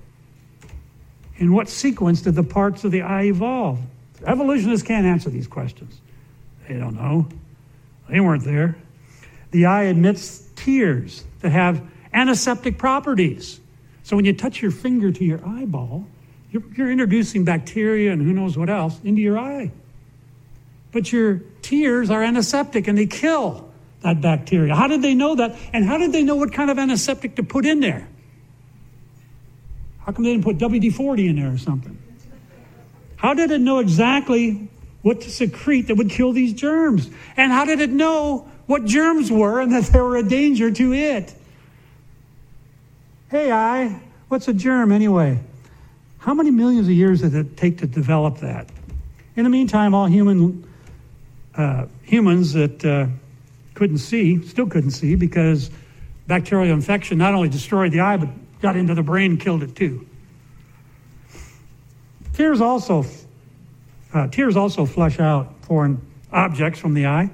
In 1.36 1.52
what 1.52 1.68
sequence 1.68 2.22
did 2.22 2.34
the 2.34 2.42
parts 2.42 2.84
of 2.84 2.90
the 2.90 3.02
eye 3.02 3.24
evolve? 3.24 3.78
Evolutionists 4.24 4.86
can't 4.86 5.06
answer 5.06 5.30
these 5.30 5.46
questions. 5.46 6.00
They 6.66 6.74
don't 6.74 6.96
know. 6.96 7.28
They 8.08 8.20
weren't 8.20 8.44
there. 8.44 8.76
The 9.50 9.66
eye 9.66 9.84
emits 9.84 10.48
tears 10.56 11.24
that 11.40 11.50
have 11.50 11.80
antiseptic 12.12 12.78
properties. 12.78 13.60
So 14.02 14.16
when 14.16 14.24
you 14.24 14.32
touch 14.32 14.62
your 14.62 14.70
finger 14.70 15.12
to 15.12 15.24
your 15.24 15.40
eyeball, 15.46 16.06
you're, 16.50 16.62
you're 16.74 16.90
introducing 16.90 17.44
bacteria 17.44 18.12
and 18.12 18.22
who 18.22 18.32
knows 18.32 18.56
what 18.56 18.70
else 18.70 18.98
into 19.04 19.20
your 19.20 19.38
eye. 19.38 19.70
But 20.92 21.12
your 21.12 21.42
tears 21.62 22.10
are 22.10 22.22
antiseptic 22.22 22.88
and 22.88 22.96
they 22.96 23.06
kill 23.06 23.68
that 24.02 24.20
bacteria. 24.20 24.74
How 24.74 24.86
did 24.86 25.02
they 25.02 25.14
know 25.14 25.36
that? 25.36 25.56
And 25.72 25.84
how 25.84 25.98
did 25.98 26.12
they 26.12 26.22
know 26.22 26.36
what 26.36 26.52
kind 26.52 26.70
of 26.70 26.78
antiseptic 26.78 27.36
to 27.36 27.42
put 27.42 27.66
in 27.66 27.80
there? 27.80 28.08
How 30.00 30.12
come 30.12 30.24
they 30.24 30.30
didn't 30.30 30.44
put 30.44 30.58
WD 30.58 30.94
40 30.94 31.28
in 31.28 31.36
there 31.36 31.52
or 31.52 31.58
something? 31.58 31.98
How 33.16 33.34
did 33.34 33.50
it 33.50 33.60
know 33.60 33.80
exactly 33.80 34.68
what 35.02 35.22
to 35.22 35.30
secrete 35.30 35.88
that 35.88 35.96
would 35.96 36.10
kill 36.10 36.32
these 36.32 36.52
germs? 36.52 37.10
And 37.36 37.50
how 37.50 37.64
did 37.64 37.80
it 37.80 37.90
know 37.90 38.48
what 38.66 38.84
germs 38.84 39.30
were 39.32 39.60
and 39.60 39.72
that 39.72 39.84
they 39.84 40.00
were 40.00 40.16
a 40.16 40.22
danger 40.22 40.70
to 40.70 40.92
it? 40.92 41.34
Hey, 43.30 43.50
I, 43.50 44.00
what's 44.28 44.46
a 44.46 44.52
germ 44.52 44.92
anyway? 44.92 45.40
How 46.18 46.34
many 46.34 46.50
millions 46.50 46.86
of 46.86 46.94
years 46.94 47.22
did 47.22 47.34
it 47.34 47.56
take 47.56 47.78
to 47.78 47.86
develop 47.86 48.38
that? 48.38 48.68
In 49.34 49.44
the 49.44 49.50
meantime, 49.50 49.94
all 49.94 50.06
human 50.06 50.68
uh, 51.56 51.86
humans 52.02 52.52
that 52.52 52.84
uh, 52.84 53.06
couldn't 53.76 53.98
see 53.98 54.42
still 54.44 54.66
couldn't 54.66 54.90
see 54.90 55.14
because 55.14 55.70
bacterial 56.26 56.74
infection 56.74 57.18
not 57.18 57.34
only 57.34 57.48
destroyed 57.48 57.92
the 57.92 58.00
eye 58.00 58.16
but 58.16 58.28
got 58.60 58.74
into 58.74 58.94
the 58.94 59.02
brain 59.02 59.36
killed 59.36 59.62
it 59.62 59.76
too. 59.76 60.04
Tears 62.32 62.60
also 62.60 63.04
uh, 64.12 64.26
tears 64.28 64.56
also 64.56 64.86
flush 64.86 65.20
out 65.20 65.54
foreign 65.66 66.00
objects 66.32 66.80
from 66.80 66.94
the 66.94 67.06
eye. 67.06 67.30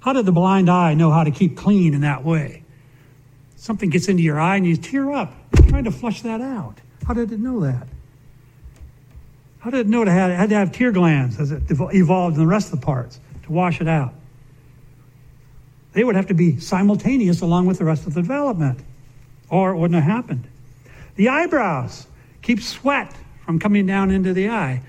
How 0.00 0.14
did 0.14 0.24
the 0.24 0.32
blind 0.32 0.70
eye 0.70 0.94
know 0.94 1.10
how 1.10 1.22
to 1.22 1.30
keep 1.30 1.56
clean 1.56 1.92
in 1.92 2.00
that 2.00 2.24
way? 2.24 2.64
Something 3.56 3.90
gets 3.90 4.08
into 4.08 4.22
your 4.22 4.40
eye 4.40 4.56
and 4.56 4.66
you 4.66 4.76
tear 4.76 5.12
up, 5.12 5.34
trying 5.68 5.84
to 5.84 5.90
flush 5.90 6.22
that 6.22 6.40
out. 6.40 6.80
How 7.06 7.12
did 7.12 7.30
it 7.30 7.40
know 7.40 7.60
that? 7.60 7.88
How 9.58 9.70
did 9.70 9.80
it 9.80 9.86
know 9.88 10.02
it 10.02 10.08
had, 10.08 10.30
it 10.30 10.36
had 10.36 10.48
to 10.50 10.54
have 10.54 10.72
tear 10.72 10.92
glands 10.92 11.38
as 11.38 11.50
it 11.50 11.64
evolved 11.68 12.36
in 12.36 12.40
the 12.40 12.46
rest 12.46 12.72
of 12.72 12.80
the 12.80 12.86
parts 12.86 13.20
to 13.42 13.52
wash 13.52 13.80
it 13.80 13.88
out? 13.88 14.14
They 15.92 16.04
would 16.04 16.16
have 16.16 16.26
to 16.26 16.34
be 16.34 16.60
simultaneous 16.60 17.40
along 17.40 17.66
with 17.66 17.78
the 17.78 17.84
rest 17.84 18.06
of 18.06 18.14
the 18.14 18.22
development, 18.22 18.80
or 19.48 19.72
it 19.72 19.78
wouldn't 19.78 20.02
have 20.02 20.10
happened. 20.10 20.46
The 21.16 21.28
eyebrows 21.28 22.06
keep 22.42 22.60
sweat 22.60 23.12
from 23.44 23.58
coming 23.58 23.86
down 23.86 24.10
into 24.10 24.32
the 24.32 24.50
eye. 24.50 24.82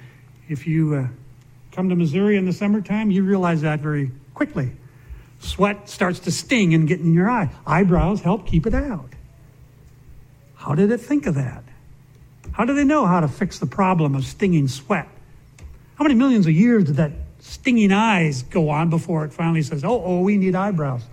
If 0.48 0.68
you 0.68 0.96
uh, 0.96 1.08
come 1.72 1.90
to 1.90 1.96
Missouri 1.96 2.38
in 2.38 2.46
the 2.46 2.54
summertime, 2.54 3.12
you 3.12 3.24
realize 3.24 3.62
that 3.62 3.80
very 3.80 4.12
quickly. 4.34 4.72
Sweat 5.40 5.90
starts 5.90 6.20
to 6.22 6.32
sting 6.32 6.74
and 6.74 6.88
get 6.88 7.00
in 7.00 7.14
your 7.14 7.30
eye. 7.30 7.50
Eyebrows 7.66 8.22
help 8.22 8.46
keep 8.46 8.68
it 8.68 8.74
out. 8.74 9.10
How 10.56 10.76
did 10.76 10.92
it 10.92 11.00
think 11.00 11.26
of 11.26 11.36
that? 11.36 11.64
How 12.52 12.66
do 12.66 12.74
they 12.74 12.84
know 12.84 13.06
how 13.06 13.22
to 13.22 13.28
fix 13.28 13.60
the 13.60 13.66
problem 13.66 14.16
of 14.16 14.26
stinging 14.26 14.68
sweat? 14.68 15.08
How 15.96 16.04
many 16.04 16.16
millions 16.16 16.46
of 16.46 16.52
years 16.52 16.84
did 16.86 16.98
that 16.98 17.12
stinging 17.40 17.92
eyes 17.92 18.44
go 18.44 18.70
on 18.70 18.90
before 18.90 19.26
it 19.26 19.34
finally 19.34 19.62
says, 19.62 19.84
oh, 19.84 20.04
oh, 20.04 20.22
we 20.22 20.38
need 20.38 20.56
eyebrows? 20.56 21.04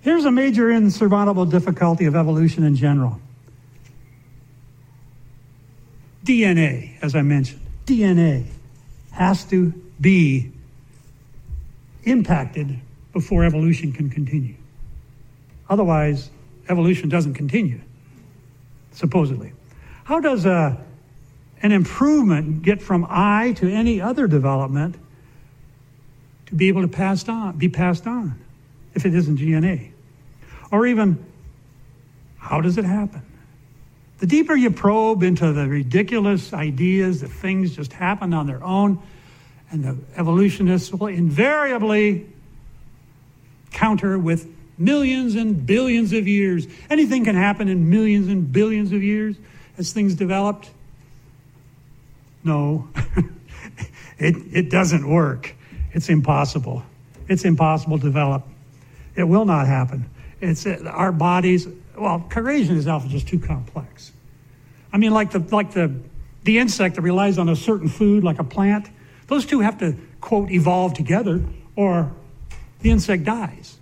Here's 0.00 0.24
a 0.24 0.32
major 0.32 0.70
insurmountable 0.70 1.46
difficulty 1.46 2.06
of 2.06 2.16
evolution 2.16 2.64
in 2.64 2.74
general 2.76 3.20
DNA, 6.24 6.94
as 7.02 7.14
I 7.14 7.22
mentioned. 7.22 7.60
DNA 7.86 8.46
has 9.10 9.44
to 9.46 9.72
be 10.00 10.52
impacted 12.04 12.78
before 13.12 13.44
evolution 13.44 13.92
can 13.92 14.08
continue. 14.08 14.54
Otherwise, 15.68 16.30
evolution 16.68 17.08
doesn't 17.08 17.34
continue 17.34 17.80
supposedly. 18.92 19.52
How 20.04 20.20
does 20.20 20.44
a, 20.46 20.78
an 21.62 21.72
improvement 21.72 22.62
get 22.62 22.82
from 22.82 23.06
eye 23.08 23.54
to 23.56 23.70
any 23.70 24.00
other 24.00 24.26
development 24.26 24.96
to 26.46 26.54
be 26.54 26.68
able 26.68 26.82
to 26.82 26.88
pass 26.88 27.26
on, 27.28 27.56
be 27.56 27.68
passed 27.68 28.06
on 28.06 28.38
if 28.94 29.06
it 29.06 29.14
isn't 29.14 29.38
DNA? 29.38 29.92
Or 30.70 30.86
even, 30.86 31.24
how 32.38 32.60
does 32.60 32.78
it 32.78 32.84
happen? 32.84 33.22
The 34.18 34.26
deeper 34.26 34.54
you 34.54 34.70
probe 34.70 35.22
into 35.22 35.52
the 35.52 35.66
ridiculous 35.66 36.52
ideas 36.52 37.22
that 37.22 37.28
things 37.28 37.74
just 37.74 37.92
happen 37.92 38.34
on 38.34 38.46
their 38.46 38.62
own, 38.62 39.00
and 39.70 39.84
the 39.84 39.96
evolutionists 40.16 40.92
will 40.92 41.08
invariably 41.08 42.28
counter 43.72 44.18
with 44.18 44.48
millions 44.78 45.34
and 45.34 45.66
billions 45.66 46.12
of 46.12 46.28
years. 46.28 46.66
Anything 46.90 47.24
can 47.24 47.34
happen 47.34 47.68
in 47.68 47.88
millions 47.88 48.28
and 48.28 48.52
billions 48.52 48.92
of 48.92 49.02
years 49.02 49.36
as 49.78 49.92
things 49.92 50.14
developed. 50.14 50.70
No, 52.44 52.88
it, 54.18 54.36
it 54.52 54.70
doesn't 54.70 55.08
work. 55.08 55.54
It's 55.92 56.08
impossible. 56.08 56.82
It's 57.28 57.44
impossible 57.44 57.98
to 57.98 58.04
develop. 58.04 58.46
It 59.14 59.24
will 59.24 59.44
not 59.44 59.66
happen. 59.66 60.08
It's 60.40 60.66
uh, 60.66 60.82
our 60.92 61.12
bodies. 61.12 61.68
Well, 61.96 62.20
creation 62.30 62.76
is 62.76 62.86
is 62.86 63.12
just 63.12 63.28
too 63.28 63.38
complex. 63.38 64.12
I 64.92 64.98
mean, 64.98 65.12
like 65.12 65.30
the 65.30 65.38
like 65.38 65.72
the 65.72 65.94
the 66.44 66.58
insect 66.58 66.96
that 66.96 67.02
relies 67.02 67.38
on 67.38 67.48
a 67.48 67.56
certain 67.56 67.88
food, 67.88 68.24
like 68.24 68.38
a 68.38 68.44
plant. 68.44 68.88
Those 69.28 69.46
two 69.46 69.60
have 69.60 69.78
to 69.78 69.96
quote 70.20 70.50
evolve 70.50 70.94
together, 70.94 71.42
or 71.76 72.12
the 72.80 72.90
insect 72.90 73.24
dies. 73.24 73.78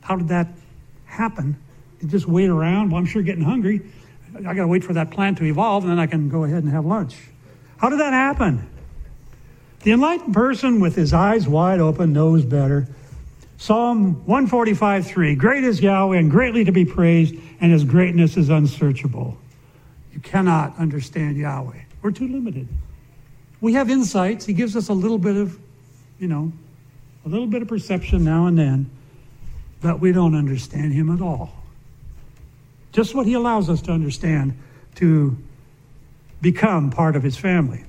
How 0.00 0.16
did 0.16 0.28
that 0.28 0.48
happen? 1.04 1.56
You 2.00 2.08
just 2.08 2.26
wait 2.26 2.48
around. 2.48 2.90
Well, 2.90 2.98
I'm 2.98 3.06
sure 3.06 3.22
getting 3.22 3.44
hungry. 3.44 3.82
I 4.36 4.40
got 4.40 4.54
to 4.54 4.66
wait 4.66 4.82
for 4.82 4.94
that 4.94 5.10
plant 5.10 5.38
to 5.38 5.44
evolve, 5.44 5.84
and 5.84 5.92
then 5.92 5.98
I 5.98 6.06
can 6.06 6.28
go 6.28 6.44
ahead 6.44 6.64
and 6.64 6.72
have 6.72 6.84
lunch. 6.84 7.16
How 7.82 7.90
did 7.90 8.00
that 8.00 8.14
happen? 8.14 8.66
The 9.80 9.92
enlightened 9.92 10.32
person 10.32 10.80
with 10.80 10.96
his 10.96 11.12
eyes 11.12 11.46
wide 11.46 11.80
open 11.80 12.14
knows 12.14 12.44
better. 12.44 12.88
Psalm 13.58 14.24
145 14.24 15.06
3 15.06 15.34
Great 15.34 15.64
is 15.64 15.82
Yahweh 15.82 16.16
and 16.16 16.30
greatly 16.30 16.64
to 16.64 16.72
be 16.72 16.86
praised, 16.86 17.34
and 17.60 17.70
his 17.70 17.84
greatness 17.84 18.38
is 18.38 18.48
unsearchable. 18.48 19.36
You 20.14 20.20
cannot 20.20 20.78
understand 20.78 21.36
Yahweh. 21.36 21.80
We're 22.00 22.12
too 22.12 22.28
limited. 22.28 22.66
We 23.60 23.74
have 23.74 23.90
insights. 23.90 24.46
He 24.46 24.54
gives 24.54 24.76
us 24.76 24.88
a 24.88 24.94
little 24.94 25.18
bit 25.18 25.36
of, 25.36 25.58
you 26.18 26.28
know, 26.28 26.50
a 27.26 27.28
little 27.28 27.46
bit 27.46 27.60
of 27.60 27.68
perception 27.68 28.24
now 28.24 28.46
and 28.46 28.58
then 28.58 28.90
but 29.82 30.00
we 30.00 30.12
don't 30.12 30.34
understand 30.34 30.92
him 30.94 31.10
at 31.10 31.20
all. 31.20 31.50
Just 32.92 33.14
what 33.14 33.26
he 33.26 33.34
allows 33.34 33.68
us 33.68 33.82
to 33.82 33.92
understand 33.92 34.56
to 34.94 35.36
become 36.42 36.90
part 36.90 37.16
of 37.16 37.22
his 37.22 37.36
family. 37.36 37.84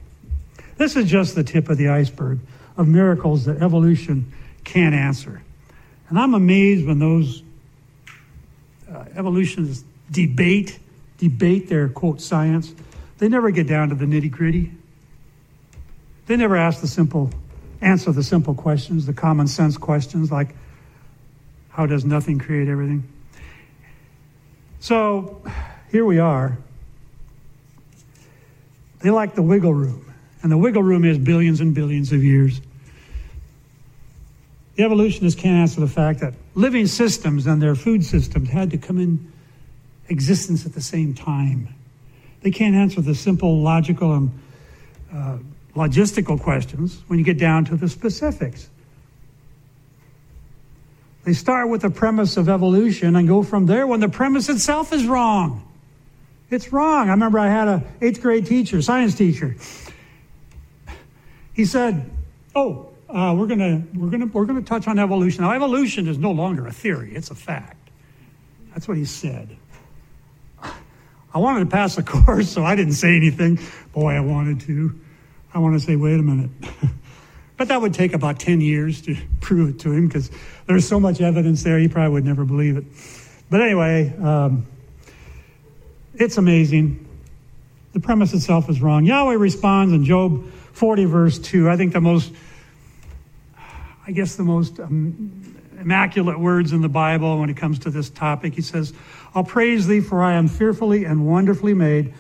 This 0.77 0.95
is 0.95 1.09
just 1.09 1.35
the 1.35 1.43
tip 1.43 1.67
of 1.67 1.77
the 1.77 1.89
iceberg 1.89 2.39
of 2.77 2.87
miracles 2.87 3.45
that 3.45 3.61
evolution 3.61 4.31
can't 4.63 4.95
answer. 4.95 5.41
And 6.09 6.17
I'm 6.17 6.33
amazed 6.33 6.87
when 6.87 6.99
those 6.99 7.43
uh, 8.89 9.05
evolutionists 9.15 9.83
debate 10.09 10.79
debate 11.17 11.69
their 11.69 11.89
quote 11.89 12.21
science. 12.21 12.73
They 13.17 13.29
never 13.29 13.51
get 13.51 13.67
down 13.67 13.89
to 13.89 13.95
the 13.95 14.05
nitty 14.05 14.29
gritty. 14.29 14.71
They 16.25 16.35
never 16.35 16.55
ask 16.55 16.81
the 16.81 16.87
simple 16.87 17.31
answer 17.81 18.11
the 18.11 18.23
simple 18.23 18.55
questions, 18.55 19.05
the 19.05 19.13
common 19.13 19.47
sense 19.47 19.77
questions 19.77 20.31
like 20.31 20.55
how 21.69 21.85
does 21.85 22.05
nothing 22.05 22.39
create 22.39 22.67
everything? 22.67 23.03
So 24.79 25.41
here 25.91 26.05
we 26.05 26.19
are. 26.19 26.57
They 29.03 29.09
like 29.09 29.35
the 29.35 29.41
wiggle 29.41 29.73
room, 29.73 30.13
and 30.41 30.51
the 30.51 30.57
wiggle 30.57 30.81
room 30.81 31.03
is 31.03 31.17
billions 31.17 31.59
and 31.59 31.75
billions 31.75 32.13
of 32.13 32.23
years. 32.23 32.61
The 34.75 34.83
evolutionists 34.83 35.39
can't 35.39 35.57
answer 35.57 35.81
the 35.81 35.89
fact 35.89 36.21
that 36.21 36.33
living 36.55 36.87
systems 36.87 37.45
and 37.45 37.61
their 37.61 37.75
food 37.75 38.05
systems 38.05 38.49
had 38.49 38.71
to 38.71 38.77
come 38.77 38.97
in 38.97 39.29
existence 40.07 40.65
at 40.65 40.73
the 40.73 40.81
same 40.81 41.13
time. 41.13 41.67
They 42.43 42.51
can't 42.51 42.75
answer 42.75 43.01
the 43.01 43.13
simple, 43.13 43.61
logical, 43.61 44.13
and 44.13 44.39
uh, 45.13 45.37
logistical 45.75 46.39
questions 46.39 47.03
when 47.07 47.19
you 47.19 47.25
get 47.25 47.37
down 47.37 47.65
to 47.65 47.75
the 47.75 47.89
specifics. 47.89 48.69
They 51.25 51.33
start 51.33 51.67
with 51.67 51.81
the 51.81 51.89
premise 51.89 52.37
of 52.37 52.47
evolution 52.47 53.17
and 53.17 53.27
go 53.27 53.43
from 53.43 53.65
there 53.65 53.85
when 53.85 53.99
the 53.99 54.09
premise 54.09 54.47
itself 54.47 54.93
is 54.93 55.05
wrong. 55.05 55.67
It's 56.53 56.71
wrong. 56.71 57.07
I 57.07 57.11
remember 57.11 57.39
I 57.39 57.47
had 57.47 57.67
a 57.67 57.83
eighth 57.99 58.21
grade 58.21 58.45
teacher, 58.45 58.81
science 58.83 59.15
teacher. 59.15 59.55
He 61.53 61.65
said, 61.65 62.11
"Oh, 62.55 62.89
uh, 63.09 63.35
we're 63.35 63.47
gonna 63.47 63.83
we're 63.95 64.09
gonna 64.09 64.27
we're 64.27 64.45
gonna 64.45 64.61
touch 64.61 64.87
on 64.87 64.99
evolution. 64.99 65.43
Now, 65.43 65.51
evolution 65.51 66.07
is 66.07 66.19
no 66.19 66.31
longer 66.31 66.67
a 66.67 66.71
theory; 66.71 67.15
it's 67.15 67.31
a 67.31 67.35
fact." 67.35 67.89
That's 68.71 68.87
what 68.87 68.97
he 68.97 69.05
said. 69.05 69.57
I 70.61 71.39
wanted 71.39 71.61
to 71.61 71.65
pass 71.65 71.95
the 71.95 72.03
course, 72.03 72.49
so 72.49 72.63
I 72.63 72.75
didn't 72.75 72.93
say 72.93 73.15
anything. 73.15 73.59
Boy, 73.91 74.13
I 74.13 74.19
wanted 74.19 74.59
to. 74.61 74.99
I 75.55 75.59
want 75.59 75.79
to 75.79 75.79
say, 75.79 75.95
wait 75.95 76.19
a 76.19 76.23
minute. 76.23 76.49
but 77.57 77.67
that 77.67 77.79
would 77.79 77.93
take 77.93 78.13
about 78.13 78.39
10 78.39 78.59
years 78.59 79.01
to 79.03 79.15
prove 79.41 79.69
it 79.69 79.79
to 79.81 79.91
him 79.91 80.07
because 80.07 80.31
there's 80.65 80.87
so 80.87 80.99
much 80.99 81.21
evidence 81.21 81.61
there, 81.61 81.77
he 81.77 81.87
probably 81.87 82.13
would 82.13 82.25
never 82.25 82.43
believe 82.43 82.77
it. 82.77 82.85
But 83.51 83.61
anyway, 83.61 84.15
um, 84.17 84.65
it's 86.15 86.37
amazing. 86.37 87.07
The 87.93 87.99
premise 87.99 88.33
itself 88.33 88.69
is 88.69 88.81
wrong. 88.81 89.05
Yahweh 89.05 89.35
responds 89.35 89.93
in 89.93 90.05
Job 90.05 90.51
40, 90.73 91.05
verse 91.05 91.39
2. 91.39 91.69
I 91.69 91.77
think 91.77 91.93
the 91.93 92.01
most, 92.01 92.31
I 94.07 94.11
guess, 94.11 94.35
the 94.35 94.43
most 94.43 94.79
um, 94.79 95.55
immaculate 95.79 96.39
words 96.39 96.71
in 96.71 96.81
the 96.81 96.89
Bible 96.89 97.39
when 97.39 97.49
it 97.49 97.57
comes 97.57 97.79
to 97.79 97.89
this 97.89 98.09
topic. 98.09 98.55
He 98.55 98.61
says, 98.61 98.93
I'll 99.35 99.43
praise 99.43 99.87
thee, 99.87 99.99
for 99.99 100.23
I 100.23 100.33
am 100.33 100.47
fearfully 100.47 101.05
and 101.05 101.27
wonderfully 101.27 101.73
made. 101.73 102.13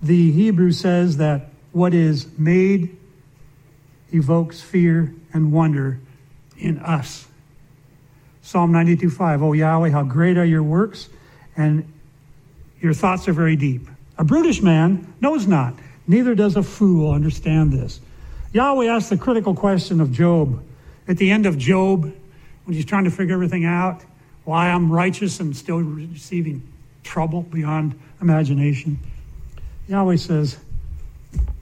The 0.00 0.32
Hebrew 0.32 0.72
says 0.72 1.16
that 1.18 1.50
what 1.72 1.94
is 1.94 2.26
made 2.38 2.96
evokes 4.12 4.60
fear 4.60 5.14
and 5.32 5.52
wonder 5.52 6.00
in 6.58 6.78
us. 6.78 7.26
Psalm 8.42 8.72
92 8.72 9.10
5. 9.10 9.42
Oh 9.42 9.52
Yahweh, 9.52 9.90
how 9.90 10.02
great 10.02 10.36
are 10.36 10.44
your 10.44 10.62
works, 10.62 11.08
and 11.56 11.90
your 12.82 12.92
thoughts 12.92 13.28
are 13.28 13.32
very 13.32 13.56
deep. 13.56 13.88
A 14.18 14.24
brutish 14.24 14.60
man 14.60 15.14
knows 15.20 15.46
not, 15.46 15.74
neither 16.06 16.34
does 16.34 16.56
a 16.56 16.62
fool 16.62 17.12
understand 17.12 17.72
this. 17.72 18.00
Yahweh 18.52 18.86
asks 18.86 19.08
the 19.08 19.16
critical 19.16 19.54
question 19.54 20.00
of 20.00 20.12
Job. 20.12 20.62
At 21.08 21.16
the 21.16 21.30
end 21.30 21.46
of 21.46 21.56
Job, 21.56 22.02
when 22.64 22.74
he's 22.74 22.84
trying 22.84 23.04
to 23.04 23.10
figure 23.10 23.34
everything 23.34 23.64
out, 23.64 24.02
why 24.44 24.68
I'm 24.68 24.92
righteous 24.92 25.40
and 25.40 25.56
still 25.56 25.78
receiving 25.78 26.62
trouble 27.02 27.42
beyond 27.42 27.98
imagination. 28.20 28.98
Yahweh 29.88 30.16
says, 30.16 30.58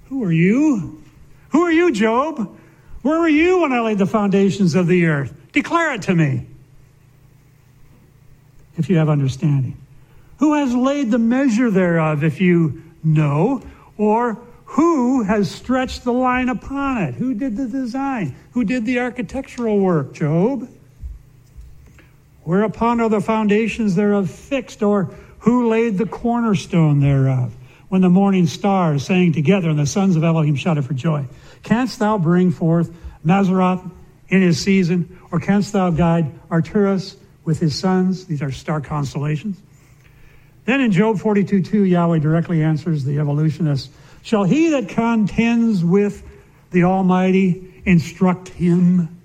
Who 0.08 0.24
are 0.24 0.32
you? 0.32 1.02
Who 1.50 1.62
are 1.62 1.72
you, 1.72 1.92
Job? 1.92 2.56
Where 3.02 3.20
were 3.20 3.28
you 3.28 3.60
when 3.60 3.72
I 3.72 3.80
laid 3.80 3.98
the 3.98 4.06
foundations 4.06 4.74
of 4.74 4.86
the 4.86 5.06
earth? 5.06 5.32
Declare 5.52 5.94
it 5.94 6.02
to 6.02 6.14
me, 6.14 6.46
if 8.76 8.90
you 8.90 8.96
have 8.98 9.08
understanding. 9.08 9.79
Who 10.40 10.54
has 10.54 10.74
laid 10.74 11.10
the 11.10 11.18
measure 11.18 11.70
thereof, 11.70 12.24
if 12.24 12.40
you 12.40 12.82
know? 13.04 13.62
Or 13.98 14.38
who 14.64 15.22
has 15.22 15.50
stretched 15.50 16.02
the 16.04 16.14
line 16.14 16.48
upon 16.48 17.02
it? 17.02 17.14
Who 17.14 17.34
did 17.34 17.58
the 17.58 17.66
design? 17.66 18.34
Who 18.52 18.64
did 18.64 18.86
the 18.86 19.00
architectural 19.00 19.78
work, 19.78 20.14
Job? 20.14 20.66
Whereupon 22.44 23.02
are 23.02 23.10
the 23.10 23.20
foundations 23.20 23.94
thereof 23.94 24.30
fixed? 24.30 24.82
Or 24.82 25.10
who 25.40 25.68
laid 25.68 25.98
the 25.98 26.06
cornerstone 26.06 27.00
thereof? 27.00 27.54
When 27.90 28.00
the 28.00 28.08
morning 28.08 28.46
stars 28.46 29.04
sang 29.04 29.34
together 29.34 29.68
and 29.68 29.78
the 29.78 29.84
sons 29.84 30.16
of 30.16 30.24
Elohim 30.24 30.56
shouted 30.56 30.86
for 30.86 30.94
joy. 30.94 31.26
Canst 31.64 31.98
thou 31.98 32.16
bring 32.16 32.50
forth 32.50 32.90
Mazzaroth 33.26 33.90
in 34.30 34.40
his 34.40 34.58
season? 34.58 35.18
Or 35.30 35.38
canst 35.38 35.74
thou 35.74 35.90
guide 35.90 36.32
Arcturus 36.50 37.16
with 37.44 37.60
his 37.60 37.78
sons? 37.78 38.24
These 38.24 38.40
are 38.40 38.50
star 38.50 38.80
constellations. 38.80 39.60
Then 40.64 40.80
in 40.80 40.92
Job 40.92 41.18
42 41.18 41.62
2, 41.62 41.84
Yahweh 41.84 42.18
directly 42.18 42.62
answers 42.62 43.04
the 43.04 43.18
evolutionist 43.18 43.90
Shall 44.22 44.44
he 44.44 44.70
that 44.70 44.88
contends 44.88 45.84
with 45.84 46.22
the 46.70 46.84
Almighty 46.84 47.82
instruct 47.84 48.48
him? 48.48 49.20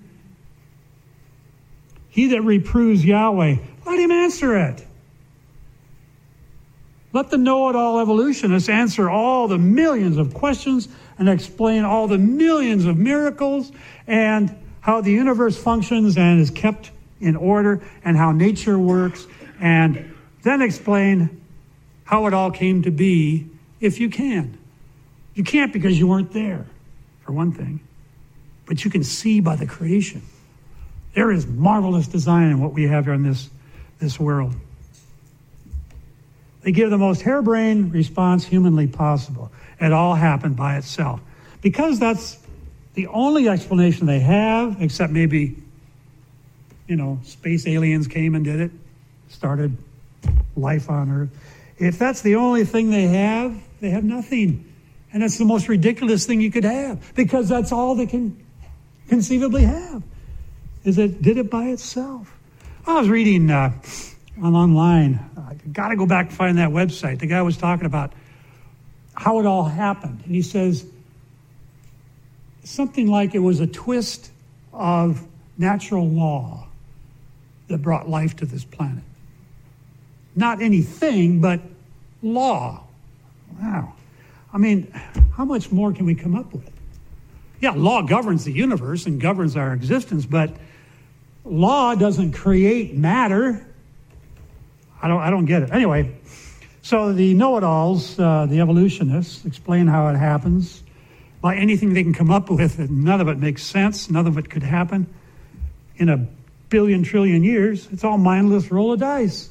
He 2.08 2.28
that 2.28 2.42
reproves 2.42 3.04
Yahweh, 3.04 3.56
let 3.84 3.98
him 3.98 4.10
answer 4.10 4.56
it. 4.56 4.86
Let 7.12 7.30
the 7.30 7.38
know 7.38 7.68
it 7.68 7.76
all 7.76 8.00
evolutionists 8.00 8.68
answer 8.68 9.08
all 9.08 9.48
the 9.48 9.58
millions 9.58 10.16
of 10.16 10.34
questions 10.34 10.88
and 11.18 11.28
explain 11.28 11.84
all 11.84 12.08
the 12.08 12.18
millions 12.18 12.84
of 12.84 12.96
miracles 12.98 13.72
and 14.06 14.54
how 14.80 15.00
the 15.00 15.12
universe 15.12 15.56
functions 15.56 16.16
and 16.16 16.40
is 16.40 16.50
kept 16.50 16.90
in 17.20 17.36
order 17.36 17.82
and 18.04 18.16
how 18.16 18.32
nature 18.32 18.78
works, 18.78 19.26
and 19.60 20.14
then 20.46 20.62
explain 20.62 21.42
how 22.04 22.26
it 22.26 22.34
all 22.34 22.52
came 22.52 22.82
to 22.82 22.90
be 22.90 23.48
if 23.80 23.98
you 23.98 24.08
can. 24.08 24.56
You 25.34 25.42
can't 25.42 25.72
because 25.72 25.98
you 25.98 26.06
weren't 26.06 26.32
there, 26.32 26.66
for 27.22 27.32
one 27.32 27.52
thing, 27.52 27.80
but 28.64 28.84
you 28.84 28.90
can 28.90 29.02
see 29.02 29.40
by 29.40 29.56
the 29.56 29.66
creation. 29.66 30.22
There 31.14 31.32
is 31.32 31.46
marvelous 31.46 32.06
design 32.06 32.50
in 32.50 32.60
what 32.60 32.72
we 32.72 32.84
have 32.84 33.06
here 33.06 33.14
in 33.14 33.22
this, 33.22 33.50
this 33.98 34.20
world. 34.20 34.54
They 36.62 36.72
give 36.72 36.90
the 36.90 36.98
most 36.98 37.22
harebrained 37.22 37.92
response 37.92 38.44
humanly 38.44 38.86
possible. 38.86 39.50
It 39.80 39.92
all 39.92 40.14
happened 40.14 40.56
by 40.56 40.76
itself. 40.76 41.20
Because 41.60 41.98
that's 41.98 42.38
the 42.94 43.08
only 43.08 43.48
explanation 43.48 44.06
they 44.06 44.20
have, 44.20 44.80
except 44.80 45.12
maybe, 45.12 45.56
you 46.86 46.96
know, 46.96 47.18
space 47.24 47.66
aliens 47.66 48.06
came 48.06 48.34
and 48.34 48.44
did 48.44 48.60
it, 48.60 48.70
started 49.28 49.76
life 50.56 50.90
on 50.90 51.10
Earth. 51.10 51.30
If 51.78 51.98
that's 51.98 52.22
the 52.22 52.36
only 52.36 52.64
thing 52.64 52.90
they 52.90 53.06
have, 53.06 53.62
they 53.80 53.90
have 53.90 54.04
nothing. 54.04 54.72
And 55.12 55.22
that's 55.22 55.38
the 55.38 55.44
most 55.44 55.68
ridiculous 55.68 56.26
thing 56.26 56.40
you 56.40 56.50
could 56.50 56.64
have 56.64 57.14
because 57.14 57.48
that's 57.48 57.72
all 57.72 57.94
they 57.94 58.06
can 58.06 58.36
conceivably 59.08 59.64
have 59.64 60.02
is 60.84 60.98
it 60.98 61.20
did 61.20 61.36
it 61.36 61.50
by 61.50 61.66
itself. 61.66 62.32
I 62.86 63.00
was 63.00 63.08
reading 63.08 63.50
uh, 63.50 63.72
on 64.40 64.54
online. 64.54 65.18
I 65.36 65.54
got 65.70 65.88
to 65.88 65.96
go 65.96 66.06
back 66.06 66.28
and 66.28 66.34
find 66.34 66.58
that 66.58 66.70
website. 66.70 67.18
The 67.18 67.26
guy 67.26 67.42
was 67.42 67.56
talking 67.56 67.86
about 67.86 68.12
how 69.14 69.40
it 69.40 69.46
all 69.46 69.64
happened, 69.64 70.22
and 70.24 70.34
he 70.34 70.42
says 70.42 70.86
something 72.62 73.08
like 73.08 73.34
it 73.34 73.40
was 73.40 73.60
a 73.60 73.66
twist 73.66 74.30
of 74.72 75.26
natural 75.58 76.06
law 76.06 76.68
that 77.68 77.78
brought 77.78 78.08
life 78.08 78.36
to 78.36 78.46
this 78.46 78.64
planet. 78.64 79.02
Not 80.36 80.60
anything, 80.60 81.40
but 81.40 81.60
law. 82.22 82.84
Wow. 83.60 83.94
I 84.52 84.58
mean, 84.58 84.92
how 85.34 85.44
much 85.44 85.72
more 85.72 85.92
can 85.92 86.06
we 86.06 86.14
come 86.14 86.34
up 86.34 86.52
with? 86.52 86.70
Yeah, 87.60 87.72
law 87.74 88.02
governs 88.02 88.44
the 88.44 88.52
universe 88.52 89.06
and 89.06 89.20
governs 89.20 89.56
our 89.56 89.72
existence, 89.72 90.26
but 90.26 90.54
law 91.44 91.94
doesn't 91.94 92.32
create 92.32 92.94
matter. 92.94 93.66
I 95.02 95.08
don't, 95.08 95.20
I 95.20 95.30
don't 95.30 95.46
get 95.46 95.62
it. 95.62 95.72
Anyway, 95.72 96.14
so 96.82 97.12
the 97.12 97.34
know 97.34 97.56
it 97.56 97.64
alls, 97.64 98.18
uh, 98.18 98.46
the 98.46 98.60
evolutionists, 98.60 99.44
explain 99.46 99.86
how 99.86 100.08
it 100.08 100.16
happens 100.16 100.82
by 101.40 101.56
anything 101.56 101.94
they 101.94 102.02
can 102.02 102.14
come 102.14 102.30
up 102.30 102.50
with, 102.50 102.78
none 102.90 103.20
of 103.20 103.28
it 103.28 103.38
makes 103.38 103.62
sense. 103.62 104.10
None 104.10 104.26
of 104.26 104.36
it 104.36 104.50
could 104.50 104.62
happen 104.62 105.06
in 105.96 106.08
a 106.08 106.26
billion 106.68 107.02
trillion 107.02 107.44
years. 107.44 107.88
It's 107.92 108.04
all 108.04 108.18
mindless 108.18 108.70
roll 108.70 108.92
of 108.92 109.00
dice. 109.00 109.48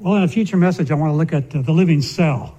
Well, 0.00 0.16
in 0.16 0.22
a 0.22 0.28
future 0.28 0.56
message, 0.56 0.90
I 0.90 0.94
want 0.94 1.12
to 1.12 1.16
look 1.16 1.34
at 1.34 1.54
uh, 1.54 1.60
the 1.60 1.72
living 1.72 2.00
cell 2.00 2.56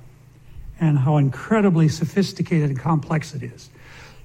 and 0.80 0.96
how 0.96 1.18
incredibly 1.18 1.90
sophisticated 1.90 2.70
and 2.70 2.80
complex 2.80 3.34
it 3.34 3.42
is. 3.42 3.72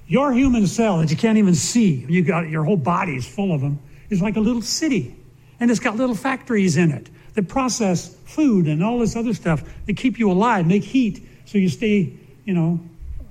Your 0.07 0.31
human 0.31 0.67
cell 0.67 0.99
that 0.99 1.09
you 1.09 1.17
can't 1.17 1.39
even 1.39 1.55
see, 1.55 2.05
you 2.07 2.21
got 2.21 2.47
your 2.47 2.63
whole 2.63 2.77
body 2.77 3.15
is 3.15 3.27
full 3.27 3.53
of 3.53 3.61
them, 3.61 3.79
is 4.11 4.21
like 4.21 4.35
a 4.37 4.39
little 4.39 4.61
city. 4.61 5.15
And 5.59 5.71
it's 5.71 5.79
got 5.79 5.95
little 5.95 6.13
factories 6.13 6.77
in 6.77 6.91
it 6.91 7.09
that 7.33 7.47
process 7.47 8.15
food 8.25 8.67
and 8.67 8.83
all 8.83 8.99
this 8.99 9.15
other 9.15 9.33
stuff 9.33 9.63
that 9.87 9.97
keep 9.97 10.19
you 10.19 10.31
alive, 10.31 10.67
make 10.67 10.83
heat 10.83 11.27
so 11.45 11.57
you 11.57 11.69
stay, 11.69 12.13
you 12.45 12.53
know, 12.53 12.79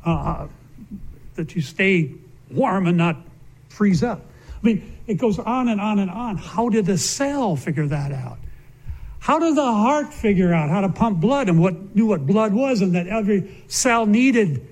uh, 0.05 0.11
uh, 0.11 0.49
that 1.37 1.55
you 1.55 1.62
stay 1.62 2.12
warm 2.51 2.89
and 2.89 2.99
not 2.99 3.16
freeze 3.68 4.03
up. 4.03 4.20
I 4.49 4.66
mean, 4.66 4.97
it 5.07 5.14
goes 5.14 5.39
on 5.39 5.68
and 5.68 5.80
on 5.80 6.01
and 6.01 6.11
on. 6.11 6.39
How 6.39 6.70
did 6.70 6.87
the 6.87 6.99
cell 6.99 7.55
figure 7.55 7.87
that 7.87 8.11
out? 8.11 8.39
How 9.27 9.41
did 9.41 9.57
the 9.57 9.64
heart 9.64 10.14
figure 10.14 10.55
out 10.55 10.70
how 10.70 10.83
to 10.83 10.89
pump 10.89 11.18
blood 11.18 11.49
and 11.49 11.61
what 11.61 11.97
knew 11.97 12.07
what 12.07 12.24
blood 12.24 12.53
was 12.53 12.81
and 12.81 12.95
that 12.95 13.09
every 13.09 13.61
cell 13.66 14.07
needed 14.07 14.64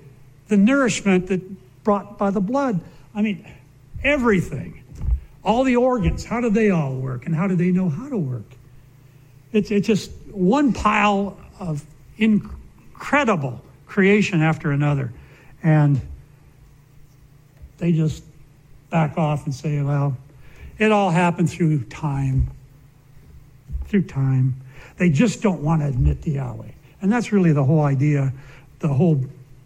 the 0.47 0.55
nourishment 0.55 1.27
that 1.27 1.41
brought 1.83 2.17
by 2.17 2.29
the 2.29 2.39
blood. 2.39 2.79
I 3.13 3.21
mean, 3.21 3.45
everything. 4.01 4.81
All 5.43 5.65
the 5.65 5.75
organs, 5.75 6.23
how 6.23 6.39
do 6.39 6.49
they 6.49 6.69
all 6.69 6.95
work? 6.95 7.25
And 7.25 7.35
how 7.35 7.47
do 7.47 7.57
they 7.57 7.69
know 7.69 7.89
how 7.89 8.07
to 8.07 8.17
work? 8.17 8.45
It's, 9.51 9.71
it's 9.71 9.87
just 9.87 10.09
one 10.31 10.71
pile 10.71 11.37
of 11.59 11.83
incredible 12.17 13.59
creation 13.87 14.41
after 14.41 14.71
another. 14.71 15.11
And 15.63 15.99
they 17.77 17.91
just 17.91 18.23
back 18.89 19.17
off 19.17 19.43
and 19.43 19.53
say, 19.53 19.81
well, 19.81 20.15
it 20.79 20.93
all 20.93 21.11
happened 21.11 21.49
through 21.49 21.83
time. 21.83 22.51
Through 23.87 24.03
time. 24.03 24.61
They 24.97 25.09
just 25.09 25.41
don't 25.41 25.61
want 25.61 25.81
to 25.81 25.87
admit 25.87 26.21
the 26.21 26.31
Yahweh. 26.31 26.71
And 27.01 27.11
that's 27.11 27.31
really 27.31 27.51
the 27.51 27.63
whole 27.63 27.81
idea, 27.83 28.33
the 28.79 28.87
whole 28.87 29.23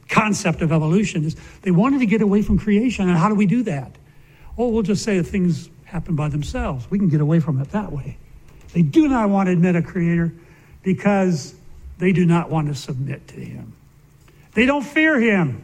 concept 0.10 0.62
of 0.62 0.72
evolution 0.72 1.24
is 1.24 1.36
they 1.62 1.72
wanted 1.72 2.00
to 2.00 2.06
get 2.06 2.22
away 2.22 2.42
from 2.42 2.58
creation. 2.58 3.08
And 3.08 3.18
how 3.18 3.30
do 3.30 3.36
we 3.36 3.46
do 3.46 3.64
that? 3.64 3.92
Oh, 4.58 4.70
we'll 4.70 4.84
just 4.84 5.04
say 5.04 5.22
things 5.22 5.70
happen 5.86 6.16
by 6.16 6.30
themselves. 6.30 6.90
We 6.90 7.00
can 7.00 7.10
get 7.10 7.22
away 7.22 7.40
from 7.40 7.62
it 7.62 7.72
that 7.72 7.92
way. 7.92 8.18
They 8.74 8.82
do 8.82 9.08
not 9.08 9.30
want 9.30 9.48
to 9.48 9.54
admit 9.54 9.76
a 9.76 9.82
creator 9.82 10.34
because 10.84 11.56
they 11.98 12.12
do 12.12 12.26
not 12.26 12.50
want 12.50 12.68
to 12.68 12.76
submit 12.76 13.28
to 13.30 13.36
him. 13.36 13.74
They 14.54 14.66
don't 14.66 14.84
fear 14.84 15.20
him. 15.20 15.64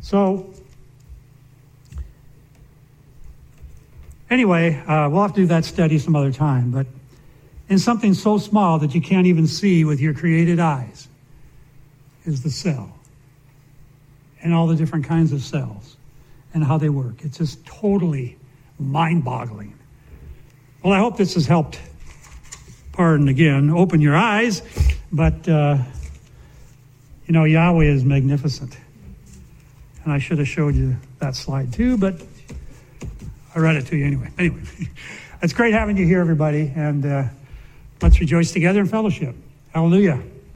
So, 0.00 0.54
anyway, 4.30 4.76
uh, 4.86 5.08
we'll 5.08 5.22
have 5.22 5.34
to 5.34 5.42
do 5.42 5.46
that 5.46 5.64
study 5.64 5.98
some 5.98 6.16
other 6.16 6.32
time. 6.32 6.70
But 6.70 6.86
in 7.68 7.78
something 7.78 8.14
so 8.14 8.38
small 8.38 8.78
that 8.78 8.94
you 8.94 9.00
can't 9.00 9.26
even 9.26 9.46
see 9.46 9.84
with 9.84 10.00
your 10.00 10.14
created 10.14 10.58
eyes 10.58 11.08
is 12.24 12.42
the 12.42 12.50
cell 12.50 12.94
and 14.42 14.54
all 14.54 14.66
the 14.66 14.76
different 14.76 15.04
kinds 15.04 15.32
of 15.32 15.42
cells 15.42 15.96
and 16.54 16.64
how 16.64 16.78
they 16.78 16.88
work. 16.88 17.24
It's 17.24 17.38
just 17.38 17.64
totally 17.66 18.36
mind 18.78 19.24
boggling. 19.24 19.74
Well, 20.82 20.92
I 20.92 20.98
hope 20.98 21.16
this 21.16 21.34
has 21.34 21.46
helped, 21.46 21.80
pardon 22.92 23.28
again, 23.28 23.70
open 23.70 24.00
your 24.00 24.16
eyes, 24.16 24.62
but 25.10 25.48
uh, 25.48 25.78
you 27.26 27.32
know, 27.34 27.44
Yahweh 27.44 27.84
is 27.84 28.04
magnificent. 28.04 28.76
And 30.04 30.12
I 30.12 30.18
should 30.18 30.38
have 30.38 30.48
showed 30.48 30.74
you 30.74 30.96
that 31.18 31.34
slide 31.34 31.72
too, 31.72 31.98
but 31.98 32.22
I 33.58 33.60
read 33.60 33.76
it 33.76 33.86
to 33.86 33.96
you 33.96 34.06
anyway. 34.06 34.30
Anyway, 34.38 34.60
it's 35.42 35.52
great 35.52 35.72
having 35.72 35.96
you 35.96 36.06
here, 36.06 36.20
everybody, 36.20 36.72
and 36.76 37.04
uh, 37.04 37.24
let's 38.00 38.20
rejoice 38.20 38.52
together 38.52 38.80
in 38.80 38.86
fellowship. 38.86 39.34
Hallelujah. 39.74 40.22